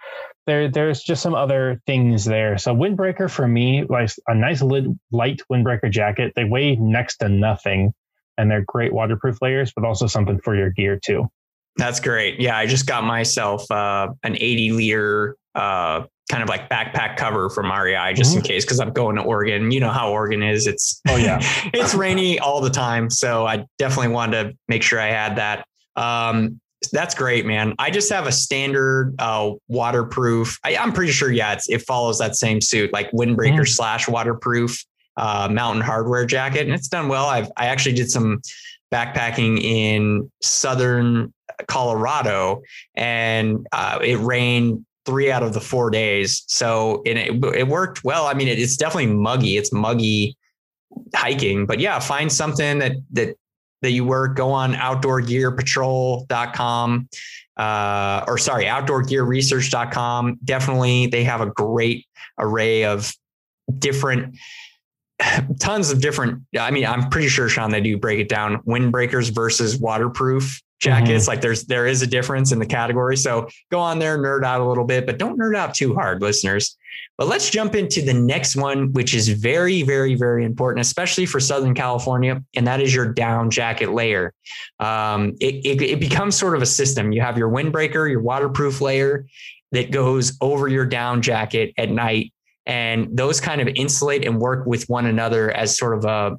There 0.47 0.71
there's 0.71 1.03
just 1.03 1.23
some 1.23 1.35
other 1.35 1.83
things 1.87 2.25
there. 2.25 2.57
So 2.57 2.75
windbreaker 2.75 3.31
for 3.31 3.47
me, 3.47 3.85
like 3.85 4.11
a 4.27 4.35
nice 4.35 4.63
light 4.63 5.43
windbreaker 5.53 5.91
jacket. 5.91 6.33
They 6.35 6.45
weigh 6.45 6.77
next 6.77 7.19
to 7.19 7.29
nothing, 7.29 7.93
and 8.39 8.51
they're 8.51 8.65
great 8.67 8.95
waterproof 8.95 9.43
layers, 9.43 9.71
but 9.77 9.85
also 9.85 10.07
something 10.07 10.41
for 10.41 10.57
your 10.57 10.71
gear 10.71 10.99
too. 10.99 11.29
That's 11.77 12.01
great. 12.01 12.41
Yeah, 12.41 12.57
I 12.57 12.65
just 12.65 12.87
got 12.87 13.05
myself 13.05 13.71
uh, 13.71 14.09
an 14.23 14.37
80 14.37 14.73
liter 14.73 15.37
uh, 15.55 16.05
kind 16.31 16.43
of 16.43 16.49
like 16.49 16.69
backpack 16.71 17.17
cover 17.17 17.51
from 17.51 17.71
REI 17.71 18.15
just 18.15 18.31
mm-hmm. 18.31 18.39
in 18.39 18.45
case 18.45 18.65
because 18.65 18.81
I'm 18.81 18.93
going 18.93 19.17
to 19.17 19.23
Oregon. 19.23 19.71
You 19.71 19.81
know 19.81 19.91
how 19.91 20.11
Oregon 20.11 20.43
is. 20.43 20.67
It's 20.67 21.01
oh 21.09 21.17
yeah, 21.17 21.39
it's 21.75 21.95
rainy 21.95 22.39
all 22.39 22.61
the 22.61 22.71
time. 22.71 23.11
So 23.11 23.47
I 23.47 23.67
definitely 23.79 24.13
wanted 24.13 24.43
to 24.43 24.57
make 24.69 24.83
sure 24.83 25.01
I 25.01 25.09
had 25.09 25.37
that. 25.37 25.67
Um, 25.97 26.61
that's 26.93 27.15
great, 27.15 27.47
man. 27.47 27.75
I 27.79 27.91
just 27.91 28.13
have 28.13 28.27
a 28.27 28.33
standard 28.33 29.15
uh, 29.19 29.53
waterproof. 29.69 30.59
I, 30.65 30.73
am 30.73 30.93
pretty 30.93 31.13
sure, 31.13 31.33
yeah, 31.33 31.59
it 31.67 31.79
follows 31.83 32.19
that 32.19 32.37
same 32.37 32.61
suit, 32.61 32.93
like 32.93 33.11
windbreaker 33.13 33.61
mm. 33.61 33.69
slash 33.69 34.07
waterproof 34.07 34.85
uh, 35.17 35.49
Mountain 35.51 35.83
Hardwear 35.83 36.27
jacket, 36.27 36.63
and 36.63 36.73
it's 36.73 36.89
done 36.89 37.09
well. 37.09 37.27
I've 37.27 37.51
I 37.57 37.67
actually 37.67 37.95
did 37.95 38.11
some 38.11 38.41
backpacking 38.93 39.63
in 39.63 40.31
southern 40.43 41.33
Colorado, 41.69 42.63
and 42.95 43.67
uh, 43.73 43.99
it 44.03 44.19
rained 44.19 44.85
three 45.05 45.31
out 45.31 45.43
of 45.43 45.53
the 45.53 45.61
four 45.61 45.91
days. 45.91 46.45
So 46.47 47.03
it, 47.05 47.19
it 47.55 47.69
worked 47.69 48.05
well. 48.05 48.27
I 48.27 48.33
mean, 48.35 48.49
it, 48.49 48.59
it's 48.59 48.77
definitely 48.77 49.15
muggy. 49.15 49.57
It's 49.57 49.73
muggy 49.73 50.37
hiking, 51.15 51.65
but 51.67 51.79
yeah, 51.81 51.99
find 51.99 52.33
something 52.33 52.79
that, 52.79 52.93
that, 53.13 53.37
that 53.83 53.91
you 53.91 54.05
work, 54.05 54.37
go 54.37 54.51
on 54.51 54.75
outdoorgearpatrol.com, 54.75 57.09
uh, 57.57 58.25
or 58.27 58.39
sorry, 58.39 58.65
outdoorgearresearch.com. 58.65 60.39
Definitely. 60.45 61.07
They 61.09 61.25
have 61.25 61.41
a 61.41 61.47
great 61.47 62.07
array 62.39 62.85
of 62.85 63.13
different, 63.79 64.37
tons 65.61 65.91
of 65.91 66.01
different. 66.01 66.43
I 66.59 66.71
mean, 66.71 66.87
I'm 66.87 67.11
pretty 67.11 67.29
sure 67.29 67.49
Sean, 67.49 67.71
they 67.71 67.81
do 67.81 67.99
break 67.99 68.21
it 68.21 68.29
down 68.29 68.63
windbreakers 68.63 69.35
versus 69.35 69.79
waterproof 69.79 70.63
jackets. 70.85 71.25
Mm-hmm. 71.25 71.31
Like 71.31 71.41
there's 71.41 71.65
there 71.65 71.87
is 71.87 72.03
a 72.03 72.07
difference 72.07 72.53
in 72.53 72.59
the 72.59 72.67
category. 72.67 73.17
So 73.17 73.49
go 73.73 73.81
on 73.81 73.99
there, 73.99 74.19
nerd 74.19 74.45
out 74.45 74.61
a 74.61 74.65
little 74.65 74.85
bit, 74.85 75.07
but 75.07 75.19
don't 75.19 75.39
nerd 75.39 75.57
out 75.57 75.75
too 75.75 75.95
hard, 75.95 76.23
listeners. 76.23 76.77
But 77.17 77.29
let's 77.29 77.49
jump 77.51 77.75
into 77.75 78.03
the 78.03 78.15
next 78.15 78.57
one, 78.57 78.93
which 78.93 79.15
is 79.15 79.29
very, 79.29 79.83
very, 79.83 80.15
very 80.15 80.45
important, 80.45 80.81
especially 80.81 81.27
for 81.27 81.41
Southern 81.41 81.75
California, 81.75 82.43
and 82.55 82.67
that 82.67 82.81
is 82.81 82.95
your 82.95 83.13
down 83.13 83.51
jacket 83.51 83.93
layer. 83.93 84.33
Um, 84.81 85.35
it, 85.41 85.55
it, 85.65 85.83
it 85.83 86.01
becomes 86.01 86.37
sort 86.37 86.57
of 86.57 86.63
a 86.63 86.67
system. 86.67 87.13
You 87.13 87.21
have 87.21 87.39
your 87.39 87.51
windbreaker, 87.51 88.11
your 88.11 88.21
waterproof 88.21 88.81
layer 88.81 89.27
that 89.73 89.91
goes 89.91 90.37
over 90.41 90.69
your 90.69 90.87
down 90.87 91.23
jacket 91.23 91.73
at 91.79 91.91
night. 91.91 92.33
And 92.67 93.17
those 93.17 93.41
kind 93.41 93.61
of 93.61 93.69
insulate 93.75 94.25
and 94.25 94.41
work 94.41 94.67
with 94.67 94.89
one 94.89 95.07
another 95.07 95.51
as 95.51 95.77
sort 95.77 95.99
of 95.99 96.05
a, 96.05 96.39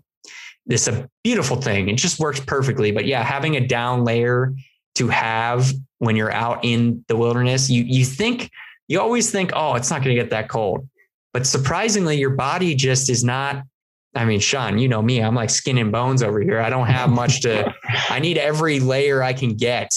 this 0.66 0.88
a 0.88 1.08
beautiful 1.24 1.58
thing. 1.58 1.90
It 1.90 1.98
just 1.98 2.20
works 2.20 2.40
perfectly. 2.40 2.92
But 2.92 3.06
yeah, 3.06 3.24
having 3.24 3.56
a 3.56 3.66
down 3.66 4.04
layer 4.04 4.54
to 4.96 5.08
have 5.08 5.72
when 6.00 6.16
you're 6.16 6.32
out 6.32 6.64
in 6.64 7.04
the 7.08 7.16
wilderness, 7.16 7.70
you 7.70 7.84
you 7.84 8.06
think 8.06 8.50
you 8.88 9.00
always 9.00 9.32
think, 9.32 9.52
oh, 9.56 9.76
it's 9.76 9.90
not 9.90 10.04
going 10.04 10.16
to 10.16 10.22
get 10.22 10.30
that 10.32 10.50
cold. 10.50 10.88
But 11.34 11.46
surprisingly, 11.46 12.18
your 12.18 12.32
body 12.32 12.76
just 12.76 13.10
is 13.10 13.24
not. 13.24 13.64
I 14.16 14.24
mean, 14.24 14.40
Sean, 14.40 14.78
you 14.78 14.88
know 14.88 15.02
me, 15.02 15.22
I'm 15.22 15.36
like 15.36 15.50
skin 15.50 15.78
and 15.78 15.92
bones 15.92 16.24
over 16.24 16.40
here. 16.40 16.62
I 16.62 16.70
don't 16.70 16.88
have 16.88 17.10
much 17.10 17.42
to, 17.42 17.74
I 18.10 18.20
need 18.20 18.38
every 18.38 18.80
layer 18.80 19.22
I 19.22 19.34
can 19.34 19.56
get 19.56 19.90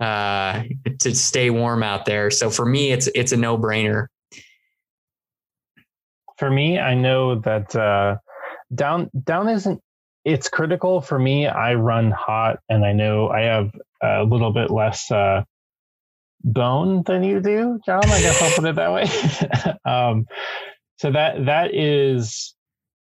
uh, 0.00 0.64
to 0.98 1.14
stay 1.14 1.48
warm 1.48 1.82
out 1.82 2.04
there. 2.04 2.30
So 2.30 2.50
for 2.50 2.66
me, 2.66 2.92
it's, 2.92 3.08
it's 3.14 3.32
a 3.32 3.38
no 3.38 3.56
brainer. 3.56 4.08
For 6.36 6.50
me, 6.50 6.78
I 6.78 6.92
know 6.92 7.36
that 7.36 7.74
uh, 7.74 8.18
down, 8.74 9.10
down 9.24 9.48
isn't 9.48 9.80
it's 10.28 10.50
critical 10.50 11.00
for 11.00 11.18
me. 11.18 11.46
I 11.46 11.74
run 11.74 12.10
hot, 12.10 12.58
and 12.68 12.84
I 12.84 12.92
know 12.92 13.28
I 13.30 13.40
have 13.42 13.70
a 14.02 14.24
little 14.24 14.52
bit 14.52 14.70
less 14.70 15.10
uh, 15.10 15.44
bone 16.44 17.02
than 17.06 17.24
you 17.24 17.40
do, 17.40 17.80
John. 17.86 18.04
I 18.04 18.20
guess 18.20 18.42
I'll 18.42 18.50
put 18.50 18.64
it 18.66 18.76
that 18.76 18.92
way. 18.92 19.80
um, 19.90 20.26
so 20.98 21.12
that 21.12 21.46
that 21.46 21.74
is 21.74 22.54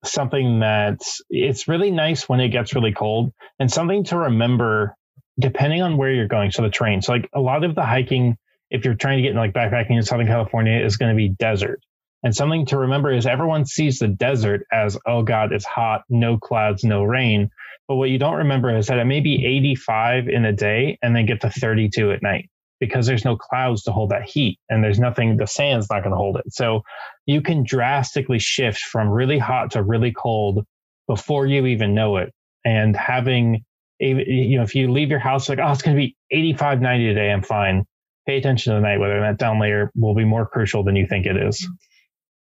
something 0.03 0.61
that 0.61 0.99
it's 1.29 1.67
really 1.67 1.91
nice 1.91 2.27
when 2.27 2.39
it 2.39 2.49
gets 2.49 2.73
really 2.73 2.91
cold, 2.91 3.31
and 3.59 3.71
something 3.71 4.03
to 4.05 4.17
remember 4.17 4.95
depending 5.39 5.83
on 5.83 5.97
where 5.97 6.11
you're 6.11 6.27
going. 6.27 6.49
So 6.49 6.63
the 6.63 6.69
terrain. 6.69 7.03
So 7.03 7.13
like 7.13 7.29
a 7.33 7.39
lot 7.39 7.63
of 7.63 7.75
the 7.75 7.85
hiking, 7.85 8.35
if 8.71 8.83
you're 8.83 8.95
trying 8.95 9.17
to 9.17 9.21
get 9.21 9.31
in 9.31 9.37
like 9.37 9.53
backpacking 9.53 9.91
in 9.91 10.01
Southern 10.01 10.27
California, 10.27 10.83
is 10.83 10.97
going 10.97 11.15
to 11.15 11.15
be 11.15 11.29
desert. 11.29 11.81
And 12.23 12.35
something 12.35 12.65
to 12.67 12.77
remember 12.77 13.11
is 13.11 13.25
everyone 13.25 13.65
sees 13.65 13.99
the 13.99 14.07
desert 14.07 14.65
as, 14.71 14.97
oh 15.07 15.23
God, 15.23 15.51
it's 15.51 15.65
hot, 15.65 16.03
no 16.09 16.37
clouds, 16.37 16.83
no 16.83 17.03
rain. 17.03 17.49
But 17.87 17.95
what 17.95 18.09
you 18.09 18.19
don't 18.19 18.37
remember 18.37 18.75
is 18.75 18.87
that 18.87 18.99
it 18.99 19.05
may 19.05 19.21
be 19.21 19.45
85 19.45 20.27
in 20.27 20.45
a 20.45 20.53
day 20.53 20.97
and 21.01 21.15
then 21.15 21.25
get 21.25 21.41
to 21.41 21.49
32 21.49 22.11
at 22.11 22.21
night 22.21 22.49
because 22.79 23.05
there's 23.05 23.25
no 23.25 23.35
clouds 23.35 23.83
to 23.83 23.91
hold 23.91 24.11
that 24.11 24.23
heat 24.23 24.59
and 24.69 24.83
there's 24.83 24.99
nothing, 24.99 25.37
the 25.37 25.47
sand's 25.47 25.89
not 25.89 26.01
going 26.03 26.11
to 26.11 26.17
hold 26.17 26.37
it. 26.37 26.51
So 26.53 26.83
you 27.25 27.41
can 27.41 27.63
drastically 27.63 28.39
shift 28.39 28.79
from 28.79 29.09
really 29.09 29.37
hot 29.37 29.71
to 29.71 29.83
really 29.83 30.11
cold 30.11 30.65
before 31.07 31.45
you 31.45 31.65
even 31.65 31.93
know 31.93 32.17
it. 32.17 32.33
And 32.65 32.95
having, 32.95 33.63
you 33.99 34.57
know, 34.57 34.63
if 34.63 34.75
you 34.75 34.91
leave 34.91 35.09
your 35.09 35.19
house 35.19 35.49
like, 35.49 35.59
oh, 35.59 35.71
it's 35.71 35.81
going 35.81 35.95
to 35.95 36.01
be 36.01 36.15
85, 36.31 36.81
90 36.81 37.05
today, 37.05 37.31
I'm 37.31 37.43
fine. 37.43 37.85
Pay 38.27 38.37
attention 38.37 38.73
to 38.73 38.79
the 38.79 38.81
night, 38.81 38.99
whether 38.99 39.19
that 39.19 39.37
down 39.37 39.59
layer 39.59 39.91
will 39.95 40.15
be 40.15 40.25
more 40.25 40.45
crucial 40.45 40.83
than 40.83 40.95
you 40.95 41.07
think 41.07 41.25
it 41.25 41.37
is. 41.37 41.67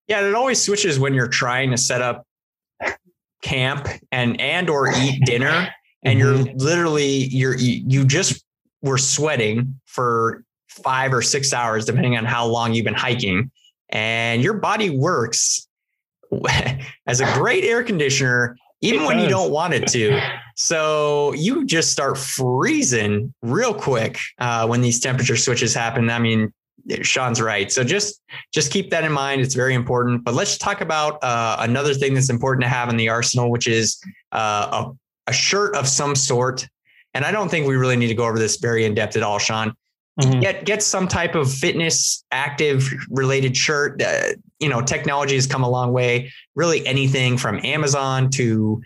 Yeah, 0.09 0.27
it 0.27 0.35
always 0.35 0.61
switches 0.61 0.99
when 0.99 1.13
you're 1.13 1.27
trying 1.27 1.71
to 1.71 1.77
set 1.77 2.01
up 2.01 2.25
camp 3.41 3.87
and 4.11 4.39
and 4.41 4.69
or 4.69 4.91
eat 4.91 5.23
dinner 5.23 5.69
and 6.03 6.19
mm-hmm. 6.19 6.45
you're 6.45 6.55
literally 6.55 7.25
you're 7.27 7.55
you 7.55 8.03
just 8.03 8.43
were 8.81 8.97
sweating 8.97 9.79
for 9.85 10.43
5 10.69 11.13
or 11.13 11.21
6 11.21 11.53
hours 11.53 11.85
depending 11.85 12.17
on 12.17 12.25
how 12.25 12.45
long 12.45 12.73
you've 12.73 12.83
been 12.83 12.93
hiking 12.93 13.49
and 13.89 14.43
your 14.43 14.55
body 14.55 14.89
works 14.89 15.67
as 17.07 17.21
a 17.21 17.33
great 17.33 17.63
air 17.63 17.81
conditioner 17.81 18.57
even 18.81 19.05
when 19.05 19.19
you 19.19 19.27
don't 19.27 19.51
want 19.51 19.73
it 19.73 19.87
to. 19.87 20.21
So 20.55 21.33
you 21.33 21.65
just 21.65 21.91
start 21.91 22.17
freezing 22.17 23.33
real 23.41 23.73
quick 23.73 24.19
uh, 24.39 24.67
when 24.67 24.81
these 24.81 24.99
temperature 24.99 25.35
switches 25.35 25.73
happen. 25.73 26.09
I 26.09 26.19
mean, 26.19 26.53
Sean's 27.01 27.41
right. 27.41 27.71
So 27.71 27.83
just 27.83 28.21
just 28.53 28.71
keep 28.71 28.89
that 28.91 29.03
in 29.03 29.11
mind. 29.11 29.41
It's 29.41 29.55
very 29.55 29.73
important. 29.73 30.23
But 30.23 30.33
let's 30.33 30.57
talk 30.57 30.81
about 30.81 31.23
uh, 31.23 31.57
another 31.59 31.93
thing 31.93 32.13
that's 32.13 32.29
important 32.29 32.63
to 32.63 32.69
have 32.69 32.89
in 32.89 32.97
the 32.97 33.09
arsenal, 33.09 33.51
which 33.51 33.67
is 33.67 34.01
uh, 34.31 34.85
a, 35.27 35.31
a, 35.31 35.33
shirt 35.33 35.75
of 35.75 35.87
some 35.87 36.15
sort. 36.15 36.67
And 37.13 37.25
I 37.25 37.31
don't 37.31 37.49
think 37.49 37.67
we 37.67 37.75
really 37.75 37.95
need 37.95 38.07
to 38.07 38.15
go 38.15 38.25
over 38.25 38.39
this 38.39 38.57
very 38.57 38.85
in 38.85 38.93
depth 38.93 39.15
at 39.15 39.23
all, 39.23 39.39
Sean. 39.39 39.73
Mm-hmm. 40.19 40.39
Get 40.41 40.65
get 40.65 40.83
some 40.83 41.07
type 41.07 41.35
of 41.35 41.51
fitness 41.51 42.23
active 42.31 42.91
related 43.09 43.55
shirt. 43.55 44.01
Uh, 44.01 44.33
you 44.59 44.67
know, 44.67 44.81
technology 44.81 45.35
has 45.35 45.47
come 45.47 45.63
a 45.63 45.69
long 45.69 45.93
way. 45.93 46.31
Really, 46.55 46.85
anything 46.85 47.37
from 47.37 47.59
Amazon 47.63 48.29
to 48.31 48.81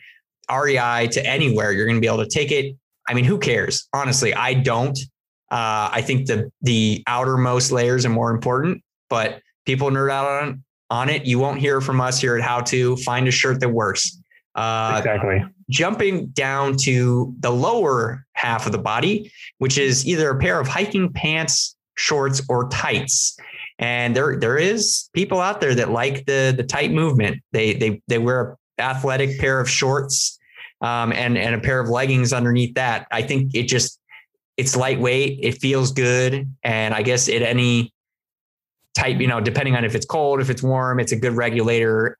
REI 0.51 1.07
to 1.11 1.25
anywhere, 1.25 1.71
you're 1.71 1.85
going 1.85 1.97
to 1.97 2.01
be 2.01 2.07
able 2.07 2.23
to 2.23 2.29
take 2.29 2.51
it. 2.51 2.75
I 3.07 3.13
mean, 3.13 3.25
who 3.25 3.37
cares? 3.37 3.87
Honestly, 3.93 4.33
I 4.33 4.53
don't. 4.53 4.97
Uh, 5.53 5.87
I 5.93 6.01
think 6.01 6.25
the 6.25 6.51
the 6.63 7.03
outermost 7.05 7.71
layers 7.71 8.07
are 8.07 8.09
more 8.09 8.31
important, 8.31 8.83
but 9.07 9.39
people 9.67 9.91
nerd 9.91 10.09
out 10.09 10.25
on 10.25 10.63
on 10.89 11.09
it. 11.09 11.27
You 11.27 11.37
won't 11.37 11.59
hear 11.59 11.79
from 11.79 12.01
us 12.01 12.19
here 12.19 12.35
at 12.35 12.41
How 12.41 12.61
to 12.61 12.95
find 12.97 13.27
a 13.27 13.31
shirt 13.31 13.59
that 13.59 13.69
works. 13.69 14.19
Uh, 14.55 14.95
exactly. 14.97 15.45
Jumping 15.69 16.25
down 16.29 16.75
to 16.77 17.35
the 17.39 17.51
lower 17.51 18.25
half 18.33 18.65
of 18.65 18.71
the 18.71 18.79
body, 18.79 19.31
which 19.59 19.77
is 19.77 20.07
either 20.07 20.31
a 20.31 20.39
pair 20.39 20.59
of 20.59 20.67
hiking 20.67 21.13
pants, 21.13 21.75
shorts, 21.97 22.41
or 22.49 22.67
tights. 22.69 23.37
And 23.77 24.15
there 24.15 24.39
there 24.39 24.57
is 24.57 25.07
people 25.13 25.39
out 25.39 25.61
there 25.61 25.75
that 25.75 25.91
like 25.91 26.25
the 26.25 26.51
the 26.57 26.63
tight 26.63 26.91
movement. 26.91 27.43
They 27.51 27.75
they 27.75 28.01
they 28.07 28.17
wear 28.17 28.57
an 28.79 28.85
athletic 28.85 29.39
pair 29.39 29.59
of 29.59 29.69
shorts 29.69 30.39
um, 30.81 31.11
and 31.11 31.37
and 31.37 31.53
a 31.53 31.59
pair 31.59 31.79
of 31.79 31.89
leggings 31.89 32.33
underneath 32.33 32.73
that. 32.73 33.05
I 33.11 33.21
think 33.21 33.53
it 33.53 33.67
just 33.67 33.99
it's 34.57 34.75
lightweight. 34.75 35.39
It 35.41 35.59
feels 35.59 35.91
good, 35.91 36.47
and 36.63 36.93
I 36.93 37.01
guess 37.01 37.29
at 37.29 37.41
any 37.41 37.93
type, 38.93 39.19
you 39.19 39.27
know, 39.27 39.39
depending 39.39 39.75
on 39.75 39.85
if 39.85 39.95
it's 39.95 40.05
cold, 40.05 40.39
if 40.39 40.49
it's 40.49 40.61
warm, 40.61 40.99
it's 40.99 41.11
a 41.11 41.15
good 41.15 41.33
regulator. 41.33 42.17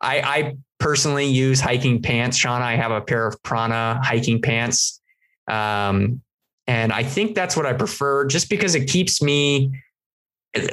I, 0.00 0.20
I 0.20 0.56
personally 0.78 1.26
use 1.26 1.60
hiking 1.60 2.02
pants. 2.02 2.36
Sean, 2.36 2.60
I 2.60 2.76
have 2.76 2.90
a 2.90 3.00
pair 3.00 3.26
of 3.26 3.42
Prana 3.42 4.00
hiking 4.02 4.42
pants. 4.42 5.00
Um, 5.48 6.20
and 6.66 6.92
I 6.92 7.02
think 7.02 7.34
that's 7.34 7.56
what 7.56 7.66
I 7.66 7.72
prefer 7.72 8.26
just 8.26 8.50
because 8.50 8.74
it 8.74 8.86
keeps 8.86 9.22
me 9.22 9.72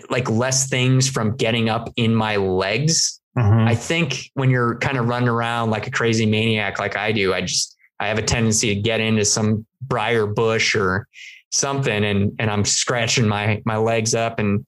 like 0.09 0.29
less 0.29 0.69
things 0.69 1.09
from 1.09 1.35
getting 1.35 1.69
up 1.69 1.89
in 1.95 2.15
my 2.15 2.35
legs. 2.35 3.19
Mm-hmm. 3.37 3.67
I 3.67 3.75
think 3.75 4.29
when 4.33 4.49
you're 4.49 4.77
kind 4.79 4.97
of 4.97 5.07
running 5.07 5.29
around 5.29 5.69
like 5.69 5.87
a 5.87 5.91
crazy 5.91 6.25
maniac 6.25 6.79
like 6.79 6.97
I 6.97 7.11
do, 7.11 7.33
I 7.33 7.41
just 7.41 7.75
I 8.01 8.07
have 8.07 8.17
a 8.17 8.23
tendency 8.23 8.75
to 8.75 8.81
get 8.81 8.99
into 8.99 9.23
some 9.23 9.65
briar 9.81 10.25
bush 10.25 10.75
or 10.75 11.07
something 11.51 12.03
and 12.03 12.31
and 12.39 12.49
I'm 12.49 12.65
scratching 12.65 13.27
my 13.27 13.61
my 13.65 13.77
legs 13.77 14.15
up 14.15 14.39
and 14.39 14.65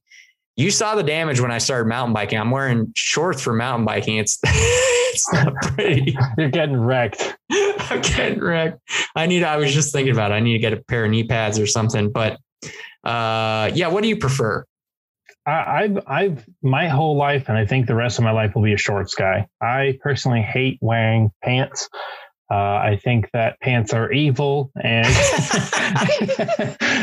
you 0.56 0.70
saw 0.70 0.96
the 0.96 1.04
damage 1.04 1.40
when 1.40 1.52
I 1.52 1.58
started 1.58 1.90
mountain 1.90 2.14
biking. 2.14 2.38
I'm 2.40 2.52
wearing 2.52 2.92
shorts 2.96 3.42
for 3.42 3.54
mountain 3.54 3.86
biking. 3.86 4.18
It's 4.18 4.38
it's 4.44 5.34
not 5.34 5.54
pretty. 5.56 6.16
You're 6.38 6.50
getting 6.50 6.78
wrecked. 6.78 7.36
I'm 7.52 8.02
getting 8.02 8.40
wrecked. 8.40 8.80
I 9.16 9.26
need. 9.26 9.44
I 9.44 9.58
was 9.58 9.74
just 9.74 9.92
thinking 9.92 10.14
about. 10.14 10.32
It. 10.32 10.36
I 10.36 10.40
need 10.42 10.54
to 10.54 10.60
get 10.60 10.74
a 10.74 10.78
pair 10.78 11.06
of 11.06 11.12
knee 11.12 11.24
pads 11.24 11.58
or 11.58 11.66
something. 11.66 12.12
But 12.12 12.34
uh, 13.04 13.72
yeah, 13.74 13.88
what 13.88 14.04
do 14.04 14.10
you 14.10 14.18
prefer? 14.18 14.64
I've 15.46 16.00
I've 16.08 16.46
my 16.62 16.88
whole 16.88 17.18
life, 17.18 17.50
and 17.50 17.58
I 17.58 17.66
think 17.66 17.88
the 17.88 17.96
rest 17.96 18.18
of 18.18 18.24
my 18.24 18.32
life 18.32 18.56
will 18.56 18.64
be 18.64 18.74
a 18.74 18.78
shorts 18.78 19.14
guy. 19.14 19.48
I 19.60 19.98
personally 20.02 20.42
hate 20.42 20.78
wearing 20.82 21.32
pants. 21.44 21.90
Uh, 22.52 22.56
I 22.56 23.00
think 23.02 23.30
that 23.34 23.60
pants 23.62 23.94
are 23.94 24.12
evil, 24.12 24.72
and 24.82 25.08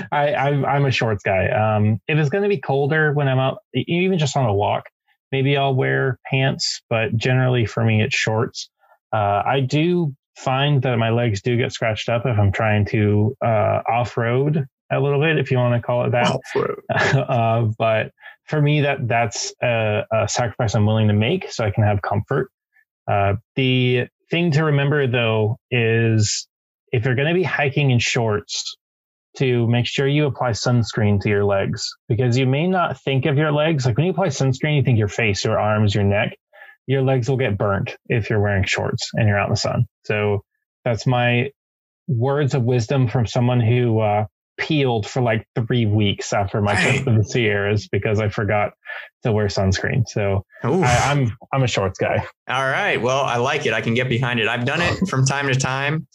I, 0.12 0.52
am 0.52 0.84
a 0.84 0.90
shorts 0.90 1.22
guy. 1.22 1.48
Um, 1.48 2.00
if 2.06 2.18
it's 2.18 2.28
going 2.28 2.42
to 2.42 2.48
be 2.48 2.58
colder 2.58 3.12
when 3.12 3.26
I'm 3.26 3.38
out, 3.38 3.58
even 3.74 4.18
just 4.18 4.36
on 4.36 4.46
a 4.46 4.54
walk, 4.54 4.84
maybe 5.32 5.56
I'll 5.56 5.74
wear 5.74 6.18
pants. 6.30 6.82
But 6.90 7.16
generally, 7.16 7.66
for 7.66 7.84
me, 7.84 8.02
it's 8.02 8.14
shorts. 8.14 8.68
Uh, 9.12 9.42
I 9.44 9.60
do 9.60 10.14
find 10.36 10.82
that 10.82 10.96
my 10.96 11.10
legs 11.10 11.42
do 11.42 11.56
get 11.56 11.72
scratched 11.72 12.08
up 12.08 12.26
if 12.26 12.38
I'm 12.38 12.52
trying 12.52 12.84
to 12.86 13.36
uh, 13.44 13.82
off 13.88 14.16
road 14.16 14.66
a 14.90 15.00
little 15.00 15.20
bit, 15.20 15.38
if 15.38 15.50
you 15.50 15.58
want 15.58 15.80
to 15.80 15.84
call 15.84 16.04
it 16.04 16.10
that. 16.10 16.38
uh, 17.28 17.62
but 17.78 18.12
for 18.44 18.60
me, 18.60 18.80
that 18.82 19.06
that's 19.06 19.52
a, 19.62 20.04
a, 20.12 20.28
sacrifice 20.28 20.74
I'm 20.74 20.86
willing 20.86 21.08
to 21.08 21.14
make 21.14 21.50
so 21.50 21.64
I 21.64 21.70
can 21.70 21.84
have 21.84 22.02
comfort. 22.02 22.50
Uh, 23.06 23.34
the 23.56 24.08
thing 24.30 24.52
to 24.52 24.64
remember 24.64 25.06
though 25.06 25.56
is 25.70 26.46
if 26.92 27.04
you're 27.04 27.14
going 27.14 27.28
to 27.28 27.34
be 27.34 27.42
hiking 27.42 27.90
in 27.90 27.98
shorts, 27.98 28.76
to 29.36 29.66
make 29.68 29.86
sure 29.86 30.06
you 30.06 30.26
apply 30.26 30.50
sunscreen 30.50 31.20
to 31.20 31.28
your 31.28 31.44
legs 31.44 31.88
because 32.08 32.36
you 32.36 32.46
may 32.46 32.66
not 32.66 33.00
think 33.00 33.26
of 33.26 33.36
your 33.36 33.52
legs 33.52 33.86
like 33.86 33.96
when 33.96 34.06
you 34.06 34.12
apply 34.12 34.28
sunscreen, 34.28 34.76
you 34.76 34.82
think 34.82 34.98
your 34.98 35.08
face, 35.08 35.44
your 35.44 35.58
arms, 35.58 35.94
your 35.94 36.04
neck. 36.04 36.36
Your 36.86 37.02
legs 37.02 37.28
will 37.28 37.36
get 37.36 37.56
burnt 37.56 37.96
if 38.06 38.28
you're 38.30 38.40
wearing 38.40 38.64
shorts 38.64 39.10
and 39.14 39.28
you're 39.28 39.38
out 39.38 39.46
in 39.46 39.52
the 39.52 39.56
sun. 39.56 39.86
So 40.04 40.42
that's 40.84 41.06
my 41.06 41.50
words 42.08 42.54
of 42.54 42.64
wisdom 42.64 43.06
from 43.06 43.26
someone 43.26 43.60
who 43.60 44.00
uh, 44.00 44.24
peeled 44.60 45.08
for 45.08 45.22
like 45.22 45.46
three 45.56 45.86
weeks 45.86 46.32
after 46.32 46.60
my 46.60 46.74
trip 46.74 47.04
to 47.04 47.16
the 47.16 47.24
Sierras 47.24 47.88
because 47.88 48.20
I 48.20 48.28
forgot 48.28 48.72
to 49.22 49.32
wear 49.32 49.46
sunscreen. 49.46 50.06
So 50.06 50.44
I, 50.62 50.68
am 50.68 51.18
I'm, 51.18 51.36
I'm 51.52 51.62
a 51.62 51.66
shorts 51.66 51.98
guy. 51.98 52.24
All 52.48 52.66
right. 52.66 53.00
Well, 53.00 53.22
I 53.22 53.38
like 53.38 53.66
it. 53.66 53.72
I 53.72 53.80
can 53.80 53.94
get 53.94 54.08
behind 54.08 54.38
it. 54.38 54.48
I've 54.48 54.66
done 54.66 54.82
it 54.82 55.08
from 55.08 55.24
time 55.24 55.48
to 55.48 55.54
time, 55.54 56.06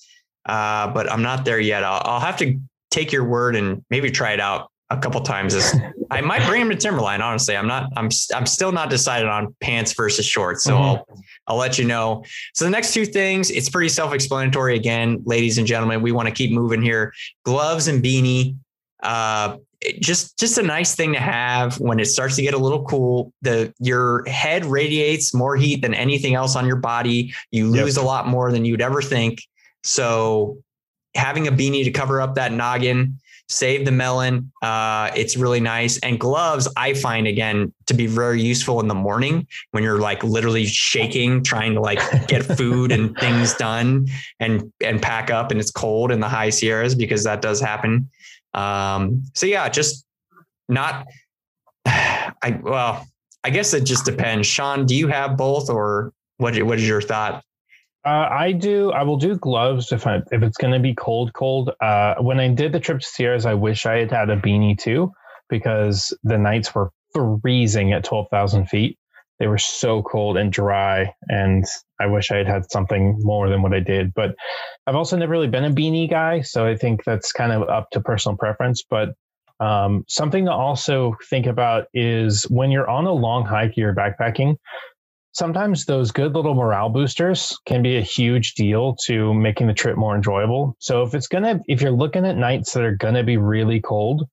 uh, 0.46 0.94
but 0.94 1.12
I'm 1.12 1.24
not 1.24 1.44
there 1.44 1.60
yet. 1.60 1.84
I'll, 1.84 2.02
I'll, 2.06 2.20
have 2.20 2.38
to 2.38 2.60
take 2.92 3.12
your 3.12 3.26
word 3.26 3.56
and 3.56 3.84
maybe 3.90 4.12
try 4.12 4.34
it 4.34 4.40
out 4.40 4.70
a 4.90 4.98
couple 4.98 5.20
times. 5.22 5.56
I 6.12 6.22
might 6.22 6.46
bring 6.46 6.62
him 6.62 6.70
to 6.70 6.76
Timberline. 6.76 7.22
Honestly, 7.22 7.58
I'm 7.58 7.68
not. 7.68 7.92
I'm. 7.96 8.10
I'm 8.34 8.46
still 8.46 8.72
not 8.72 8.90
decided 8.90 9.28
on 9.28 9.56
pants 9.60 9.94
versus 9.94 10.26
shorts. 10.26 10.64
So 10.64 10.74
mm-hmm. 10.74 10.84
I'll. 10.84 11.08
I'll 11.48 11.58
let 11.58 11.78
you 11.78 11.86
know. 11.86 12.24
So 12.56 12.66
the 12.66 12.72
next 12.72 12.94
two 12.94 13.06
things, 13.06 13.52
it's 13.52 13.70
pretty 13.70 13.90
self-explanatory. 13.90 14.76
Again, 14.76 15.22
ladies 15.26 15.58
and 15.60 15.68
gentlemen, 15.68 16.02
we 16.02 16.12
want 16.12 16.28
to 16.28 16.34
keep 16.34 16.52
moving 16.52 16.82
here. 16.82 17.14
Gloves 17.44 17.88
and 17.88 18.04
beanie. 18.04 18.56
Uh, 19.04 19.58
just 20.00 20.40
just 20.40 20.58
a 20.58 20.64
nice 20.64 20.96
thing 20.96 21.14
to 21.14 21.20
have 21.20 21.80
when 21.80 22.00
it 22.00 22.06
starts 22.06 22.36
to 22.38 22.42
get 22.42 22.54
a 22.54 22.58
little 22.58 22.86
cool. 22.86 23.32
The 23.42 23.74
your 23.80 24.26
head 24.28 24.66
radiates 24.66 25.34
more 25.34 25.56
heat 25.56 25.82
than 25.82 25.94
anything 25.94 26.34
else 26.34 26.56
on 26.56 26.66
your 26.66 26.78
body. 26.78 27.34
You 27.52 27.68
lose 27.68 27.98
yep. 27.98 28.04
a 28.04 28.08
lot 28.08 28.28
more 28.28 28.52
than 28.52 28.66
you'd 28.66 28.82
ever 28.82 29.02
think. 29.02 29.42
So 29.84 30.58
having 31.16 31.48
a 31.48 31.52
beanie 31.52 31.84
to 31.84 31.92
cover 31.92 32.22
up 32.22 32.36
that 32.36 32.52
noggin 32.52 33.18
save 33.48 33.86
the 33.86 33.92
melon. 33.92 34.52
Uh, 34.62 35.12
it's 35.16 35.38
really 35.38 35.60
nice. 35.60 36.00
And 36.00 36.20
gloves, 36.20 36.68
I 36.78 36.94
find 36.94 37.28
again 37.28 37.74
to 37.86 37.94
be 37.94 38.08
very 38.08 38.42
useful 38.42 38.80
in 38.80 38.88
the 38.88 38.96
morning 38.96 39.48
when 39.72 39.84
you're 39.84 40.00
like 40.00 40.24
literally 40.24 40.66
shaking, 40.66 41.44
trying 41.44 41.74
to 41.76 41.82
like 41.82 42.00
get 42.28 42.44
food 42.58 42.92
and 42.92 43.16
things 43.18 43.54
done 43.56 44.08
and 44.40 44.72
and 44.84 45.02
pack 45.02 45.30
up 45.30 45.52
and 45.52 45.60
it's 45.60 45.72
cold 45.72 46.12
in 46.12 46.20
the 46.20 46.30
high 46.30 46.50
Sierras 46.50 46.96
because 46.96 47.24
that 47.24 47.42
does 47.42 47.62
happen. 47.62 48.10
Um, 48.54 49.24
so 49.34 49.46
yeah, 49.46 49.68
just 49.70 50.06
not 50.68 51.06
I 51.86 52.60
well, 52.62 53.06
I 53.44 53.52
guess 53.52 53.74
it 53.74 53.84
just 53.84 54.06
depends. 54.06 54.48
Sean, 54.48 54.86
do 54.86 54.96
you 54.96 55.08
have 55.08 55.38
both 55.38 55.70
or 55.70 56.14
what 56.38 56.62
what 56.64 56.80
is 56.80 56.88
your 56.88 57.02
thought? 57.02 57.44
Uh, 58.06 58.28
I 58.30 58.52
do. 58.52 58.92
I 58.92 59.02
will 59.02 59.18
do 59.18 59.36
gloves 59.36 59.92
if 59.92 60.06
I, 60.06 60.18
if 60.32 60.44
it's 60.44 60.58
going 60.58 60.74
to 60.74 60.80
be 60.80 60.94
cold, 60.94 61.34
cold. 61.34 61.72
Uh, 61.82 62.16
when 62.20 62.40
I 62.40 62.50
did 62.50 62.72
the 62.72 62.80
trip 62.80 63.00
to 63.00 63.06
Sierras, 63.06 63.48
I 63.48 63.56
wish 63.56 63.88
I 63.88 63.98
had 63.98 64.12
had 64.12 64.30
a 64.30 64.38
beanie 64.38 64.78
too, 64.78 65.12
because 65.50 66.16
the 66.24 66.38
nights 66.38 66.76
were 66.76 66.92
freezing 67.14 67.94
at 67.94 68.04
twelve 68.04 68.28
thousand 68.30 68.68
feet. 68.68 69.00
They 69.40 69.48
were 69.48 69.58
so 69.58 70.04
cold 70.04 70.38
and 70.38 70.52
dry, 70.52 71.14
and 71.30 71.66
I 72.00 72.06
wish 72.06 72.30
I 72.30 72.38
had 72.38 72.48
had 72.48 72.72
something 72.72 73.18
more 73.22 73.50
than 73.50 73.64
what 73.64 73.74
I 73.74 73.80
did. 73.80 74.14
But 74.14 74.36
I've 74.86 74.96
also 74.96 75.18
never 75.18 75.32
really 75.32 75.48
been 75.48 75.66
a 75.66 75.72
beanie 75.72 76.10
guy, 76.10 76.42
so 76.42 76.66
I 76.66 76.78
think 76.78 77.04
that's 77.06 77.32
kind 77.32 77.52
of 77.52 77.68
up 77.68 77.90
to 77.92 78.02
personal 78.02 78.38
preference. 78.38 78.84
But 78.88 79.10
um, 79.60 80.06
something 80.08 80.46
to 80.46 80.52
also 80.52 81.16
think 81.28 81.48
about 81.48 81.88
is 81.94 82.44
when 82.52 82.70
you're 82.70 82.90
on 82.90 83.06
a 83.06 83.14
long 83.14 83.46
hike, 83.46 83.76
you're 83.78 83.96
backpacking 83.96 84.58
sometimes 85.36 85.84
those 85.84 86.12
good 86.12 86.34
little 86.34 86.54
morale 86.54 86.88
boosters 86.88 87.58
can 87.66 87.84
be 87.84 87.98
a 87.98 88.02
huge 88.02 88.54
deal 88.54 88.96
to 89.06 89.34
making 89.34 89.68
the 89.68 89.74
trip 89.74 89.98
more 89.98 90.16
enjoyable. 90.16 90.78
So 90.80 91.04
if 91.04 91.14
it's 91.14 91.28
gonna, 91.28 91.60
if 91.68 91.82
you're 91.82 91.92
looking 91.92 92.26
at 92.26 92.38
nights 92.38 92.72
that 92.74 92.84
are 92.84 92.96
gonna 92.96 93.24
be 93.24 93.36
really 93.36 93.82
cold, 93.82 94.24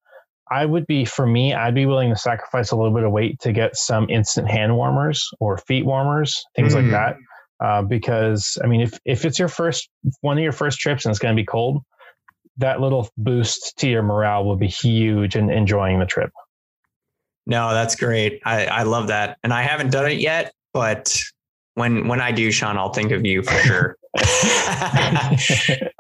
I 0.49 0.65
would 0.65 0.87
be, 0.87 1.05
for 1.05 1.27
me, 1.27 1.55
I'd 1.55 1.75
be 1.75 1.87
willing 1.87 2.11
to 2.11 2.17
sacrifice 2.17 2.71
a 2.71 2.77
little 2.77 2.95
bit 2.95 3.03
of 3.03 3.11
weight 3.11 3.41
to 3.41 3.53
get 3.53 3.77
some 3.77 4.09
instant 4.11 4.49
hand 4.49 4.77
warmers 4.77 5.29
or 5.41 5.59
feet 5.59 5.85
warmers, 5.85 6.45
things 6.55 6.75
mm. 6.75 6.83
like 6.83 6.91
that. 6.93 7.17
Uh, 7.65 7.83
because 7.83 8.57
I 8.63 8.67
mean, 8.69 8.81
if 8.81 8.99
if 9.05 9.25
it's 9.25 9.39
your 9.39 9.49
first 9.49 9.89
one 10.21 10.37
of 10.37 10.45
your 10.45 10.53
first 10.53 10.79
trips 10.79 11.05
and 11.05 11.11
it's 11.11 11.19
going 11.19 11.35
to 11.35 11.41
be 11.41 11.47
cold, 11.47 11.83
that 12.59 12.81
little 12.81 13.09
boost 13.17 13.77
to 13.79 13.89
your 13.89 14.03
morale 14.03 14.45
will 14.45 14.57
be 14.57 14.69
huge 14.69 15.37
in 15.37 15.51
enjoying 15.51 15.99
the 15.99 16.07
trip. 16.07 16.31
No, 17.45 17.73
that's 17.73 17.97
great. 17.97 18.41
I, 18.45 18.67
I 18.67 18.83
love 18.85 19.09
that. 19.09 19.39
And 19.43 19.53
I 19.53 19.63
haven't 19.63 19.91
done 19.91 20.07
it 20.07 20.19
yet 20.19 20.53
but 20.73 21.23
when 21.75 22.09
when 22.09 22.21
I 22.21 22.33
do, 22.33 22.51
Sean, 22.51 22.77
I'll 22.77 22.93
think 22.93 23.13
of 23.13 23.25
you 23.25 23.43
for 23.43 23.59
sure. 23.61 23.97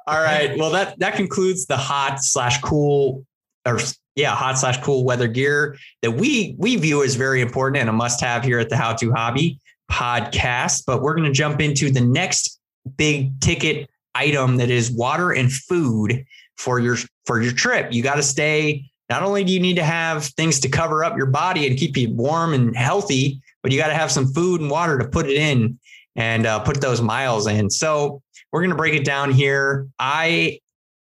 All 0.06 0.20
right. 0.20 0.56
Well, 0.58 0.70
that 0.70 0.98
that 0.98 1.14
concludes 1.14 1.66
the 1.66 1.76
hot 1.76 2.22
slash 2.22 2.60
cool 2.60 3.24
or 3.66 3.78
yeah, 4.16 4.34
hot 4.34 4.58
slash 4.58 4.82
cool 4.82 5.04
weather 5.04 5.28
gear 5.28 5.76
that 6.02 6.12
we 6.12 6.54
we 6.58 6.76
view 6.76 7.02
as 7.02 7.14
very 7.14 7.40
important 7.40 7.80
and 7.80 7.88
a 7.88 7.92
must 7.92 8.20
have 8.20 8.44
here 8.44 8.58
at 8.58 8.68
the 8.68 8.76
How 8.76 8.92
to 8.94 9.12
Hobby 9.12 9.58
podcast. 9.90 10.84
But 10.86 11.02
we're 11.02 11.14
going 11.14 11.28
to 11.28 11.32
jump 11.32 11.60
into 11.60 11.90
the 11.90 12.00
next 12.00 12.60
big 12.96 13.38
ticket 13.40 13.88
item 14.14 14.56
that 14.58 14.70
is 14.70 14.90
water 14.90 15.32
and 15.32 15.50
food 15.50 16.24
for 16.56 16.80
your 16.80 16.96
for 17.24 17.40
your 17.40 17.52
trip. 17.52 17.92
You 17.92 18.02
got 18.02 18.16
to 18.16 18.22
stay. 18.22 18.84
Not 19.08 19.22
only 19.22 19.44
do 19.44 19.52
you 19.52 19.60
need 19.60 19.76
to 19.76 19.84
have 19.84 20.24
things 20.24 20.60
to 20.60 20.68
cover 20.68 21.04
up 21.04 21.16
your 21.16 21.26
body 21.26 21.66
and 21.66 21.78
keep 21.78 21.96
you 21.96 22.10
warm 22.14 22.54
and 22.54 22.74
healthy, 22.74 23.40
but 23.62 23.72
you 23.72 23.78
got 23.78 23.88
to 23.88 23.94
have 23.94 24.10
some 24.10 24.32
food 24.32 24.60
and 24.60 24.70
water 24.70 24.98
to 24.98 25.08
put 25.08 25.26
it 25.26 25.36
in. 25.36 25.78
and 26.16 26.46
uh, 26.46 26.60
put 26.60 26.80
those 26.80 27.00
miles 27.00 27.46
in. 27.46 27.70
So 27.70 28.20
we're 28.52 28.60
going 28.60 28.70
to 28.70 28.76
break 28.76 28.94
it 28.94 29.04
down 29.04 29.30
here. 29.30 29.88
I 29.98 30.60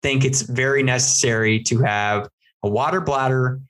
think 0.03 0.24
it's 0.24 0.42
very 0.42 0.82
necessary 0.82 1.62
to 1.64 1.78
have 1.78 2.28
a 2.62 2.68
water 2.68 3.01
bladder 3.01 3.61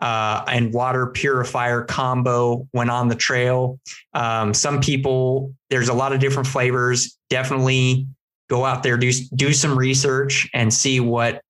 uh, 0.00 0.44
and 0.48 0.74
water 0.74 1.06
purifier 1.06 1.82
combo 1.82 2.66
when 2.72 2.90
on 2.90 3.08
the 3.08 3.14
trail. 3.14 3.78
Um, 4.14 4.52
some 4.52 4.80
people, 4.80 5.54
there's 5.70 5.88
a 5.88 5.94
lot 5.94 6.12
of 6.12 6.20
different 6.20 6.48
flavors. 6.48 7.16
Definitely 7.30 8.06
go 8.50 8.64
out 8.64 8.82
there, 8.82 8.96
do 8.96 9.12
do 9.34 9.52
some 9.52 9.78
research, 9.78 10.48
and 10.52 10.74
see 10.74 10.98
what 11.00 11.40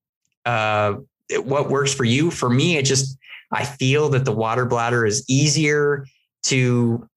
uh, 0.45 0.95
what 1.45 1.71
works 1.71 1.95
for 1.95 2.05
you. 2.05 2.31
For 2.31 2.51
me, 2.51 2.77
it 2.77 2.85
just 2.85 3.17
I 3.51 3.65
feel 3.65 4.11
that 4.11 4.27
the 4.27 4.33
water 4.33 4.67
bladder 4.67 5.07
is 5.07 5.25
easier 5.29 6.07
to 6.45 7.09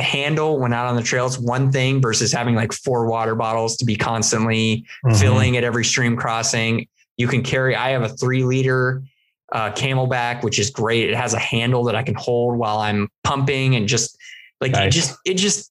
handle 0.00 0.58
when 0.58 0.72
out 0.72 0.86
on 0.86 0.96
the 0.96 1.02
trail. 1.02 1.26
It's 1.26 1.38
one 1.38 1.70
thing 1.70 2.00
versus 2.00 2.32
having 2.32 2.54
like 2.54 2.72
four 2.72 3.06
water 3.06 3.34
bottles 3.34 3.76
to 3.78 3.84
be 3.84 3.96
constantly 3.96 4.86
mm-hmm. 5.04 5.14
filling 5.16 5.56
at 5.56 5.64
every 5.64 5.84
stream 5.84 6.16
crossing. 6.16 6.86
You 7.16 7.28
can 7.28 7.42
carry. 7.42 7.76
I 7.76 7.90
have 7.90 8.02
a 8.02 8.08
three 8.08 8.42
liter 8.42 9.02
uh, 9.52 9.70
CamelBak, 9.72 10.42
which 10.42 10.58
is 10.58 10.70
great. 10.70 11.10
It 11.10 11.16
has 11.16 11.34
a 11.34 11.38
handle 11.38 11.84
that 11.84 11.94
I 11.94 12.02
can 12.02 12.14
hold 12.14 12.56
while 12.56 12.78
I'm 12.78 13.08
pumping 13.22 13.76
and 13.76 13.86
just 13.86 14.16
like 14.60 14.72
nice. 14.72 14.86
it 14.86 14.90
just 14.90 15.18
it 15.26 15.34
just 15.34 15.70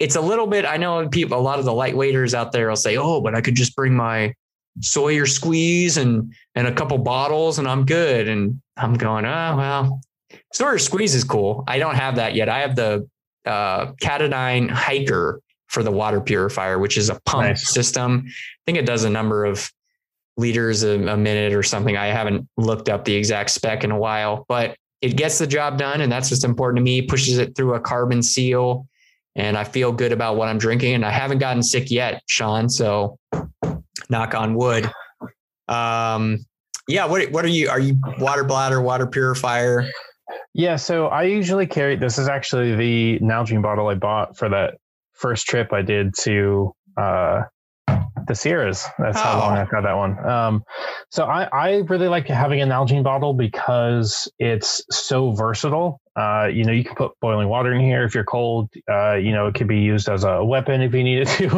it's 0.00 0.16
a 0.16 0.20
little 0.20 0.46
bit. 0.46 0.64
I 0.64 0.76
know 0.76 1.08
people, 1.08 1.38
a 1.38 1.40
lot 1.40 1.60
of 1.60 1.64
the 1.64 1.72
lightweighters 1.72 2.34
out 2.34 2.50
there 2.50 2.68
will 2.68 2.76
say, 2.76 2.96
"Oh, 2.96 3.20
but 3.20 3.34
I 3.34 3.40
could 3.40 3.54
just 3.54 3.76
bring 3.76 3.94
my 3.94 4.34
Sawyer 4.80 5.26
squeeze 5.26 5.96
and 5.96 6.34
and 6.56 6.66
a 6.66 6.72
couple 6.72 6.98
bottles 6.98 7.58
and 7.58 7.68
I'm 7.68 7.86
good." 7.86 8.28
And 8.28 8.60
I'm 8.76 8.94
going, 8.94 9.24
"Oh 9.24 9.56
well, 9.56 10.00
Sawyer 10.54 10.78
squeeze 10.78 11.14
is 11.16 11.24
cool. 11.24 11.64
I 11.66 11.78
don't 11.78 11.96
have 11.96 12.16
that 12.16 12.36
yet. 12.36 12.48
I 12.48 12.60
have 12.60 12.76
the 12.76 13.08
uh, 13.44 13.92
Katadyn 14.00 14.70
Hiker 14.70 15.40
for 15.66 15.82
the 15.82 15.90
water 15.90 16.20
purifier, 16.20 16.78
which 16.78 16.96
is 16.96 17.10
a 17.10 17.20
pump 17.26 17.48
nice. 17.48 17.68
system. 17.68 18.24
I 18.26 18.30
think 18.64 18.78
it 18.78 18.86
does 18.86 19.02
a 19.02 19.10
number 19.10 19.44
of 19.44 19.68
liters 20.36 20.84
a, 20.84 20.90
a 21.08 21.16
minute 21.16 21.52
or 21.54 21.64
something. 21.64 21.96
I 21.96 22.06
haven't 22.06 22.48
looked 22.56 22.88
up 22.88 23.04
the 23.04 23.14
exact 23.14 23.50
spec 23.50 23.82
in 23.82 23.90
a 23.90 23.98
while, 23.98 24.44
but 24.48 24.76
it 25.02 25.16
gets 25.16 25.38
the 25.38 25.46
job 25.46 25.76
done. 25.76 26.00
And 26.00 26.10
that's 26.10 26.30
what's 26.30 26.44
important 26.44 26.78
to 26.78 26.84
me. 26.84 27.02
Pushes 27.02 27.38
it 27.38 27.56
through 27.56 27.74
a 27.74 27.80
carbon 27.80 28.22
seal. 28.22 28.86
And 29.34 29.58
I 29.58 29.64
feel 29.64 29.90
good 29.90 30.12
about 30.12 30.36
what 30.36 30.48
I'm 30.48 30.58
drinking. 30.58 30.94
And 30.94 31.04
I 31.04 31.10
haven't 31.10 31.38
gotten 31.38 31.64
sick 31.64 31.90
yet, 31.90 32.22
Sean. 32.28 32.68
So 32.68 33.18
knock 34.08 34.36
on 34.36 34.54
wood. 34.54 34.88
Um, 35.66 36.46
yeah. 36.86 37.06
What, 37.06 37.28
what 37.32 37.44
are 37.44 37.48
you? 37.48 37.68
Are 37.68 37.80
you 37.80 37.98
water 38.20 38.44
bladder, 38.44 38.80
water 38.80 39.08
purifier? 39.08 39.90
Yeah. 40.54 40.76
So 40.76 41.08
I 41.08 41.24
usually 41.24 41.66
carry, 41.66 41.96
this 41.96 42.18
is 42.18 42.28
actually 42.28 42.74
the 42.74 43.18
Nalgene 43.20 43.62
bottle 43.62 43.88
I 43.88 43.94
bought 43.94 44.36
for 44.36 44.48
that 44.48 44.74
first 45.12 45.46
trip 45.46 45.72
I 45.72 45.82
did 45.82 46.14
to, 46.20 46.72
uh, 46.96 47.42
the 48.26 48.34
Sierras. 48.34 48.86
That's 48.98 49.18
oh. 49.18 49.22
how 49.22 49.38
long 49.38 49.56
oh. 49.56 49.60
I've 49.60 49.70
got 49.70 49.82
that 49.82 49.96
one. 49.96 50.18
Um, 50.26 50.64
so 51.10 51.24
I, 51.24 51.44
I 51.52 51.76
really 51.88 52.08
like 52.08 52.26
having 52.26 52.60
an 52.60 52.68
Nalgene 52.68 53.02
bottle 53.02 53.34
because 53.34 54.30
it's 54.38 54.84
so 54.90 55.32
versatile. 55.32 56.00
Uh, 56.16 56.48
you 56.52 56.64
know, 56.64 56.72
you 56.72 56.84
can 56.84 56.94
put 56.94 57.12
boiling 57.20 57.48
water 57.48 57.72
in 57.72 57.80
here 57.80 58.04
if 58.04 58.14
you're 58.14 58.24
cold. 58.24 58.70
Uh, 58.88 59.14
you 59.14 59.32
know, 59.32 59.48
it 59.48 59.54
could 59.54 59.66
be 59.66 59.78
used 59.78 60.08
as 60.08 60.24
a 60.24 60.44
weapon 60.44 60.80
if 60.80 60.94
you 60.94 61.02
needed 61.02 61.26
to. 61.26 61.56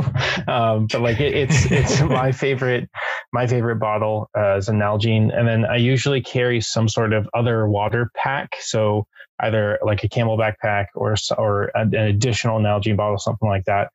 um, 0.49 0.87
but 0.91 1.03
like 1.03 1.21
it, 1.21 1.35
it's 1.35 1.71
it's 1.71 2.01
my 2.09 2.33
favorite 2.33 2.89
my 3.33 3.47
favorite 3.47 3.77
bottle 3.77 4.31
uh, 4.37 4.57
is 4.57 4.69
a 4.69 4.73
Nalgene, 4.73 5.37
and 5.37 5.47
then 5.47 5.67
I 5.67 5.77
usually 5.77 6.23
carry 6.23 6.61
some 6.61 6.89
sort 6.89 7.13
of 7.13 7.29
other 7.35 7.69
water 7.69 8.11
pack. 8.15 8.57
So 8.61 9.07
either 9.41 9.79
like 9.85 10.03
a 10.05 10.09
CamelBak 10.09 10.55
pack 10.63 10.89
or 10.95 11.15
or 11.37 11.71
an 11.75 11.95
additional 11.95 12.59
Nalgene 12.59 12.97
bottle, 12.97 13.19
something 13.19 13.49
like 13.49 13.65
that. 13.67 13.91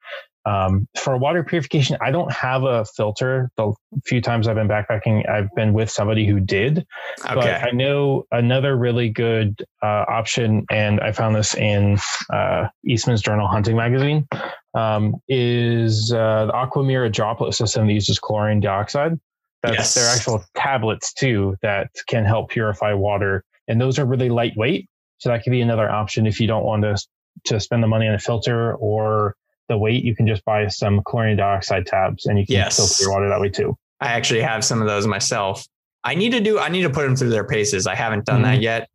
Um, 0.46 0.88
for 0.98 1.18
water 1.18 1.44
purification, 1.44 1.98
I 2.02 2.10
don't 2.12 2.32
have 2.32 2.64
a 2.64 2.86
filter. 2.86 3.52
The 3.58 3.74
few 4.06 4.22
times 4.22 4.48
I've 4.48 4.56
been 4.56 4.68
backpacking, 4.68 5.30
I've 5.30 5.54
been 5.56 5.74
with 5.74 5.90
somebody 5.90 6.26
who 6.26 6.40
did. 6.40 6.86
Okay. 7.24 7.36
But 7.36 7.48
I 7.48 7.72
know 7.72 8.26
another 8.32 8.76
really 8.76 9.10
good 9.10 9.64
uh, 9.84 10.06
option, 10.08 10.66
and 10.72 11.00
I 11.00 11.12
found 11.12 11.36
this 11.36 11.54
in 11.56 12.00
uh, 12.32 12.68
Eastman's 12.86 13.22
Journal 13.22 13.48
Hunting 13.48 13.76
Magazine, 13.76 14.28
um, 14.74 15.16
is 15.30 16.12
uh, 16.12 16.48
the 16.48 16.54
Aquamira 16.54 17.12
droplet 17.12 17.54
system 17.54 17.88
that 17.88 17.94
uses 17.94 18.18
chlorine 18.18 18.60
dioxide. 18.60 19.20
That's 19.62 19.76
yes. 19.78 19.94
their 19.94 20.08
actual 20.08 20.44
tablets 20.56 21.14
too 21.14 21.56
that 21.62 21.92
can 22.08 22.26
help 22.26 22.50
purify 22.50 22.94
water, 22.94 23.44
and 23.68 23.80
those 23.80 24.00
are 24.00 24.06
really 24.06 24.30
lightweight. 24.30 24.90
So 25.20 25.30
that 25.30 25.44
could 25.44 25.52
be 25.52 25.62
another 25.62 25.88
option 25.88 26.26
if 26.26 26.40
you 26.40 26.48
don't 26.48 26.64
want 26.64 26.82
to 26.82 26.98
to 27.46 27.60
spend 27.60 27.82
the 27.82 27.88
money 27.88 28.08
on 28.08 28.14
a 28.14 28.20
filter 28.20 28.74
or 28.76 29.36
the 29.72 29.78
weight, 29.78 30.04
you 30.04 30.16
can 30.16 30.28
just 30.28 30.44
buy 30.46 30.68
some 30.68 31.02
chlorine 31.06 31.38
dioxide 31.38 31.86
tabs 31.86 32.26
and 32.26 32.38
you 32.38 32.46
can 32.46 32.54
yes. 32.54 32.78
filter 32.78 33.04
your 33.04 33.12
water 33.12 33.30
that 33.30 33.40
way 33.40 33.50
too. 33.50 33.76
I 34.00 34.08
actually 34.08 34.42
have 34.42 34.64
some 34.64 34.82
of 34.82 34.88
those 34.88 35.08
myself. 35.08 35.66
I 36.04 36.16
need 36.16 36.32
to 36.32 36.40
do, 36.40 36.60
I 36.60 36.70
need 36.70 36.82
to 36.84 36.90
put 36.90 37.04
them 37.04 37.16
through 37.16 37.30
their 37.30 37.48
paces. 37.48 37.88
I 37.88 37.96
haven't 37.96 38.26
done 38.26 38.42
mm-hmm. 38.42 38.52
that 38.52 38.62
yet. 38.62 38.90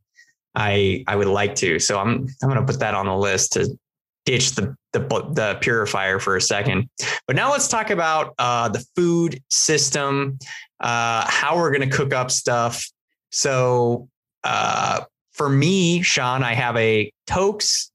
I, 0.54 1.04
I 1.06 1.16
would 1.16 1.28
like 1.28 1.54
to. 1.56 1.78
So 1.78 1.98
I'm, 1.98 2.26
I'm 2.42 2.48
going 2.48 2.60
to 2.60 2.66
put 2.66 2.80
that 2.80 2.94
on 2.94 3.06
the 3.06 3.16
list 3.16 3.52
to 3.54 3.76
ditch 4.24 4.52
the, 4.52 4.74
the, 4.92 5.00
the 5.00 5.58
purifier 5.60 6.18
for 6.18 6.36
a 6.36 6.40
second. 6.40 6.88
But 7.26 7.36
now 7.36 7.50
let's 7.52 7.68
talk 7.68 7.90
about 7.90 8.34
uh, 8.38 8.68
the 8.68 8.84
food 8.96 9.40
system, 9.50 10.38
uh, 10.80 11.24
how 11.28 11.56
we're 11.56 11.70
going 11.70 11.88
to 11.88 11.96
cook 11.96 12.12
up 12.12 12.30
stuff. 12.30 12.90
So 13.30 14.08
uh, 14.44 15.04
for 15.32 15.48
me, 15.48 16.02
Sean, 16.02 16.42
I 16.42 16.54
have 16.54 16.76
a 16.76 17.12
Toaks. 17.26 17.90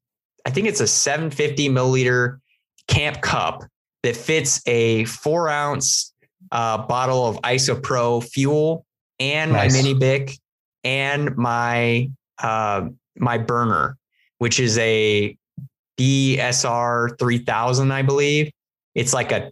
I 0.46 0.50
think 0.50 0.68
it's 0.68 0.80
a 0.80 0.88
750 0.88 1.70
milliliter 1.70 2.40
camp 2.88 3.22
cup 3.22 3.64
that 4.04 4.16
fits 4.16 4.62
a 4.68 5.06
four 5.06 5.50
ounce 5.50 6.14
uh, 6.52 6.78
bottle 6.86 7.28
of 7.28 7.38
isopro 7.42 8.24
fuel 8.24 8.86
and 9.20 9.52
nice. 9.52 9.72
my 9.72 9.78
mini 9.82 9.94
bic 9.94 10.38
and 10.84 11.36
my 11.38 12.10
uh, 12.40 12.88
my 13.18 13.38
burner 13.38 13.98
which 14.40 14.60
is 14.60 14.78
a 14.80 15.38
bsr 16.00 17.20
3000 17.20 17.92
i 17.92 18.02
believe. 18.02 18.52
It's 18.96 19.14
like 19.14 19.32
a 19.32 19.52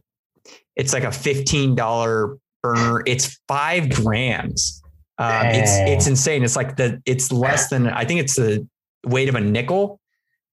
it's 0.75 0.93
like 0.93 1.03
a 1.03 1.07
$15 1.07 2.39
burner. 2.63 3.03
It's 3.05 3.39
five 3.47 3.89
grams. 3.89 4.81
Um, 5.17 5.47
it's 5.47 5.71
it's 5.71 6.07
insane. 6.07 6.43
It's 6.43 6.55
like 6.55 6.77
the 6.77 7.01
it's 7.05 7.31
less 7.31 7.69
than 7.69 7.87
i 7.87 8.05
think 8.05 8.21
it's 8.21 8.35
the 8.35 8.67
weight 9.05 9.29
of 9.29 9.35
a 9.35 9.41
nickel. 9.41 9.99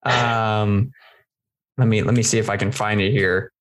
Um 0.02 0.90
let 1.78 1.88
me 1.88 2.02
let 2.02 2.14
me 2.14 2.22
see 2.22 2.38
if 2.38 2.48
I 2.48 2.56
can 2.56 2.72
find 2.72 3.00
it 3.00 3.12
here. 3.12 3.52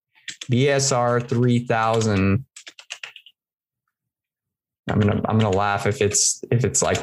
BSR 0.50 1.28
3000. 1.28 2.46
I'm 4.88 5.00
gonna 5.00 5.22
I'm 5.26 5.38
gonna 5.38 5.50
laugh 5.56 5.88
if 5.88 6.02
it's 6.02 6.44
if 6.52 6.64
it's 6.64 6.82
like 6.82 7.00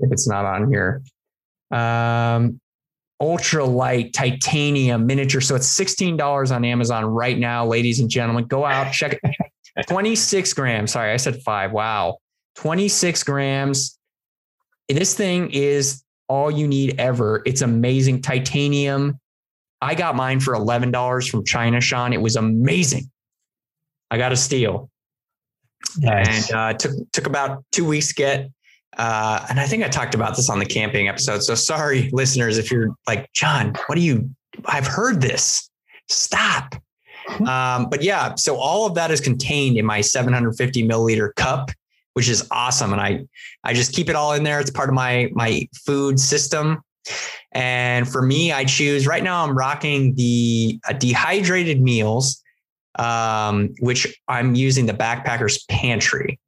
if 0.00 0.12
it's 0.12 0.28
not 0.28 0.44
on 0.44 0.70
here. 0.70 1.02
Um, 1.70 2.60
ultra 3.20 3.64
light 3.64 4.12
titanium 4.12 5.06
miniature. 5.06 5.40
So 5.40 5.54
it's 5.54 5.78
$16 5.78 6.54
on 6.54 6.64
Amazon 6.64 7.04
right 7.04 7.38
now, 7.38 7.66
ladies 7.66 8.00
and 8.00 8.08
gentlemen. 8.08 8.46
Go 8.46 8.64
out, 8.64 8.92
check 8.92 9.20
it. 9.22 9.86
26 9.88 10.52
grams. 10.54 10.92
Sorry, 10.92 11.12
I 11.12 11.16
said 11.16 11.42
five. 11.42 11.72
Wow. 11.72 12.18
26 12.56 13.22
grams. 13.22 13.98
This 14.88 15.14
thing 15.14 15.50
is 15.52 16.02
all 16.30 16.50
you 16.50 16.68
need 16.68 16.94
ever. 16.98 17.42
It's 17.44 17.60
amazing. 17.60 18.22
Titanium. 18.22 19.18
I 19.82 19.96
got 19.96 20.14
mine 20.14 20.38
for 20.38 20.54
$11 20.54 21.28
from 21.28 21.44
China, 21.44 21.80
Sean. 21.80 22.12
It 22.12 22.22
was 22.22 22.36
amazing. 22.36 23.10
I 24.12 24.16
got 24.16 24.30
a 24.30 24.36
steal. 24.36 24.90
Nice. 25.98 26.50
And 26.50 26.56
uh, 26.56 26.72
took 26.74 26.92
took 27.12 27.26
about 27.26 27.64
two 27.72 27.84
weeks 27.84 28.08
to 28.08 28.14
get. 28.14 28.50
Uh, 28.96 29.44
and 29.48 29.58
I 29.58 29.66
think 29.66 29.82
I 29.82 29.88
talked 29.88 30.14
about 30.14 30.36
this 30.36 30.48
on 30.48 30.58
the 30.58 30.66
camping 30.66 31.08
episode. 31.08 31.42
So 31.42 31.54
sorry, 31.54 32.10
listeners, 32.12 32.58
if 32.58 32.70
you're 32.70 32.90
like, 33.08 33.32
John, 33.32 33.74
what 33.86 33.96
do 33.96 34.02
you? 34.02 34.30
I've 34.66 34.86
heard 34.86 35.20
this. 35.20 35.68
Stop. 36.08 36.74
Um, 37.46 37.88
but 37.88 38.02
yeah, 38.02 38.34
so 38.34 38.56
all 38.56 38.86
of 38.86 38.94
that 38.94 39.10
is 39.10 39.20
contained 39.20 39.78
in 39.78 39.86
my 39.86 40.00
750 40.00 40.86
milliliter 40.86 41.34
cup 41.36 41.70
which 42.20 42.28
is 42.28 42.46
awesome. 42.50 42.92
And 42.92 43.00
I, 43.00 43.24
I 43.64 43.72
just 43.72 43.94
keep 43.94 44.10
it 44.10 44.14
all 44.14 44.34
in 44.34 44.42
there. 44.42 44.60
It's 44.60 44.70
part 44.70 44.90
of 44.90 44.94
my, 44.94 45.30
my 45.32 45.66
food 45.86 46.20
system. 46.20 46.82
And 47.52 48.06
for 48.06 48.20
me, 48.20 48.52
I 48.52 48.66
choose 48.66 49.06
right 49.06 49.24
now, 49.24 49.42
I'm 49.42 49.56
rocking 49.56 50.14
the 50.16 50.78
uh, 50.86 50.92
dehydrated 50.92 51.80
meals, 51.80 52.42
um, 52.98 53.70
which 53.80 54.20
I'm 54.28 54.54
using 54.54 54.84
the 54.84 54.92
backpacker's 54.92 55.64
pantry. 55.70 56.38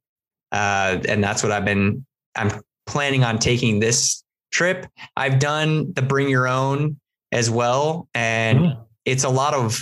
Uh, 0.51 0.99
and 1.09 1.23
that's 1.23 1.41
what 1.41 1.51
I've 1.51 1.65
been, 1.65 2.05
I'm 2.35 2.51
planning 2.85 3.23
on 3.23 3.39
taking 3.39 3.79
this 3.79 4.23
trip. 4.51 4.85
I've 5.17 5.39
done 5.39 5.91
the 5.93 6.03
bring 6.03 6.29
your 6.29 6.47
own 6.47 6.99
as 7.31 7.49
well. 7.49 8.07
And 8.13 8.59
mm. 8.59 8.85
it's 9.05 9.23
a 9.23 9.29
lot 9.29 9.55
of 9.55 9.81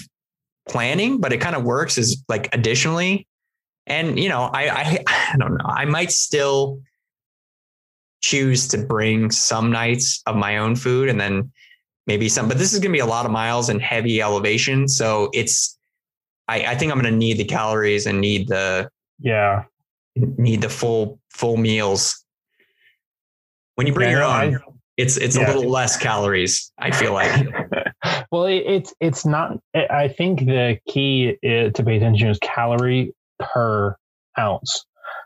planning, 0.69 1.19
but 1.19 1.33
it 1.33 1.41
kind 1.41 1.57
of 1.57 1.65
works 1.65 1.97
as 1.97 2.23
like 2.29 2.47
additionally 2.55 3.27
and 3.91 4.17
you 4.19 4.29
know, 4.29 4.49
I, 4.53 4.69
I 4.69 5.03
I 5.07 5.37
don't 5.37 5.53
know. 5.57 5.65
I 5.65 5.85
might 5.85 6.11
still 6.11 6.81
choose 8.21 8.67
to 8.69 8.77
bring 8.77 9.31
some 9.31 9.71
nights 9.71 10.21
of 10.27 10.35
my 10.35 10.57
own 10.57 10.75
food 10.75 11.09
and 11.09 11.19
then 11.19 11.51
maybe 12.07 12.29
some, 12.29 12.47
but 12.47 12.57
this 12.57 12.73
is 12.73 12.79
going 12.79 12.91
to 12.91 12.95
be 12.95 12.99
a 12.99 13.05
lot 13.05 13.25
of 13.25 13.31
miles 13.31 13.69
and 13.69 13.81
heavy 13.81 14.21
elevation. 14.21 14.87
So 14.87 15.29
it's, 15.33 15.77
I, 16.47 16.65
I 16.65 16.75
think 16.75 16.91
I'm 16.91 16.99
going 16.99 17.11
to 17.11 17.17
need 17.17 17.37
the 17.37 17.45
calories 17.45 18.05
and 18.05 18.21
need 18.21 18.47
the, 18.47 18.89
yeah, 19.19 19.63
need 20.15 20.61
the 20.61 20.69
full, 20.69 21.19
full 21.31 21.57
meals. 21.57 22.23
When 23.75 23.87
you 23.87 23.93
bring 23.93 24.09
Yeah, 24.09 24.17
your 24.17 24.23
own, 24.23 24.55
I- 24.55 24.71
it's, 24.97 25.17
it's 25.17 25.35
Yeah. 25.35 25.45
a 25.45 25.53
little 25.53 25.71
less 25.71 25.97
calories. 25.97 26.71
I 26.77 26.91
feel 26.91 27.13
like. 27.13 27.47
well, 28.31 28.45
it, 28.45 28.63
it's 28.67 28.93
it's 28.99 29.25
not. 29.25 29.57
I 29.73 30.09
think 30.09 30.41
the 30.41 30.77
key 30.87 31.37
i 31.43 31.71
to 31.73 31.83
pay 31.83 31.97
attention 31.97 32.27
is 32.27 32.37
calorie 32.43 33.13
per 33.41 33.95
ounce. 34.39 34.85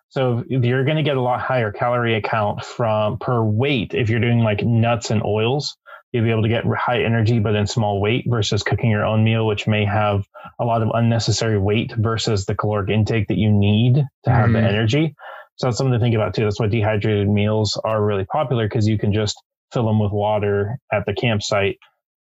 So 0.10 0.44
you're 0.48 0.86
going 0.86 0.98
to 0.98 1.04
get 1.04 1.18
a 1.18 1.22
lot 1.22 1.42
higher 1.42 1.72
calorie 1.72 2.16
account 2.16 2.64
from 2.64 3.18
per 3.20 3.44
weight 3.44 3.94
if 3.94 4.10
you're 4.10 4.20
doing 4.22 4.40
like 4.40 4.64
nuts 4.64 5.12
and 5.12 5.24
oils. 5.24 5.78
You'll 6.14 6.24
be 6.24 6.32
able 6.32 6.44
to 6.44 6.50
get 6.50 6.64
high 6.66 7.04
energy 7.04 7.40
but 7.40 7.56
in 7.56 7.68
small 7.68 8.00
weight 8.02 8.26
versus 8.30 8.64
cooking 8.64 8.90
your 8.92 9.06
own 9.06 9.24
meal, 9.26 9.46
which 9.46 9.68
may 9.68 9.84
have 9.86 10.26
a 10.60 10.66
lot 10.66 10.82
of 10.82 10.90
unnecessary 10.94 11.60
weight 11.60 11.94
versus 11.98 12.46
the 12.46 12.56
caloric 12.56 12.90
intake 12.90 13.28
that 13.28 13.38
you 13.38 13.52
need 13.52 13.96
to 14.24 14.32
have 14.32 14.54
the 14.54 14.60
Mhm. 14.60 14.68
energy. 14.70 15.16
So 15.58 15.68
that's 15.68 15.78
something 15.78 15.94
to 15.94 16.00
think 16.00 16.16
about 16.16 16.34
too. 16.34 16.44
That's 16.46 16.60
why 16.60 16.68
dehydrated 16.68 17.30
meals 17.30 17.80
are 17.84 18.04
really 18.04 18.26
popular 18.26 18.68
because 18.68 18.88
you 18.88 18.98
can 18.98 19.14
just 19.14 19.36
fill 19.74 19.86
them 19.88 20.00
with 20.00 20.14
water 20.14 20.78
at 20.94 21.06
the 21.06 21.14
campsite 21.14 21.78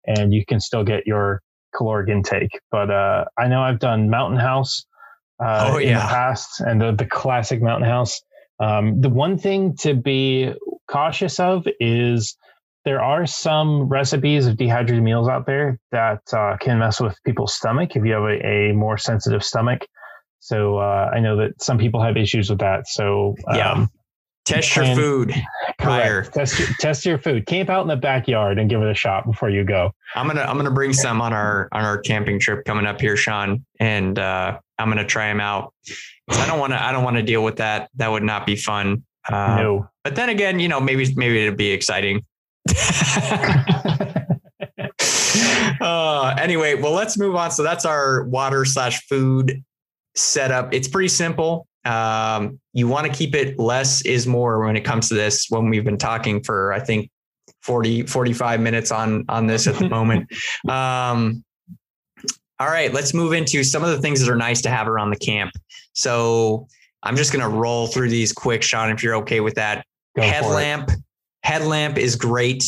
and 0.07 0.34
you 0.34 0.45
can 0.47 0.61
still 0.61 0.84
get 0.84 1.07
your 1.07 1.40
caloric 1.76 2.09
intake. 2.09 2.59
But 2.72 2.90
uh, 2.90 3.26
I 3.38 3.49
know 3.49 3.62
I've 3.62 3.78
done 3.78 4.11
Mountain 4.11 4.40
House 4.40 4.84
uh, 5.43 5.70
Oh, 5.72 5.76
in 5.78 5.87
the 5.87 5.91
yeah. 5.93 6.09
past 6.09 6.61
and 6.61 6.80
the, 6.80 6.93
the 6.93 7.07
classic 7.07 7.62
Mountain 7.62 7.89
House. 7.89 8.20
Um, 8.61 9.01
the 9.01 9.09
one 9.09 9.39
thing 9.39 9.76
to 9.78 9.95
be 9.95 10.53
cautious 10.89 11.41
of 11.41 11.66
is 11.80 12.37
there 12.85 13.03
are 13.03 13.26
some 13.26 13.89
recipes 13.89 14.47
of 14.47 14.57
dehydrated 14.57 15.03
meals 15.03 15.28
out 15.28 15.47
there 15.47 15.78
that 15.91 16.20
uh, 16.32 16.57
can 16.61 16.78
mess 16.78 17.01
with 17.01 17.16
people's 17.24 17.55
stomach 17.55 17.97
if 17.97 18.05
you 18.05 18.12
have 18.12 18.22
a, 18.24 18.47
a 18.47 18.72
more 18.74 18.99
sensitive 18.99 19.43
stomach. 19.43 19.87
So 20.41 20.76
uh, 20.78 21.11
I 21.12 21.20
know 21.20 21.37
that 21.39 21.62
some 21.62 21.78
people 21.78 22.03
have 22.03 22.16
issues 22.18 22.51
with 22.51 22.59
that. 22.61 22.87
So 22.87 23.35
um, 23.49 23.57
Yeah. 23.57 23.87
Test 24.45 24.76
your 24.76 24.95
food 24.95 25.35
prior. 25.78 26.22
Test 26.24 26.61
test 26.78 27.07
your 27.07 27.16
food. 27.16 27.47
Camp 27.47 27.70
out 27.70 27.80
in 27.80 27.89
the 27.89 27.97
backyard 27.97 28.59
and 28.59 28.68
give 28.68 28.82
it 28.82 28.91
a 28.91 28.95
shot 28.95 29.24
before 29.24 29.49
you 29.49 29.64
go. 29.64 29.91
I'm 30.14 30.26
gonna 30.26 30.43
I'm 30.43 30.59
gonna 30.59 30.70
bring 30.70 30.93
some 30.93 31.22
on 31.22 31.32
our 31.32 31.66
on 31.72 31.82
our 31.82 31.97
camping 31.97 32.39
trip 32.39 32.66
coming 32.66 32.85
up 32.85 33.01
here, 33.01 33.16
Sean, 33.16 33.64
and 33.80 34.18
uh, 34.18 34.59
I'm 34.79 34.89
gonna 34.89 35.07
try 35.07 35.29
them 35.29 35.41
out. 35.41 35.72
I 36.29 36.47
don't 36.47 36.59
want 36.59 36.72
to 36.72 36.83
I 36.83 36.93
don't 36.93 37.05
want 37.05 37.16
to 37.16 37.22
deal 37.22 37.45
with 37.45 37.57
that. 37.57 37.91
That 37.97 38.11
would 38.11 38.22
not 38.22 38.47
be 38.47 38.57
fun. 38.57 39.05
Uh, 39.29 39.57
no. 39.57 39.89
But 40.03 40.16
then 40.16 40.29
again, 40.29 40.61
you 40.61 40.68
know, 40.68 40.81
maybe 40.81 41.12
maybe 41.16 41.43
it'd 41.43 41.57
be 41.57 41.70
exciting. 41.70 42.25
uh, 45.81 46.35
anyway, 46.39 46.75
well, 46.75 46.93
let's 46.93 47.18
move 47.18 47.35
on. 47.37 47.51
So 47.51 47.62
that's 47.62 47.85
our 47.85 48.25
water 48.25 48.64
slash 48.64 49.07
food 49.07 49.62
setup. 50.14 50.72
It's 50.72 50.89
pretty 50.89 51.09
simple. 51.09 51.66
Um, 51.85 52.61
you 52.72 52.89
want 52.89 53.07
to 53.07 53.12
keep 53.12 53.35
it 53.35 53.59
less 53.59 54.03
is 54.03 54.27
more 54.27 54.64
when 54.64 54.77
it 54.77 54.83
comes 54.83 55.09
to 55.09 55.14
this. 55.14 55.47
When 55.51 55.68
we've 55.68 55.85
been 55.85 55.99
talking 55.99 56.43
for, 56.43 56.72
I 56.72 56.81
think 56.81 57.11
40, 57.62 58.05
45 58.05 58.61
minutes 58.61 58.91
on, 58.91 59.25
on 59.29 59.47
this 59.47 59.66
at 59.66 59.75
the 59.77 59.89
moment. 59.91 60.33
Um, 60.68 61.45
all 62.61 62.68
right, 62.68 62.92
let's 62.92 63.14
move 63.14 63.32
into 63.32 63.64
some 63.64 63.82
of 63.82 63.90
the 63.90 63.98
things 63.98 64.20
that 64.20 64.30
are 64.30 64.36
nice 64.36 64.61
to 64.62 64.70
have 64.70 64.88
around 64.88 65.11
the 65.11 65.16
camp. 65.16 65.52
So 65.92 66.68
I'm 67.02 67.16
just 67.16 67.32
going 67.32 67.42
to 67.42 67.48
roll 67.48 67.86
through 67.86 68.11
these 68.11 68.32
quick, 68.32 68.62
Sean, 68.62 68.90
if 68.90 69.02
you're 69.02 69.16
okay 69.16 69.40
with 69.40 69.55
that. 69.55 69.84
Go 70.16 70.22
headlamp 70.22 70.90
headlamp 71.44 71.98
is 71.98 72.16
great 72.16 72.64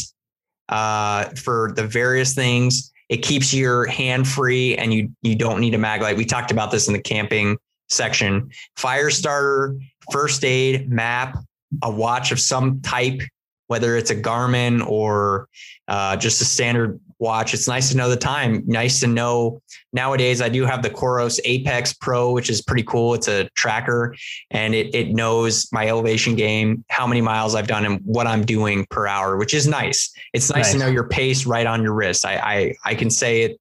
uh, 0.69 1.25
for 1.31 1.73
the 1.75 1.87
various 1.87 2.35
things. 2.35 2.93
It 3.09 3.19
keeps 3.19 3.53
your 3.53 3.87
hand 3.87 4.29
free 4.29 4.77
and 4.77 4.93
you 4.93 5.11
you 5.23 5.35
don't 5.35 5.61
need 5.61 5.75
a 5.75 5.79
mag 5.79 6.03
light. 6.03 6.17
We 6.17 6.25
talked 6.25 6.51
about 6.51 6.71
this 6.71 6.87
in 6.87 6.93
the 6.93 7.01
camping 7.01 7.57
section. 7.89 8.51
Fire 8.77 9.11
starter 9.11 9.77
first 10.13 10.45
aid 10.45 10.91
map 10.91 11.37
a 11.83 11.91
watch 11.91 12.31
of 12.33 12.39
some 12.39 12.81
type 12.81 13.21
whether 13.69 13.97
it's 13.97 14.11
a 14.11 14.17
garmin 14.17 14.87
or 14.87 15.49
uh, 15.89 16.17
just 16.17 16.41
a 16.41 16.45
standard 16.45 17.01
watch 17.19 17.55
it's 17.55 17.69
nice 17.69 17.91
to 17.91 17.97
know 17.97 18.09
the 18.09 18.17
time 18.17 18.63
nice 18.67 19.01
to 19.01 19.07
know 19.07 19.61
nowadays 19.93 20.41
i 20.41 20.49
do 20.49 20.65
have 20.65 20.83
the 20.83 20.91
Coros 20.91 21.41
apex 21.45 21.93
pro 21.95 22.33
which 22.33 22.51
is 22.51 22.63
pretty 22.63 22.83
cool 22.83 23.15
it's 23.15 23.29
a 23.29 23.49
tracker 23.55 24.15
and 24.51 24.75
it, 24.75 24.95
it 24.95 25.09
knows 25.09 25.69
my 25.73 25.89
elevation 25.89 26.37
game, 26.37 26.85
how 26.89 27.07
many 27.07 27.21
miles 27.21 27.55
I've 27.55 27.67
done 27.67 27.85
and 27.85 28.01
what 28.05 28.27
I'm 28.27 28.45
doing 28.45 28.87
per 28.91 29.07
hour, 29.07 29.37
which 29.37 29.55
is 29.55 29.67
nice. 29.67 30.13
It's 30.33 30.51
nice, 30.51 30.73
to 30.73 30.79
know 30.79 30.87
your 30.87 31.09
pace 31.09 31.47
right 31.47 31.67
on 31.67 31.83
your 31.83 31.95
wrist. 31.95 32.25
I, 32.25 32.37
I, 32.37 32.75
I 32.85 32.95
can 32.95 33.11
say 33.11 33.43
it. 33.43 33.61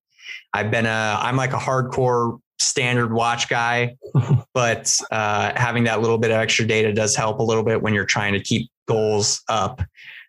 I've 0.53 0.71
been 0.71 0.85
a, 0.85 1.17
I'm 1.19 1.35
like 1.35 1.53
a 1.53 1.57
hardcore 1.57 2.39
standard 2.59 3.11
watch 3.11 3.49
guy, 3.49 3.97
but 4.53 4.97
uh, 5.11 5.51
having 5.55 5.85
that 5.85 6.01
little 6.01 6.17
bit 6.17 6.31
of 6.31 6.37
extra 6.37 6.65
data 6.65 6.93
does 6.93 7.15
help 7.15 7.39
a 7.39 7.43
little 7.43 7.63
bit 7.63 7.81
when 7.81 7.93
you're 7.93 8.05
trying 8.05 8.33
to 8.33 8.39
keep 8.39 8.69
goals 8.87 9.41
up. 9.49 9.81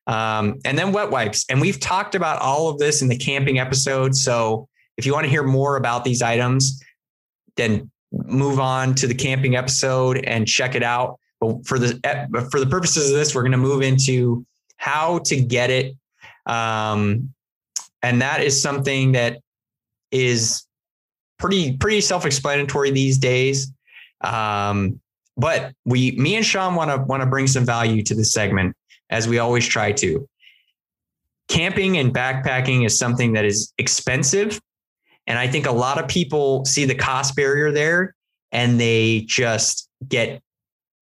Um, 0.07 0.61
and 0.65 0.79
then 0.79 0.93
wet 0.93 1.11
wipes. 1.11 1.45
And 1.51 1.61
we've 1.61 1.81
talked 1.81 2.15
about 2.15 2.41
all 2.41 2.69
of 2.69 2.79
this 2.79 3.03
in 3.03 3.09
the 3.09 3.17
camping 3.17 3.59
episode. 3.59 4.15
So 4.15 4.69
if 4.97 5.05
you 5.05 5.13
want 5.13 5.25
to 5.25 5.31
hear 5.31 5.43
more 5.43 5.77
about 5.77 6.05
these 6.05 6.23
items, 6.23 6.83
then 7.57 7.91
move 8.13 8.61
on 8.61 8.95
to 8.95 9.07
the 9.07 9.15
camping 9.15 9.57
episode 9.57 10.19
and 10.25 10.47
check 10.47 10.75
it 10.75 10.83
out. 10.83 11.19
But 11.41 11.67
for 11.67 11.79
the 11.79 12.01
for 12.51 12.61
the 12.61 12.67
purposes 12.67 13.11
of 13.11 13.17
this, 13.17 13.35
we're 13.35 13.43
going 13.43 13.53
to 13.53 13.59
move 13.59 13.83
into 13.83 14.47
how 14.79 15.19
to 15.25 15.37
get 15.41 15.71
it, 15.71 15.95
um, 16.47 17.33
and 18.03 18.23
that 18.23 18.43
is 18.43 18.61
something 18.63 19.13
that 19.13 19.41
is 20.11 20.67
pretty 21.39 21.77
pretty 21.77 22.01
self-explanatory 22.01 22.91
these 22.91 23.19
days. 23.19 23.71
Um, 24.23 25.01
but 25.37 25.75
we, 25.85 26.13
me 26.13 26.37
and 26.37 26.47
Sean, 26.47 26.75
want 26.75 26.91
to 26.91 26.99
want 27.03 27.23
to 27.23 27.29
bring 27.29 27.47
some 27.47 27.67
value 27.67 28.03
to 28.05 28.15
this 28.15 28.33
segment 28.33 28.75
as 29.11 29.29
we 29.29 29.39
always 29.39 29.67
try 29.67 29.93
to. 29.93 30.29
Camping 31.49 31.97
and 31.99 32.13
backpacking 32.13 32.85
is 32.85 32.99
something 32.99 33.35
that 33.35 33.45
is 33.45 33.73
expensive 33.79 34.61
and 35.27 35.39
I 35.39 35.49
think 35.49 35.67
a 35.67 35.73
lot 35.73 35.99
of 35.99 36.09
people 36.09 36.65
see 36.65 36.85
the 36.85 36.95
cost 36.95 37.35
barrier 37.35 37.73
there 37.73 38.15
and 38.53 38.81
they 38.81 39.25
just 39.27 39.89
get, 40.09 40.41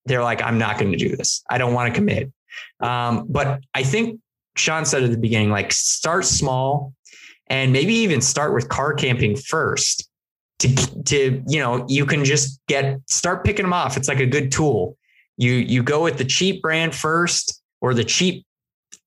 they're 0.07 0.23
like, 0.23 0.43
I'm 0.43 0.59
not 0.59 0.79
going 0.79 0.93
to 0.93 0.99
do 0.99 1.15
this. 1.15 1.43
I 1.51 1.59
don't 1.59 1.75
want 1.75 1.93
to 1.93 1.99
commit. 1.99 2.33
Um, 2.81 3.27
but 3.29 3.61
I 3.75 3.83
think 3.83 4.21
Sean 4.57 4.85
said 4.85 5.03
at 5.03 5.11
the 5.11 5.19
beginning, 5.19 5.51
like 5.51 5.73
start 5.73 6.25
small 6.25 6.95
and 7.49 7.73
maybe 7.73 7.95
even 7.95 8.21
start 8.21 8.55
with 8.55 8.69
car 8.69 8.95
camping 8.95 9.37
first 9.37 10.09
to, 10.61 10.75
to, 11.05 11.43
you 11.47 11.59
know, 11.59 11.85
you 11.89 12.07
can 12.07 12.25
just 12.25 12.61
get, 12.69 12.99
start 13.07 13.45
picking 13.45 13.65
them 13.65 13.73
off. 13.73 13.97
It's 13.97 14.09
like 14.09 14.21
a 14.21 14.27
good 14.27 14.51
tool. 14.51 14.97
You, 15.37 15.53
you 15.53 15.83
go 15.83 16.03
with 16.03 16.17
the 16.17 16.25
cheap 16.25 16.63
brand 16.63 16.95
first 16.95 17.61
or 17.85 17.93
the 17.93 18.03
cheap 18.03 18.47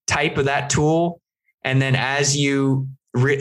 type 0.05 0.37
of 0.37 0.45
that 0.45 0.69
tool. 0.69 1.19
And 1.63 1.81
then 1.81 1.95
as 1.95 2.37
you 2.37 2.87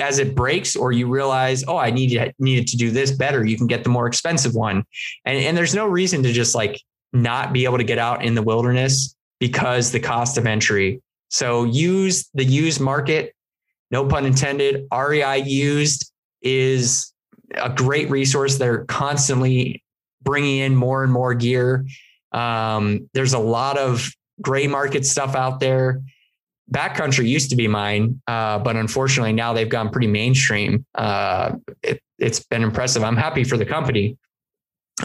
as 0.00 0.18
it 0.18 0.34
breaks 0.34 0.74
or 0.74 0.92
you 0.92 1.06
realize, 1.06 1.62
oh, 1.68 1.76
I 1.76 1.90
need 1.90 2.32
needed 2.38 2.66
to 2.68 2.76
do 2.78 2.90
this 2.90 3.10
better, 3.10 3.44
you 3.44 3.58
can 3.58 3.66
get 3.66 3.84
the 3.84 3.90
more 3.90 4.06
expensive 4.06 4.54
one. 4.54 4.82
And 5.26 5.36
and 5.36 5.54
there's 5.54 5.74
no 5.74 5.86
reason 5.86 6.22
to 6.22 6.32
just 6.32 6.54
like 6.54 6.80
not 7.12 7.52
be 7.52 7.66
able 7.66 7.76
to 7.76 7.84
get 7.84 7.98
out 7.98 8.24
in 8.24 8.34
the 8.34 8.42
wilderness 8.42 9.14
because 9.38 9.92
the 9.92 10.00
cost 10.00 10.38
of 10.38 10.46
entry. 10.46 11.02
So 11.28 11.64
use 11.64 12.30
the 12.32 12.44
used 12.44 12.80
market, 12.80 13.34
no 13.90 14.06
pun 14.06 14.24
intended. 14.24 14.86
REI 14.90 15.42
used 15.42 16.10
is 16.40 17.12
a 17.54 17.68
great 17.68 18.08
resource. 18.08 18.56
They're 18.56 18.86
constantly 18.86 19.82
bringing 20.22 20.60
in 20.60 20.74
more 20.74 21.04
and 21.04 21.12
more 21.12 21.34
gear. 21.34 21.84
Um, 22.32 23.10
there's 23.12 23.34
a 23.34 23.38
lot 23.38 23.76
of 23.76 24.10
gray 24.40 24.66
market 24.66 25.06
stuff 25.06 25.34
out 25.34 25.60
there 25.60 26.02
backcountry 26.72 27.28
used 27.28 27.50
to 27.50 27.56
be 27.56 27.68
mine, 27.68 28.20
uh, 28.26 28.58
but 28.58 28.76
unfortunately 28.76 29.32
now 29.32 29.52
they've 29.52 29.68
gone 29.68 29.90
pretty 29.90 30.06
mainstream. 30.06 30.84
Uh, 30.94 31.56
it, 31.82 32.00
it's 32.18 32.40
been 32.40 32.62
impressive. 32.62 33.04
I'm 33.04 33.16
happy 33.16 33.44
for 33.44 33.56
the 33.56 33.66
company, 33.66 34.16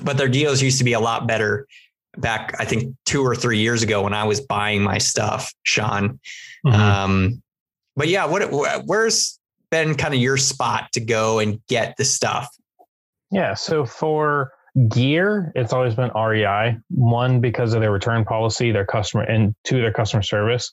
but 0.01 0.17
their 0.17 0.29
deals 0.29 0.61
used 0.61 0.77
to 0.79 0.83
be 0.83 0.93
a 0.93 0.99
lot 0.99 1.27
better 1.27 1.67
back, 2.17 2.55
I 2.59 2.65
think 2.65 2.95
two 3.05 3.23
or 3.23 3.35
three 3.35 3.59
years 3.59 3.83
ago 3.83 4.01
when 4.01 4.13
I 4.13 4.23
was 4.23 4.41
buying 4.41 4.81
my 4.81 4.97
stuff, 4.97 5.53
Sean. 5.63 6.19
Mhm. 6.65 6.73
Um, 6.73 7.43
but 7.95 8.07
yeah, 8.07 8.25
what, 8.25 8.43
where's 8.85 9.39
been 9.69 9.95
kind 9.95 10.13
of 10.13 10.19
your 10.19 10.37
spot 10.37 10.91
to 10.93 10.99
go 10.99 11.39
and 11.39 11.61
get 11.67 11.95
the 11.97 12.05
stuff? 12.05 12.49
Yeah. 13.29 13.53
So 13.53 13.85
for 13.85 14.51
gear, 14.89 15.51
it's 15.55 15.73
always 15.73 15.95
been 15.95 16.11
REI. 16.15 16.77
One, 16.89 17.41
because 17.41 17.73
of 17.73 17.81
their 17.81 17.91
return 17.91 18.23
policy, 18.23 18.71
their 18.71 18.85
customer, 18.85 19.23
and 19.23 19.55
two, 19.63 19.81
their 19.81 19.93
customer 19.93 20.23
service. 20.23 20.71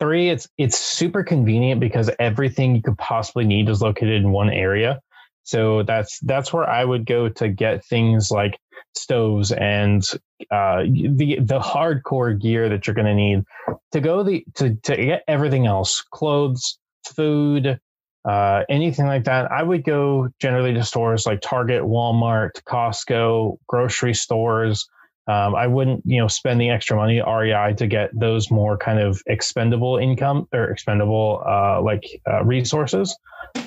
Three, 0.00 0.28
it's 0.28 0.48
it's 0.58 0.78
super 0.78 1.22
convenient 1.22 1.80
because 1.80 2.10
everything 2.18 2.76
you 2.76 2.82
could 2.82 2.98
possibly 2.98 3.44
need 3.44 3.68
is 3.68 3.80
located 3.80 4.22
in 4.22 4.30
one 4.30 4.50
area. 4.50 5.00
So 5.44 5.84
that's 5.84 6.18
that's 6.20 6.52
where 6.52 6.68
I 6.68 6.84
would 6.84 7.06
go 7.06 7.28
to 7.28 7.48
get 7.48 7.84
things 7.84 8.30
like 8.30 8.58
stoves 8.96 9.52
and 9.52 10.02
uh, 10.50 10.82
the 10.82 11.38
the 11.40 11.60
hardcore 11.60 12.38
gear 12.40 12.68
that 12.68 12.86
you're 12.86 12.94
going 12.94 13.06
to 13.06 13.14
need 13.14 13.44
to 13.92 14.00
go 14.00 14.22
the 14.22 14.44
to 14.56 14.74
to 14.74 14.96
get 14.96 15.22
everything 15.28 15.66
else, 15.66 16.02
clothes, 16.10 16.78
food, 17.06 17.78
uh, 18.26 18.64
anything 18.68 19.06
like 19.06 19.24
that, 19.24 19.50
I 19.52 19.62
would 19.62 19.84
go 19.84 20.28
generally 20.40 20.74
to 20.74 20.82
stores 20.82 21.26
like 21.26 21.40
Target, 21.40 21.82
Walmart, 21.82 22.62
Costco, 22.64 23.56
grocery 23.68 24.14
stores. 24.14 24.88
Um, 25.28 25.54
I 25.54 25.66
wouldn't, 25.66 26.02
you 26.04 26.18
know, 26.18 26.28
spend 26.28 26.60
the 26.60 26.70
extra 26.70 26.96
money 26.96 27.20
at 27.20 27.26
REI 27.26 27.74
to 27.74 27.86
get 27.86 28.10
those 28.18 28.50
more 28.50 28.76
kind 28.76 28.98
of 28.98 29.22
expendable 29.26 29.96
income 29.96 30.48
or 30.52 30.70
expendable 30.70 31.42
uh, 31.46 31.80
like 31.82 32.04
uh, 32.28 32.44
resources. 32.44 33.16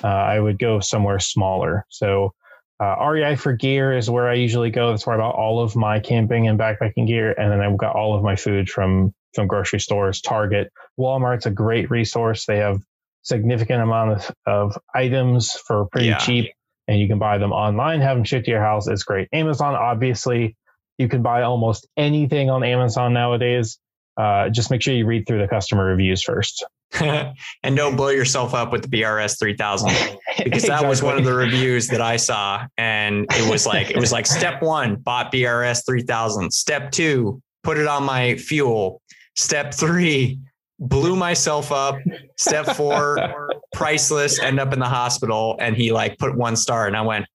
Uh, 0.04 0.06
I 0.06 0.40
would 0.40 0.58
go 0.58 0.80
somewhere 0.80 1.18
smaller. 1.18 1.86
So 1.88 2.34
uh, 2.80 2.96
REI 3.02 3.36
for 3.36 3.52
gear 3.52 3.96
is 3.96 4.10
where 4.10 4.28
I 4.28 4.34
usually 4.34 4.70
go. 4.70 4.90
That's 4.90 5.06
where 5.06 5.16
I 5.16 5.18
bought 5.18 5.34
all 5.34 5.60
of 5.60 5.76
my 5.76 6.00
camping 6.00 6.48
and 6.48 6.58
backpacking 6.58 7.06
gear, 7.06 7.32
and 7.32 7.50
then 7.50 7.60
I've 7.60 7.76
got 7.76 7.94
all 7.94 8.14
of 8.14 8.22
my 8.22 8.36
food 8.36 8.70
from 8.70 9.14
from 9.34 9.46
grocery 9.46 9.80
stores. 9.80 10.20
Target, 10.20 10.72
Walmart's 10.98 11.46
a 11.46 11.50
great 11.50 11.90
resource. 11.90 12.46
They 12.46 12.56
have 12.56 12.80
significant 13.22 13.82
amount 13.82 14.12
of, 14.12 14.34
of 14.46 14.78
items 14.94 15.52
for 15.52 15.86
pretty 15.86 16.08
yeah. 16.08 16.18
cheap, 16.18 16.52
and 16.88 16.98
you 16.98 17.08
can 17.08 17.18
buy 17.18 17.38
them 17.38 17.52
online, 17.52 18.00
have 18.00 18.16
them 18.16 18.24
shipped 18.24 18.46
to 18.46 18.50
your 18.50 18.62
house. 18.62 18.86
It's 18.86 19.02
great. 19.02 19.28
Amazon, 19.32 19.74
obviously, 19.74 20.56
you 20.98 21.08
can 21.08 21.22
buy 21.22 21.42
almost 21.42 21.86
anything 21.96 22.50
on 22.50 22.62
Amazon 22.62 23.12
nowadays. 23.12 23.78
Uh, 24.16 24.50
just 24.50 24.70
make 24.70 24.82
sure 24.82 24.92
you 24.92 25.06
read 25.06 25.26
through 25.26 25.40
the 25.40 25.48
customer 25.48 25.84
reviews 25.84 26.22
first. 26.22 26.64
and 27.00 27.76
don't 27.76 27.96
blow 27.96 28.08
yourself 28.08 28.52
up 28.52 28.72
with 28.72 28.82
the 28.82 28.88
BRS 28.88 29.38
3000 29.38 29.90
because 30.44 30.64
that 30.64 30.86
was 30.86 31.02
one 31.02 31.16
of 31.16 31.24
the 31.24 31.32
reviews 31.32 31.86
that 31.88 32.00
I 32.00 32.16
saw. 32.16 32.66
And 32.76 33.26
it 33.30 33.50
was 33.50 33.66
like, 33.66 33.90
it 33.90 33.96
was 33.96 34.12
like 34.12 34.26
step 34.26 34.60
one, 34.60 34.96
bought 34.96 35.32
BRS 35.32 35.86
3000. 35.86 36.50
Step 36.50 36.90
two, 36.90 37.40
put 37.62 37.78
it 37.78 37.86
on 37.86 38.02
my 38.02 38.34
fuel. 38.36 39.00
Step 39.36 39.72
three, 39.72 40.40
blew 40.80 41.14
myself 41.14 41.70
up. 41.70 41.98
Step 42.36 42.66
four, 42.74 43.52
priceless, 43.72 44.40
end 44.40 44.58
up 44.58 44.72
in 44.72 44.78
the 44.80 44.88
hospital. 44.88 45.56
And 45.60 45.76
he 45.76 45.92
like 45.92 46.18
put 46.18 46.36
one 46.36 46.56
star. 46.56 46.86
And 46.86 46.96
I 46.96 47.02
went, 47.02 47.26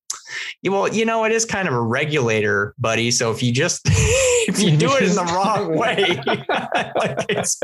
well, 0.66 0.88
you 0.88 1.06
know, 1.06 1.24
it 1.24 1.32
is 1.32 1.46
kind 1.46 1.68
of 1.68 1.74
a 1.74 1.82
regulator, 1.82 2.74
buddy. 2.78 3.12
So 3.12 3.32
if 3.32 3.44
you 3.44 3.52
just 3.52 3.82
if 3.86 4.60
you 4.60 4.76
do 4.76 4.92
it 4.96 5.04
in 5.04 5.16
the 5.16 5.24
wrong 5.36 5.78
way, 5.78 6.20
like 6.96 7.26
it's 7.30 7.60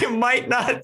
you 0.00 0.10
might 0.10 0.48
not. 0.48 0.82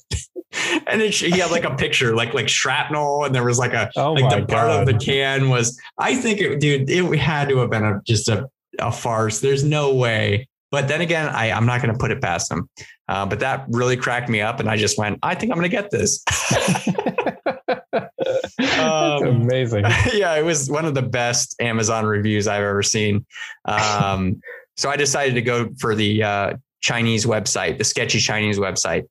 And 0.89 1.01
it, 1.01 1.15
he 1.15 1.39
had 1.39 1.51
like 1.51 1.65
a 1.65 1.75
picture, 1.75 2.15
like 2.15 2.35
like 2.35 2.49
shrapnel, 2.49 3.25
and 3.25 3.35
there 3.35 3.45
was 3.45 3.59
like 3.59 3.73
a 3.73 3.91
oh 3.97 4.13
like 4.13 4.31
the 4.31 4.47
part 4.47 4.71
of 4.71 4.87
the 4.87 4.95
can 4.95 5.49
was. 5.49 5.79
I 5.99 6.17
think 6.17 6.41
it, 6.41 6.61
dude, 6.61 6.91
it 6.91 7.19
had 7.19 7.49
to 7.51 7.59
have 7.59 7.71
been 7.71 7.85
a 7.85 8.01
just 8.07 8.29
a 8.29 8.49
a 8.79 8.91
farce. 8.91 9.41
There's 9.41 9.65
no 9.65 9.95
way. 9.95 10.49
But 10.71 10.87
then 10.87 11.01
again, 11.01 11.29
I, 11.29 11.51
I'm 11.51 11.67
not 11.67 11.83
going 11.83 11.93
to 11.93 11.99
put 11.99 12.13
it 12.13 12.23
past 12.23 12.51
him. 12.51 12.69
Uh, 13.11 13.27
but 13.27 13.41
that 13.41 13.65
really 13.71 13.97
cracked 13.97 14.29
me 14.29 14.41
up, 14.41 14.61
and 14.61 14.71
I 14.71 14.77
just 14.77 14.97
went, 14.97 15.19
I 15.21 15.35
think 15.35 15.51
I'm 15.51 15.59
going 15.59 15.69
to 15.69 15.77
get 15.77 15.91
this. 15.91 16.25
um, 18.79 19.25
amazing. 19.25 19.85
Yeah, 20.15 20.37
it 20.37 20.45
was 20.45 20.71
one 20.71 20.85
of 20.85 20.95
the 20.95 21.03
best 21.03 21.57
Amazon 21.61 22.07
reviews 22.07 22.47
I've 22.47 22.63
ever 22.63 22.85
seen. 22.85 23.27
Um, 23.65 24.41
so 24.77 24.89
I 24.89 24.97
decided 24.97 25.35
to 25.35 25.43
go 25.43 25.71
for 25.81 25.97
the 25.97 26.23
uh, 26.23 26.53
Chinese 26.83 27.27
website, 27.27 27.79
the 27.79 27.85
sketchy 27.85 28.21
Chinese 28.21 28.59
website. 28.59 29.09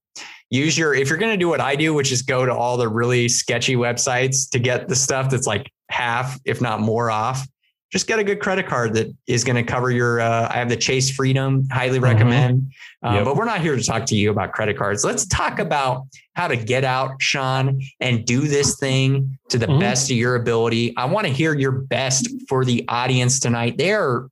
Use 0.49 0.77
your, 0.77 0.93
if 0.93 1.09
you're 1.09 1.17
going 1.17 1.33
to 1.33 1.37
do 1.37 1.49
what 1.49 1.59
I 1.59 1.75
do, 1.75 1.93
which 1.93 2.13
is 2.13 2.21
go 2.21 2.45
to 2.45 2.53
all 2.53 2.77
the 2.77 2.87
really 2.87 3.27
sketchy 3.27 3.75
websites 3.75 4.49
to 4.51 4.59
get 4.59 4.87
the 4.87 4.95
stuff 4.95 5.29
that's 5.29 5.45
like 5.45 5.69
half, 5.89 6.39
if 6.45 6.61
not 6.61 6.79
more 6.79 7.11
off, 7.11 7.45
just 7.91 8.05
get 8.05 8.19
a 8.19 8.23
good 8.23 8.39
credit 8.39 8.67
card 8.67 8.93
that 8.93 9.07
is 9.25 9.43
going 9.43 9.55
to 9.55 9.63
cover 9.63 9.89
your. 9.89 10.21
Uh, 10.21 10.47
I 10.49 10.53
have 10.53 10.69
the 10.69 10.77
Chase 10.77 11.09
Freedom, 11.09 11.67
highly 11.71 11.95
mm-hmm. 11.95 12.03
recommend. 12.03 12.61
Mm-hmm. 12.61 13.07
Uh, 13.07 13.13
yep. 13.15 13.25
But 13.25 13.35
we're 13.35 13.45
not 13.45 13.61
here 13.61 13.75
to 13.75 13.83
talk 13.83 14.05
to 14.07 14.15
you 14.15 14.29
about 14.29 14.51
credit 14.51 14.77
cards. 14.77 15.03
Let's 15.03 15.25
talk 15.25 15.59
about 15.59 16.07
how 16.33 16.47
to 16.47 16.55
get 16.55 16.83
out, 16.83 17.21
Sean, 17.21 17.81
and 17.99 18.25
do 18.25 18.41
this 18.41 18.77
thing 18.77 19.37
to 19.49 19.57
the 19.57 19.65
mm-hmm. 19.65 19.79
best 19.79 20.11
of 20.11 20.17
your 20.17 20.35
ability. 20.35 20.95
I 20.97 21.05
want 21.05 21.25
to 21.25 21.33
hear 21.33 21.55
your 21.55 21.71
best 21.71 22.29
for 22.47 22.63
the 22.63 22.85
audience 22.87 23.39
tonight. 23.39 23.77
They're 23.77 24.27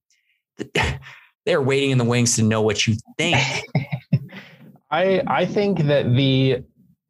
they're 1.46 1.62
waiting 1.62 1.92
in 1.92 1.98
the 1.98 2.06
wings 2.06 2.36
to 2.36 2.44
know 2.44 2.62
what 2.62 2.86
you 2.86 2.96
think. 3.18 3.64
I 4.92 5.24
I 5.26 5.46
think 5.46 5.80
that 5.80 6.14
the 6.14 6.64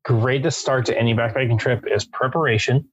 greatest 0.06 0.60
start 0.60 0.86
to 0.86 0.98
any 0.98 1.14
backpacking 1.14 1.60
trip 1.60 1.84
is 1.92 2.06
preparation 2.06 2.88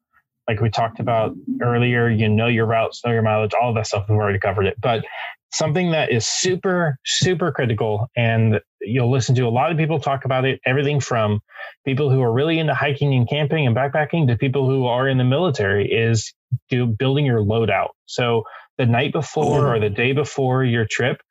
like 0.48 0.60
we 0.60 0.70
talked 0.70 1.00
about 1.00 1.34
earlier, 1.62 2.08
you 2.08 2.28
know 2.28 2.46
your 2.46 2.66
routes, 2.66 3.04
know 3.04 3.12
your 3.12 3.22
mileage, 3.22 3.52
all 3.60 3.70
of 3.70 3.74
that 3.76 3.86
stuff. 3.86 4.06
We've 4.08 4.18
already 4.18 4.38
covered 4.38 4.66
it. 4.66 4.80
But 4.80 5.04
something 5.52 5.92
that 5.92 6.10
is 6.10 6.26
super, 6.26 6.98
super 7.04 7.52
critical, 7.52 8.10
and 8.16 8.60
you'll 8.80 9.10
listen 9.10 9.34
to 9.36 9.42
a 9.42 9.48
lot 9.48 9.70
of 9.70 9.78
people 9.78 10.00
talk 10.00 10.24
about 10.24 10.44
it, 10.44 10.60
everything 10.66 11.00
from 11.00 11.40
people 11.86 12.10
who 12.10 12.20
are 12.22 12.32
really 12.32 12.58
into 12.58 12.74
hiking 12.74 13.14
and 13.14 13.28
camping 13.28 13.66
and 13.66 13.74
backpacking 13.74 14.26
to 14.26 14.36
people 14.36 14.68
who 14.68 14.86
are 14.86 15.08
in 15.08 15.16
the 15.16 15.24
military, 15.24 15.90
is 15.90 16.32
do 16.68 16.86
building 16.86 17.24
your 17.24 17.40
loadout. 17.40 17.90
So 18.06 18.42
the 18.78 18.86
night 18.86 19.12
before 19.12 19.60
mm-hmm. 19.60 19.66
or 19.66 19.80
the 19.80 19.90
day 19.90 20.12
before 20.12 20.64
your 20.64 20.86
trip, 20.86 21.22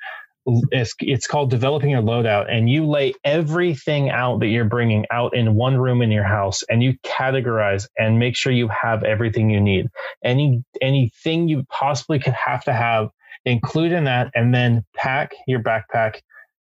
it's, 0.45 0.93
it's 0.99 1.27
called 1.27 1.49
developing 1.49 1.89
your 1.89 2.01
loadout 2.01 2.51
and 2.51 2.69
you 2.69 2.85
lay 2.85 3.13
everything 3.23 4.09
out 4.09 4.39
that 4.39 4.47
you're 4.47 4.65
bringing 4.65 5.05
out 5.11 5.35
in 5.35 5.55
one 5.55 5.77
room 5.77 6.01
in 6.01 6.11
your 6.11 6.23
house 6.23 6.63
and 6.63 6.83
you 6.83 6.97
categorize 7.03 7.87
and 7.97 8.19
make 8.19 8.35
sure 8.35 8.51
you 8.51 8.67
have 8.67 9.03
everything 9.03 9.49
you 9.49 9.61
need. 9.61 9.87
Any 10.23 10.63
anything 10.81 11.47
you 11.47 11.63
possibly 11.69 12.19
could 12.19 12.33
have 12.33 12.63
to 12.65 12.73
have 12.73 13.09
include 13.45 13.91
in 13.91 14.05
that 14.05 14.31
and 14.35 14.53
then 14.53 14.85
pack 14.95 15.33
your 15.47 15.61
backpack 15.61 16.21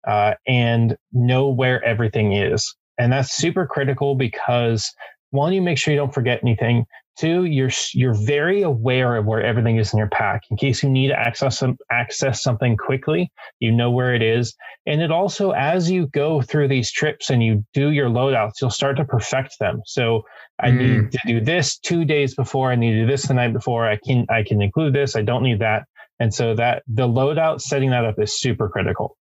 uh, 0.08 0.34
and 0.48 0.98
know 1.12 1.50
where 1.50 1.84
everything 1.84 2.34
is. 2.34 2.76
And 2.98 3.12
that's 3.12 3.36
super 3.36 3.66
critical 3.66 4.16
because 4.16 4.92
one 5.32 5.54
you 5.54 5.62
make 5.62 5.78
sure 5.80 5.94
you 5.94 6.00
don't 6.00 6.14
forget 6.14 6.40
anything 6.44 6.86
Two, 7.16 7.46
you're 7.46 7.70
you're 7.94 8.16
very 8.16 8.64
aware 8.64 9.16
of 9.16 9.26
where 9.26 9.42
everything 9.42 9.78
is 9.78 9.94
in 9.94 10.00
your 10.00 10.10
pack 10.10 10.44
in 10.50 10.58
case 10.58 10.82
you 10.82 10.90
need 10.90 11.10
to 11.10 11.20
access 11.20 11.60
some, 11.60 11.78
access 11.92 12.42
something 12.42 12.76
quickly. 12.76 13.32
You 13.60 13.72
know 13.72 13.92
where 13.92 14.16
it 14.16 14.24
is, 14.24 14.56
and 14.88 15.00
it 15.00 15.12
also 15.12 15.52
as 15.52 15.92
you 15.92 16.08
go 16.08 16.42
through 16.42 16.70
these 16.70 16.92
trips 16.92 17.30
and 17.30 17.44
you 17.44 17.64
do 17.74 17.92
your 17.92 18.10
loadouts, 18.10 18.54
you'll 18.60 18.72
start 18.72 18.98
to 18.98 19.06
perfect 19.06 19.60
them. 19.60 19.82
So 19.86 20.24
I 20.60 20.70
mm. 20.70 20.78
need 20.78 21.12
to 21.12 21.20
do 21.28 21.40
this 21.40 21.78
two 21.78 22.04
days 22.04 22.34
before. 22.34 22.72
I 22.72 22.76
need 22.76 22.94
to 22.94 23.02
do 23.02 23.08
this 23.08 23.28
the 23.28 23.36
night 23.36 23.54
before. 23.54 23.88
I 23.88 23.98
can 23.98 24.26
I 24.30 24.42
can 24.42 24.62
include 24.62 24.94
this. 24.94 25.16
I 25.16 25.22
don't 25.22 25.44
need 25.44 25.60
that, 25.60 25.84
and 26.20 26.34
so 26.34 26.56
that 26.56 26.82
the 26.88 27.08
loadout 27.08 27.62
setting 27.62 27.92
that 27.92 28.06
up 28.06 28.16
is 28.20 28.40
super 28.40 28.70
critical. 28.70 29.18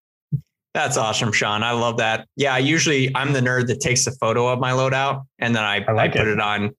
That's 0.73 0.95
awesome, 0.95 1.33
Sean. 1.33 1.63
I 1.63 1.71
love 1.71 1.97
that. 1.97 2.27
Yeah, 2.37 2.57
usually 2.57 3.13
I'm 3.13 3.33
the 3.33 3.41
nerd 3.41 3.67
that 3.67 3.81
takes 3.81 4.07
a 4.07 4.11
photo 4.13 4.47
of 4.47 4.59
my 4.59 4.71
loadout 4.71 5.23
and 5.37 5.53
then 5.53 5.63
I, 5.63 5.83
I, 5.85 5.91
like 5.91 6.11
I 6.11 6.19
put 6.19 6.27
it. 6.27 6.33
it 6.33 6.39
on 6.39 6.71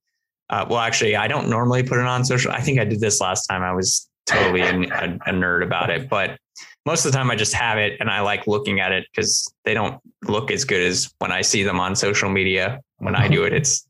uh, 0.53 0.66
well, 0.68 0.80
actually, 0.80 1.16
I 1.16 1.28
don't 1.28 1.48
normally 1.48 1.82
put 1.82 1.98
it 1.98 2.05
on 2.05 2.26
social. 2.26 2.53
I 2.53 2.61
think 2.61 2.78
I 2.78 2.84
did 2.84 3.00
this 3.00 3.22
last 3.22 3.46
time. 3.46 3.62
I 3.62 3.72
was 3.72 4.09
totally 4.26 4.61
a, 4.61 4.68
a 4.68 5.32
nerd 5.32 5.64
about 5.64 5.88
it, 5.88 6.11
but 6.11 6.38
most 6.84 7.07
of 7.07 7.11
the 7.11 7.16
time 7.16 7.30
I 7.30 7.36
just 7.36 7.55
have 7.55 7.78
it 7.78 7.98
and 8.00 8.11
I 8.11 8.20
like 8.20 8.46
looking 8.46 8.78
at 8.78 8.92
it 8.92 9.07
because 9.11 9.50
they 9.64 9.72
don't 9.72 9.98
look 10.28 10.50
as 10.50 10.66
good 10.66 10.82
as 10.82 11.11
when 11.20 11.32
I 11.32 11.40
see 11.40 11.62
them 11.62 11.80
on 11.80 11.96
social 11.96 12.28
media. 12.28 12.80
When 12.98 13.16
I 13.16 13.28
do 13.28 13.44
it, 13.44 13.53
it's 13.55 13.88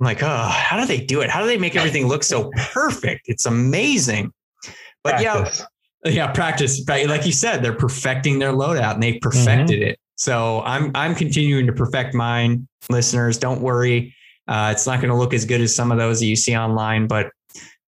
I'm 0.00 0.06
like, 0.06 0.22
oh, 0.22 0.48
how 0.48 0.80
do 0.80 0.86
they 0.86 1.00
do 1.00 1.20
it? 1.20 1.30
How 1.30 1.40
do 1.40 1.48
they 1.48 1.58
make 1.58 1.74
everything 1.74 2.06
look 2.06 2.22
so 2.22 2.50
perfect? 2.72 3.22
It's 3.26 3.44
amazing. 3.44 4.32
But 5.02 5.16
practice. 5.16 5.66
yeah, 6.04 6.10
yeah, 6.12 6.32
practice. 6.32 6.86
Like 6.88 7.26
you 7.26 7.32
said, 7.32 7.62
they're 7.62 7.74
perfecting 7.74 8.38
their 8.38 8.52
loadout 8.52 8.94
and 8.94 9.02
they 9.02 9.18
perfected 9.18 9.80
mm-hmm. 9.80 9.90
it. 9.90 10.00
So 10.14 10.62
I'm 10.64 10.92
I'm 10.94 11.14
continuing 11.14 11.66
to 11.66 11.72
perfect 11.72 12.14
mine. 12.14 12.68
Listeners, 12.88 13.36
don't 13.36 13.60
worry. 13.60 14.14
Uh, 14.48 14.70
it's 14.72 14.86
not 14.86 15.00
going 15.00 15.10
to 15.10 15.16
look 15.16 15.34
as 15.34 15.44
good 15.44 15.60
as 15.60 15.74
some 15.74 15.92
of 15.92 15.98
those 15.98 16.20
that 16.20 16.26
you 16.26 16.36
see 16.36 16.56
online, 16.56 17.06
but 17.06 17.30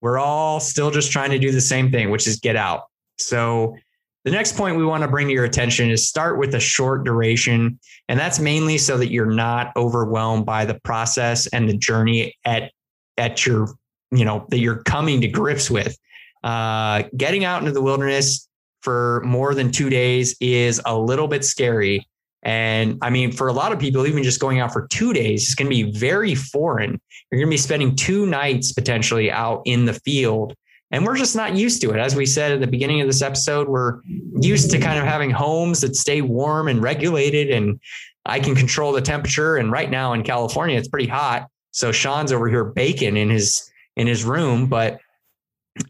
we're 0.00 0.18
all 0.18 0.61
still 0.61 0.90
just 0.90 1.11
trying 1.11 1.30
to 1.30 1.38
do 1.38 1.50
the 1.50 1.61
same 1.61 1.90
thing, 1.90 2.11
which 2.11 2.26
is 2.26 2.38
get 2.38 2.56
out. 2.56 2.84
So 3.18 3.76
the 4.24 4.30
next 4.30 4.56
point 4.56 4.76
we 4.76 4.84
want 4.84 5.02
to 5.02 5.08
bring 5.08 5.28
to 5.28 5.32
your 5.32 5.44
attention 5.44 5.90
is 5.90 6.06
start 6.06 6.38
with 6.38 6.54
a 6.54 6.61
short 6.61 7.04
duration. 7.04 7.78
And 8.08 8.18
that's 8.18 8.38
mainly 8.38 8.76
so 8.76 8.98
that 8.98 9.11
you're 9.11 9.26
not 9.26 9.72
overwhelmed 9.76 10.44
by 10.44 10.64
the 10.64 10.78
process 10.84 11.46
and 11.48 11.68
the 11.68 11.76
journey 11.76 12.34
at, 12.44 12.72
at 13.16 13.46
your, 13.46 13.68
you 14.11 14.24
know, 14.24 14.46
that 14.50 14.58
you're 14.58 14.82
coming 14.82 15.20
to 15.22 15.28
grips 15.28 15.70
with. 15.70 15.96
Uh, 16.42 17.04
getting 17.16 17.44
out 17.44 17.61
into 17.61 17.72
the 17.72 17.82
wilderness 17.82 18.48
for 18.82 19.22
more 19.24 19.54
than 19.54 19.70
two 19.70 19.90
days 19.90 20.36
is 20.40 20.80
a 20.84 20.98
little 20.98 21.28
bit 21.28 21.44
scary. 21.44 22.06
And 22.43 22.99
I 23.03 23.11
mean, 23.11 23.32
for 23.32 23.49
a 23.49 23.53
lot 23.53 23.72
of 23.72 23.78
people, 23.78 24.07
even 24.07 24.22
just 24.22 24.41
going 24.41 24.61
out 24.61 24.72
for 24.72 24.86
two 24.86 25.12
days 25.12 25.49
is 25.49 25.55
going 25.55 25.70
to 25.70 25.76
be 25.76 25.93
very 25.93 26.34
foreign. 26.34 27.01
You're 27.30 27.41
going 27.41 27.49
to 27.49 27.55
be 27.55 27.59
spending 27.59 27.97
two 27.97 28.26
nights 28.26 28.72
potentially 28.72 29.30
out 29.30 29.62
in 29.66 29.84
the 29.84 29.93
field. 29.93 30.55
And 30.91 31.05
we're 31.05 31.16
just 31.16 31.36
not 31.36 31.55
used 31.55 31.80
to 31.82 31.91
it. 31.91 31.99
As 31.99 32.16
we 32.16 32.26
said 32.26 32.51
at 32.51 32.61
the 32.61 32.66
beginning 32.66 33.01
of 33.01 33.07
this 33.07 33.22
episode, 33.22 33.68
we're 33.68 34.01
used 34.41 34.70
to 34.72 34.78
kind 34.78 34.99
of 34.99 35.05
having 35.05 35.30
homes 35.30 35.80
that 35.82 35.95
stay 35.95 36.20
warm 36.20 36.66
and 36.66 36.82
regulated, 36.82 37.51
and 37.51 37.78
I 38.26 38.41
can 38.41 38.57
control 38.57 38.93
the 38.93 39.01
temperature. 39.01 39.57
And 39.57 39.70
right 39.70 39.88
now 39.88 40.14
in 40.14 40.24
California, 40.24 40.76
it's 40.76 40.88
pretty 40.88 41.07
hot. 41.07 41.49
So 41.70 41.93
Sean's 41.93 42.32
over 42.32 42.49
here 42.49 42.64
baking 42.64 43.16
in 43.16 43.30
his 43.30 43.70
in 43.97 44.09
his 44.09 44.24
room. 44.24 44.66
But 44.66 44.99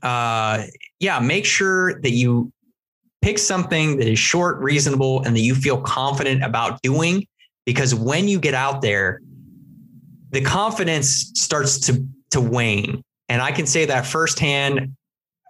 uh, 0.02 0.64
yeah, 0.98 1.18
make 1.20 1.46
sure 1.46 1.98
that 2.00 2.10
you 2.10 2.52
pick 3.22 3.38
something 3.38 3.98
that 3.98 4.08
is 4.08 4.18
short, 4.18 4.58
reasonable, 4.58 5.22
and 5.22 5.34
that 5.36 5.40
you 5.40 5.54
feel 5.54 5.80
confident 5.80 6.42
about 6.42 6.80
doing. 6.82 7.26
Because 7.66 7.94
when 7.94 8.26
you 8.28 8.40
get 8.40 8.54
out 8.54 8.82
there, 8.82 9.20
the 10.30 10.40
confidence 10.40 11.32
starts 11.34 11.78
to 11.80 12.06
to 12.30 12.40
wane. 12.40 13.02
And 13.28 13.42
I 13.42 13.52
can 13.52 13.66
say 13.66 13.84
that 13.86 14.06
firsthand. 14.06 14.96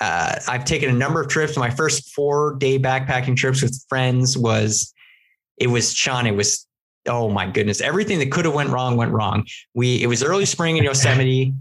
Uh, 0.01 0.37
I've 0.49 0.65
taken 0.65 0.89
a 0.91 0.95
number 0.95 1.21
of 1.21 1.29
trips. 1.29 1.57
My 1.57 1.71
first 1.71 2.15
four 2.15 2.57
day 2.59 2.79
backpacking 2.79 3.37
trips 3.37 3.63
with 3.63 3.85
friends 3.89 4.37
was, 4.37 4.95
it 5.59 5.67
was 5.67 5.93
Sean. 5.93 6.27
It 6.27 6.35
was, 6.35 6.67
oh 7.07 7.29
my 7.29 7.47
goodness, 7.51 7.81
everything 7.81 8.19
that 8.21 8.33
could 8.33 8.47
have 8.47 8.55
went 8.55 8.71
wrong 8.71 8.97
went 8.97 9.13
wrong. 9.13 9.47
We, 9.75 10.03
it 10.03 10.07
was 10.07 10.23
early 10.23 10.47
spring 10.47 10.79
in 10.79 10.85
Yosemite. 10.85 11.55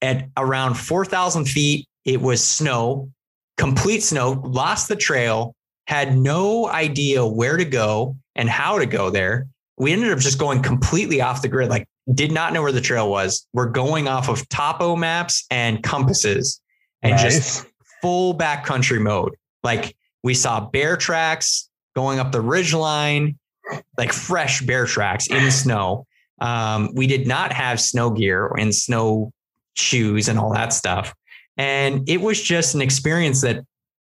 At 0.00 0.28
around 0.36 0.74
4,000 0.74 1.46
feet, 1.46 1.88
it 2.04 2.20
was 2.20 2.42
snow, 2.42 3.10
complete 3.58 4.02
snow, 4.02 4.40
lost 4.44 4.88
the 4.88 4.96
trail, 4.96 5.54
had 5.86 6.16
no 6.16 6.68
idea 6.68 7.26
where 7.26 7.56
to 7.56 7.64
go 7.64 8.16
and 8.34 8.48
how 8.48 8.78
to 8.78 8.86
go 8.86 9.10
there. 9.10 9.48
We 9.76 9.92
ended 9.92 10.12
up 10.12 10.18
just 10.18 10.38
going 10.38 10.62
completely 10.62 11.20
off 11.20 11.42
the 11.42 11.48
grid, 11.48 11.68
like 11.68 11.86
did 12.14 12.32
not 12.32 12.52
know 12.52 12.62
where 12.62 12.72
the 12.72 12.80
trail 12.80 13.10
was. 13.10 13.46
We're 13.52 13.68
going 13.68 14.08
off 14.08 14.28
of 14.28 14.48
topo 14.48 14.96
maps 14.96 15.44
and 15.50 15.82
compasses 15.82 16.60
and 17.02 17.12
nice. 17.12 17.22
just 17.22 17.66
full 18.00 18.36
backcountry 18.36 19.00
mode. 19.00 19.34
Like 19.62 19.96
we 20.22 20.34
saw 20.34 20.60
bear 20.60 20.96
tracks 20.96 21.68
going 21.94 22.18
up 22.18 22.32
the 22.32 22.40
ridge 22.40 22.74
line, 22.74 23.38
like 23.96 24.12
fresh 24.12 24.62
bear 24.62 24.86
tracks 24.86 25.26
in 25.26 25.44
the 25.44 25.50
snow. 25.50 26.06
Um, 26.40 26.90
we 26.94 27.06
did 27.06 27.26
not 27.26 27.52
have 27.52 27.80
snow 27.80 28.10
gear 28.10 28.46
and 28.58 28.74
snow 28.74 29.32
shoes 29.74 30.28
and 30.28 30.38
all 30.38 30.52
that 30.52 30.72
stuff. 30.72 31.14
And 31.58 32.08
it 32.08 32.20
was 32.20 32.40
just 32.40 32.74
an 32.74 32.80
experience 32.80 33.42
that 33.42 33.64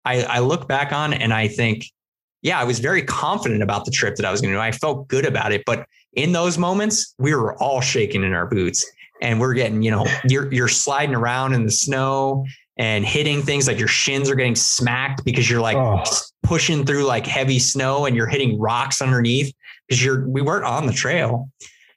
I, 0.04 0.22
I 0.22 0.38
look 0.40 0.68
back 0.68 0.92
on 0.92 1.12
and 1.14 1.32
I 1.32 1.48
think, 1.48 1.86
yeah, 2.42 2.60
I 2.60 2.64
was 2.64 2.78
very 2.78 3.02
confident 3.02 3.62
about 3.62 3.84
the 3.84 3.90
trip 3.90 4.16
that 4.16 4.26
I 4.26 4.30
was 4.30 4.40
going 4.40 4.52
to 4.52 4.56
do. 4.56 4.60
I 4.60 4.70
felt 4.70 5.08
good 5.08 5.26
about 5.26 5.50
it. 5.50 5.64
But 5.64 5.86
in 6.12 6.32
those 6.32 6.58
moments, 6.58 7.14
we 7.18 7.34
were 7.34 7.60
all 7.60 7.80
shaking 7.80 8.22
in 8.22 8.32
our 8.32 8.46
boots 8.46 8.88
and 9.22 9.40
we're 9.40 9.54
getting, 9.54 9.82
you 9.82 9.90
know, 9.90 10.06
you're, 10.28 10.52
you're 10.52 10.68
sliding 10.68 11.14
around 11.14 11.54
in 11.54 11.64
the 11.64 11.72
snow 11.72 12.46
and 12.76 13.04
hitting 13.04 13.42
things 13.42 13.66
like 13.66 13.78
your 13.78 13.88
shins 13.88 14.30
are 14.30 14.36
getting 14.36 14.54
smacked 14.54 15.24
because 15.24 15.50
you're 15.50 15.60
like 15.60 15.76
oh. 15.76 16.04
pushing 16.44 16.86
through 16.86 17.04
like 17.04 17.26
heavy 17.26 17.58
snow 17.58 18.06
and 18.06 18.14
you're 18.14 18.28
hitting 18.28 18.58
rocks 18.58 19.02
underneath 19.02 19.52
because 19.88 20.04
you're, 20.04 20.28
we 20.28 20.42
weren't 20.42 20.64
on 20.64 20.86
the 20.86 20.92
trail. 20.92 21.50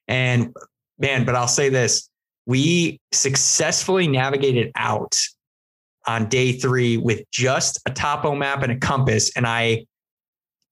And 0.08 0.56
man, 0.98 1.24
but 1.24 1.36
I'll 1.36 1.48
say 1.48 1.70
this, 1.70 2.10
we 2.48 3.00
successfully 3.12 4.08
navigated 4.08 4.72
out 4.76 5.16
on 6.08 6.30
day 6.30 6.54
three 6.54 6.98
with 6.98 7.24
just 7.32 7.80
a 7.86 7.92
topo 7.92 8.36
map 8.36 8.64
and 8.64 8.72
a 8.72 8.78
compass. 8.78 9.32
And 9.36 9.46
I, 9.46 9.86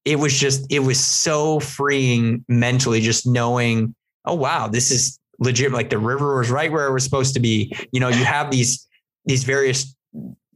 it 0.06 0.18
was 0.18 0.38
just, 0.38 0.66
it 0.72 0.80
was 0.80 1.00
so 1.00 1.60
freeing 1.60 2.44
mentally, 2.48 3.02
just 3.02 3.28
knowing, 3.28 3.94
oh, 4.26 4.36
wow, 4.36 4.68
this 4.68 4.92
is 4.92 5.20
legit. 5.40 5.72
Like 5.72 5.90
the 5.90 5.98
river 5.98 6.38
was 6.38 6.50
right 6.50 6.72
where 6.72 6.88
it 6.88 6.94
was 6.94 7.04
supposed 7.04 7.34
to 7.36 7.40
be. 7.40 7.72
You 7.92 8.00
know, 8.00 8.10
you 8.10 8.26
have 8.26 8.50
these, 8.52 8.88
these 9.26 9.44
various 9.44 9.96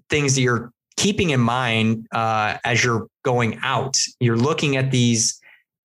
things 0.09 0.35
that 0.35 0.41
you're 0.41 0.71
keeping 0.97 1.31
in 1.31 1.39
mind 1.39 2.07
uh, 2.11 2.57
as 2.63 2.83
you're 2.83 3.07
going 3.23 3.59
out. 3.63 3.97
You're 4.19 4.37
looking 4.37 4.77
at 4.77 4.91
these 4.91 5.39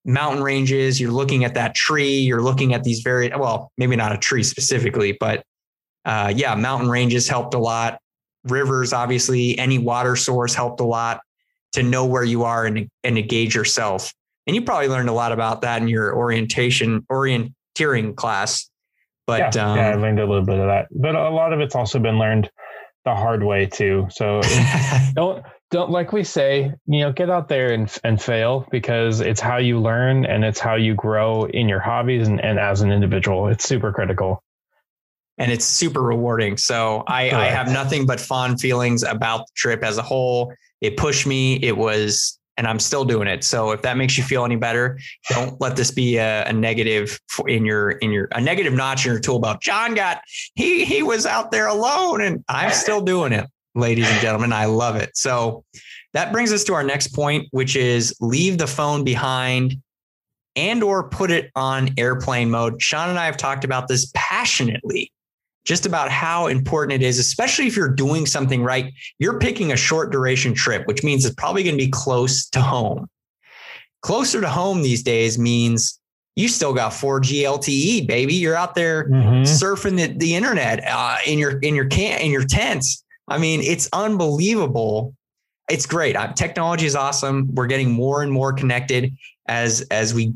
mountain 0.05 0.43
ranges, 0.43 1.01
you're 1.01 1.11
looking 1.11 1.45
at 1.45 1.55
that 1.55 1.74
tree, 1.74 2.18
you're 2.18 2.43
looking 2.43 2.72
at 2.72 2.84
these 2.84 3.01
very, 3.01 3.30
well, 3.36 3.70
maybe 3.76 3.95
not 3.97 4.12
a 4.12 4.16
tree 4.16 4.43
specifically, 4.43 5.16
but 5.18 5.45
uh, 6.05 6.32
yeah, 6.34 6.55
mountain 6.55 6.89
ranges 6.89 7.28
helped 7.28 7.53
a 7.53 7.59
lot 7.59 7.99
rivers, 8.51 8.92
obviously, 8.92 9.59
any 9.59 9.78
water 9.78 10.16
source 10.16 10.55
helped 10.55 10.80
a 10.80 10.84
lot 10.84 11.20
to 11.72 11.82
know 11.82 12.07
where 12.07 12.24
you 12.24 12.44
are 12.44 12.66
and, 12.66 12.88
and 13.05 13.16
to 13.16 13.22
gauge 13.22 13.55
yourself. 13.55 14.12
And 14.46 14.55
you 14.55 14.62
probably 14.62 14.88
learned 14.88 15.09
a 15.09 15.12
lot 15.12 15.32
about 15.32 15.61
that 15.62 15.82
in 15.82 15.88
your 15.88 16.14
orientation, 16.16 17.03
orienteering 17.12 18.16
class. 18.16 18.70
But 19.26 19.55
yeah, 19.55 19.70
um, 19.70 19.76
yeah, 19.76 19.90
I 19.90 19.94
learned 19.94 20.20
a 20.20 20.26
little 20.26 20.44
bit 20.44 20.59
of 20.59 20.66
that. 20.66 20.86
But 20.90 21.14
a 21.14 21.28
lot 21.28 21.53
of 21.53 21.61
it's 21.61 21.74
also 21.74 21.99
been 21.99 22.18
learned 22.18 22.51
the 23.05 23.14
hard 23.14 23.42
way 23.42 23.66
too. 23.66 24.07
So 24.11 24.40
don't 25.14 25.44
don't 25.70 25.90
like 25.90 26.12
we 26.12 26.24
say, 26.24 26.72
you 26.86 27.01
know, 27.01 27.12
get 27.12 27.28
out 27.28 27.49
there 27.49 27.72
and 27.72 27.94
and 28.05 28.20
fail 28.20 28.66
because 28.70 29.20
it's 29.20 29.40
how 29.40 29.59
you 29.59 29.80
learn 29.80 30.24
and 30.24 30.44
it's 30.44 30.61
how 30.61 30.76
you 30.76 30.94
grow 30.94 31.44
in 31.44 31.68
your 31.68 31.80
hobbies 31.80 32.26
and, 32.26 32.42
and 32.42 32.59
as 32.59 32.80
an 32.80 32.90
individual. 32.90 33.49
It's 33.49 33.68
super 33.68 33.92
critical 33.92 34.42
and 35.39 35.53
it's 35.53 35.64
super 35.64 36.03
rewarding. 36.03 36.57
So 36.57 37.05
I, 37.07 37.30
I, 37.30 37.47
have 37.47 37.70
nothing 37.72 38.07
but 38.07 38.20
fond 38.20 38.61
feelings 38.61 39.03
about 39.03 39.47
the 39.47 39.53
trip 39.55 39.84
as 39.84 39.97
a 39.97 40.03
whole. 40.03 40.53
It 40.80 40.97
pushed 40.97 41.26
me. 41.26 41.57
It 41.62 41.76
was, 41.76 42.39
and 42.57 42.66
I'm 42.66 42.80
still 42.80 43.05
doing 43.05 43.28
it. 43.28 43.45
So 43.45 43.70
if 43.70 43.82
that 43.82 43.97
makes 43.97 44.18
you 44.18 44.24
feel 44.24 44.45
any 44.45 44.57
better, 44.57 44.99
don't 45.30 45.61
let 45.61 45.76
this 45.76 45.93
be 45.93 46.16
a, 46.16 46.45
a 46.47 46.53
negative 46.53 47.20
in 47.47 47.64
your 47.64 47.91
in 47.91 48.11
your 48.11 48.28
a 48.32 48.41
negative 48.41 48.72
notch 48.72 49.07
in 49.07 49.12
your 49.12 49.20
tool 49.20 49.39
belt. 49.39 49.61
John 49.61 49.95
got 49.95 50.20
he 50.55 50.84
he 50.84 51.03
was 51.03 51.24
out 51.24 51.53
there 51.53 51.68
alone, 51.68 52.20
and 52.20 52.45
I'm 52.49 52.72
still 52.72 53.01
doing 53.01 53.32
it, 53.32 53.47
ladies 53.74 54.11
and 54.11 54.20
gentlemen. 54.20 54.53
I 54.53 54.64
love 54.64 54.97
it. 54.97 55.16
So 55.16 55.64
that 56.14 56.32
brings 56.32 56.53
us 56.53 56.64
to 56.64 56.74
our 56.74 56.82
next 56.82 57.09
point, 57.09 57.47
which 57.53 57.76
is 57.76 58.14
leave 58.20 58.59
the 58.59 58.66
phone 58.66 59.05
behind 59.05 59.76
and 60.57 60.82
or 60.82 61.09
put 61.09 61.30
it 61.30 61.53
on 61.55 61.91
airplane 61.97 62.51
mode. 62.51 62.82
Sean 62.82 63.09
and 63.09 63.18
I 63.18 63.26
have 63.26 63.36
talked 63.36 63.64
about 63.64 63.86
this 63.86 64.11
passionately 64.16 65.12
just 65.68 65.84
about 65.84 66.10
how 66.10 66.46
important 66.46 67.02
it 67.02 67.06
is, 67.06 67.18
especially 67.18 67.66
if 67.66 67.76
you're 67.76 67.90
doing 67.90 68.24
something 68.24 68.62
right. 68.62 68.90
You're 69.18 69.38
picking 69.38 69.70
a 69.70 69.76
short 69.76 70.10
duration 70.10 70.54
trip, 70.54 70.86
which 70.86 71.04
means 71.04 71.26
it's 71.26 71.34
probably 71.34 71.62
going 71.62 71.76
to 71.76 71.84
be 71.84 71.90
close 71.90 72.48
to 72.48 72.62
home. 72.62 73.06
Closer 74.00 74.40
to 74.40 74.48
home 74.48 74.80
these 74.80 75.02
days 75.02 75.38
means 75.38 76.00
you 76.36 76.48
still 76.48 76.72
got 76.72 76.92
4G 76.92 77.42
LTE, 77.42 78.06
baby. 78.06 78.32
You're 78.32 78.54
out 78.54 78.74
there 78.74 79.10
mm-hmm. 79.10 79.42
surfing 79.42 79.98
the, 79.98 80.06
the 80.16 80.34
internet 80.34 80.82
uh, 80.86 81.18
in 81.26 81.38
your 81.38 81.58
in 81.58 81.74
your 81.74 81.86
can 81.86 82.18
in 82.22 82.30
your 82.30 82.44
tents. 82.44 83.04
I 83.28 83.36
mean, 83.36 83.60
it's 83.60 83.90
unbelievable. 83.92 85.14
It's 85.68 85.84
great. 85.84 86.16
Uh, 86.16 86.32
technology 86.32 86.86
is 86.86 86.96
awesome. 86.96 87.54
We're 87.54 87.66
getting 87.66 87.90
more 87.90 88.22
and 88.22 88.32
more 88.32 88.54
connected 88.54 89.14
as 89.48 89.82
as 89.90 90.14
we 90.14 90.32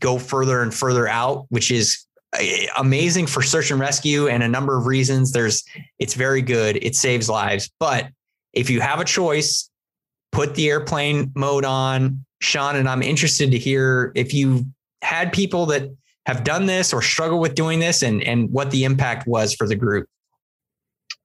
go 0.00 0.18
further 0.18 0.60
and 0.60 0.74
further 0.74 1.06
out, 1.06 1.46
which 1.50 1.70
is 1.70 2.04
amazing 2.76 3.26
for 3.26 3.42
search 3.42 3.70
and 3.70 3.80
rescue 3.80 4.28
and 4.28 4.42
a 4.42 4.48
number 4.48 4.76
of 4.76 4.86
reasons. 4.86 5.32
There's 5.32 5.64
it's 5.98 6.14
very 6.14 6.42
good. 6.42 6.76
It 6.82 6.96
saves 6.96 7.28
lives. 7.28 7.70
But 7.78 8.08
if 8.52 8.70
you 8.70 8.80
have 8.80 9.00
a 9.00 9.04
choice, 9.04 9.70
put 10.30 10.54
the 10.54 10.68
airplane 10.70 11.32
mode 11.34 11.64
on. 11.64 12.24
Sean, 12.40 12.76
and 12.76 12.88
I'm 12.88 13.02
interested 13.02 13.52
to 13.52 13.58
hear 13.58 14.12
if 14.14 14.34
you 14.34 14.66
had 15.02 15.32
people 15.32 15.66
that 15.66 15.90
have 16.26 16.44
done 16.44 16.66
this 16.66 16.92
or 16.92 17.02
struggle 17.02 17.38
with 17.38 17.54
doing 17.54 17.80
this 17.80 18.02
and, 18.02 18.22
and 18.22 18.50
what 18.50 18.70
the 18.70 18.84
impact 18.84 19.26
was 19.26 19.54
for 19.54 19.66
the 19.68 19.76
group. 19.76 20.08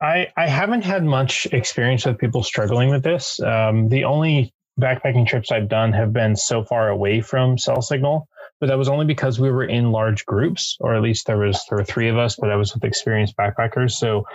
I, 0.02 0.28
I 0.38 0.48
haven't 0.48 0.84
had 0.84 1.04
much 1.04 1.48
experience 1.48 2.06
with 2.06 2.20
people 2.20 2.44
struggling 2.44 2.90
with 2.90 3.04
this. 3.04 3.40
Um, 3.40 3.90
the 3.90 4.04
only 4.04 4.54
backpacking 4.80 5.28
trips 5.28 5.52
I've 5.52 5.70
done 5.70 5.92
have 5.94 6.14
been 6.14 6.36
so 6.36 6.64
far 6.64 6.90
away 6.90 7.22
from 7.22 7.58
cell 7.58 7.82
signal 7.82 8.28
but 8.60 8.68
that 8.68 8.78
was 8.78 8.90
only 8.90 9.06
because 9.06 9.40
we 9.40 9.52
were 9.52 9.64
in 9.64 9.92
large 9.92 10.26
groups, 10.26 10.78
or 10.80 10.96
at 10.96 11.02
least 11.02 11.28
there 11.28 11.38
was 11.38 11.64
there 11.70 11.78
were 11.78 11.84
three 11.84 12.10
of 12.10 12.18
us, 12.18 12.36
but 12.36 12.52
I 12.52 12.56
was 12.56 12.74
with 12.74 12.84
experienced 12.84 13.38
backpackers, 13.38 13.92
so 13.92 14.26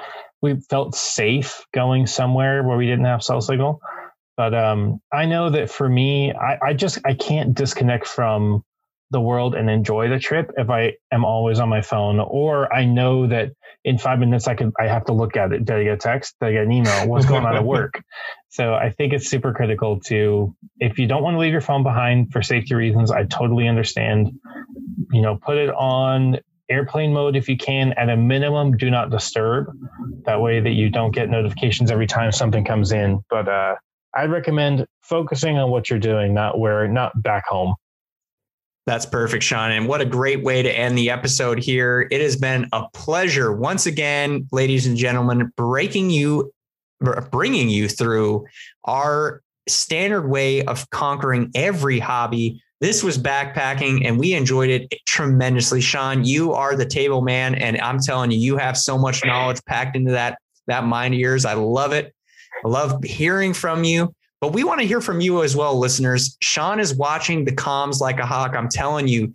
we 0.41 0.57
felt 0.71 0.95
safe 0.95 1.65
going 1.73 2.07
somewhere 2.07 2.63
where 2.63 2.77
we 2.77 2.87
didn't 2.87 3.05
have 3.05 3.23
cell 3.23 3.41
signal. 3.41 3.81
But 4.37 4.55
um, 4.55 5.01
I 5.13 5.27
know 5.27 5.51
that 5.51 5.71
for 5.71 5.89
me, 5.89 6.33
I, 6.33 6.59
I 6.63 6.73
just 6.73 6.99
I 7.05 7.15
can't 7.15 7.55
disconnect 7.55 8.07
from 8.07 8.63
the 9.11 9.21
world 9.21 9.55
and 9.55 9.69
enjoy 9.69 10.09
the 10.09 10.19
trip 10.19 10.51
if 10.57 10.71
I 10.71 10.95
am 11.13 11.25
always 11.25 11.61
on 11.61 11.69
my 11.69 11.83
phone, 11.83 12.19
or 12.19 12.73
I 12.73 12.85
know 12.85 13.27
that 13.27 13.53
in 13.85 13.99
five 13.99 14.19
minutes 14.19 14.47
I 14.49 14.55
could 14.55 14.73
I 14.79 14.87
have 14.87 15.05
to 15.07 15.13
look 15.13 15.37
at 15.37 15.53
it. 15.53 15.65
Did 15.65 15.77
I 15.77 15.85
get 15.85 15.93
a 15.95 15.97
text? 15.97 16.37
Did 16.41 16.49
I 16.49 16.53
get 16.53 16.63
an 16.65 16.73
email? 16.73 17.09
What's 17.09 17.27
going 17.27 17.45
on 17.45 17.57
at 17.57 17.65
work? 17.65 18.03
So 18.53 18.75
I 18.75 18.91
think 18.91 19.15
it's 19.15 19.31
super 19.31 19.55
critical 19.55 19.99
to 20.01 20.55
if 20.79 20.99
you 20.99 21.07
don't 21.07 21.23
want 21.23 21.37
to 21.37 21.39
leave 21.39 21.53
your 21.53 21.63
phone 21.63 21.83
behind 21.83 22.31
for 22.31 22.43
safety 22.43 22.75
reasons, 22.75 23.11
I 23.11 23.25
totally 23.25 23.67
understand. 23.67 24.31
You 25.11 25.23
know, 25.23 25.37
put 25.37 25.57
it 25.57 25.71
on 25.71 26.39
airplane 26.69 27.15
mode 27.15 27.35
if 27.35 27.49
you 27.49 27.57
can. 27.57 27.95
At 27.95 28.11
a 28.11 28.17
minimum, 28.17 28.77
do 28.77 28.91
not 28.91 29.09
disturb. 29.09 29.75
That 30.27 30.43
way 30.43 30.61
that 30.61 30.73
you 30.73 30.91
don't 30.91 31.13
get 31.13 31.31
notifications 31.31 31.91
every 31.91 32.07
time 32.07 32.31
something 32.31 32.63
comes 32.63 32.93
in. 32.93 33.25
But 33.31 33.49
uh, 33.49 33.77
I'd 34.15 34.31
recommend 34.31 34.85
focusing 35.01 35.57
on 35.57 35.71
what 35.71 35.89
you're 35.89 35.99
doing, 35.99 36.35
not 36.35 36.59
where 36.59 36.87
not 36.87 37.23
back 37.23 37.47
home. 37.47 37.75
That's 38.85 39.07
perfect, 39.07 39.45
Sean. 39.45 39.71
And 39.71 39.89
what 39.89 40.03
a 40.03 40.05
great 40.05 40.43
way 40.43 40.61
to 40.61 40.71
end 40.71 40.99
the 40.99 41.09
episode 41.09 41.59
here. 41.59 42.07
It 42.11 42.21
has 42.21 42.37
been 42.37 42.69
a 42.75 42.85
pleasure 42.93 43.51
once 43.51 43.87
again, 43.87 44.47
ladies 44.53 44.87
and 44.87 44.99
gentlemen, 44.99 45.51
breaking 45.57 46.11
you, 46.11 46.53
bringing 47.31 47.69
you 47.69 47.89
through 47.89 48.47
our 48.85 49.43
standard 49.69 50.29
way 50.29 50.65
of 50.65 50.89
conquering 50.91 51.51
every 51.55 51.99
hobby. 51.99 52.63
This 52.81 53.03
was 53.03 53.17
backpacking 53.17 54.07
and 54.07 54.19
we 54.19 54.35
enjoyed 54.35 54.71
it 54.71 54.93
tremendously. 55.07 55.81
Sean, 55.81 56.25
you 56.25 56.53
are 56.53 56.75
the 56.75 56.87
table 56.87 57.23
man. 57.23 57.55
And 57.55 57.81
I'm 57.81 58.01
telling 58.01 58.31
you, 58.33 58.39
you 58.39 58.57
have 58.57 58.77
so 58.77 58.99
much 58.99 59.25
knowledge 59.25 59.65
packed 59.67 59.95
into 59.95 60.11
that, 60.13 60.39
that 60.67 60.85
mind 60.85 61.15
of 61.15 61.21
yours. 61.21 61.45
I 61.45 61.55
love 61.55 61.93
it. 61.93 62.13
I 62.65 62.69
love 62.69 63.03
hearing 63.05 63.55
from 63.55 63.85
you. 63.85 64.13
But 64.41 64.53
we 64.53 64.65
want 64.65 64.81
to 64.81 64.87
hear 64.87 65.01
from 65.01 65.21
you 65.21 65.45
as 65.45 65.55
well, 65.55 65.79
listeners. 65.79 66.37
Sean 66.41 66.81
is 66.81 66.93
watching 66.97 67.45
the 67.45 67.53
comms 67.53 68.01
like 68.01 68.19
a 68.19 68.27
hawk. 68.27 68.57
I'm 68.57 68.69
telling 68.69 69.07
you, 69.07 69.33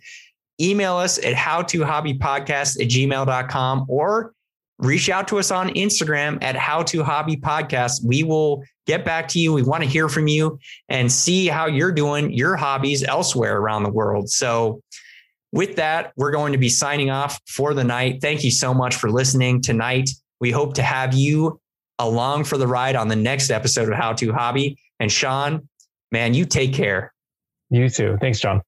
email 0.60 0.96
us 0.96 1.16
at 1.24 1.34
howtohobbypodcast 1.34 2.82
at 2.82 2.88
gmail.com 2.88 3.86
or 3.88 4.34
reach 4.78 5.10
out 5.10 5.28
to 5.28 5.38
us 5.38 5.50
on 5.50 5.70
Instagram 5.70 6.42
at 6.42 6.56
How 6.56 6.82
to 6.84 7.02
Hobby 7.02 7.36
Podcast. 7.36 8.04
We 8.04 8.22
will 8.22 8.62
get 8.86 9.04
back 9.04 9.28
to 9.28 9.40
you. 9.40 9.52
We 9.52 9.62
want 9.62 9.82
to 9.82 9.88
hear 9.88 10.08
from 10.08 10.28
you 10.28 10.58
and 10.88 11.10
see 11.10 11.48
how 11.48 11.66
you're 11.66 11.92
doing 11.92 12.32
your 12.32 12.56
hobbies 12.56 13.02
elsewhere 13.02 13.58
around 13.58 13.82
the 13.82 13.92
world. 13.92 14.30
So, 14.30 14.82
with 15.50 15.76
that, 15.76 16.12
we're 16.16 16.30
going 16.30 16.52
to 16.52 16.58
be 16.58 16.68
signing 16.68 17.08
off 17.10 17.40
for 17.46 17.72
the 17.72 17.82
night. 17.82 18.20
Thank 18.20 18.44
you 18.44 18.50
so 18.50 18.74
much 18.74 18.96
for 18.96 19.10
listening 19.10 19.62
tonight. 19.62 20.10
We 20.40 20.50
hope 20.50 20.74
to 20.74 20.82
have 20.82 21.14
you 21.14 21.58
along 21.98 22.44
for 22.44 22.58
the 22.58 22.66
ride 22.66 22.96
on 22.96 23.08
the 23.08 23.16
next 23.16 23.50
episode 23.50 23.88
of 23.88 23.94
How 23.94 24.12
to 24.12 24.32
Hobby. 24.32 24.78
And 25.00 25.10
Sean, 25.10 25.68
man, 26.12 26.34
you 26.34 26.44
take 26.44 26.74
care. 26.74 27.14
You 27.70 27.88
too. 27.88 28.18
Thanks, 28.20 28.40
John. 28.40 28.60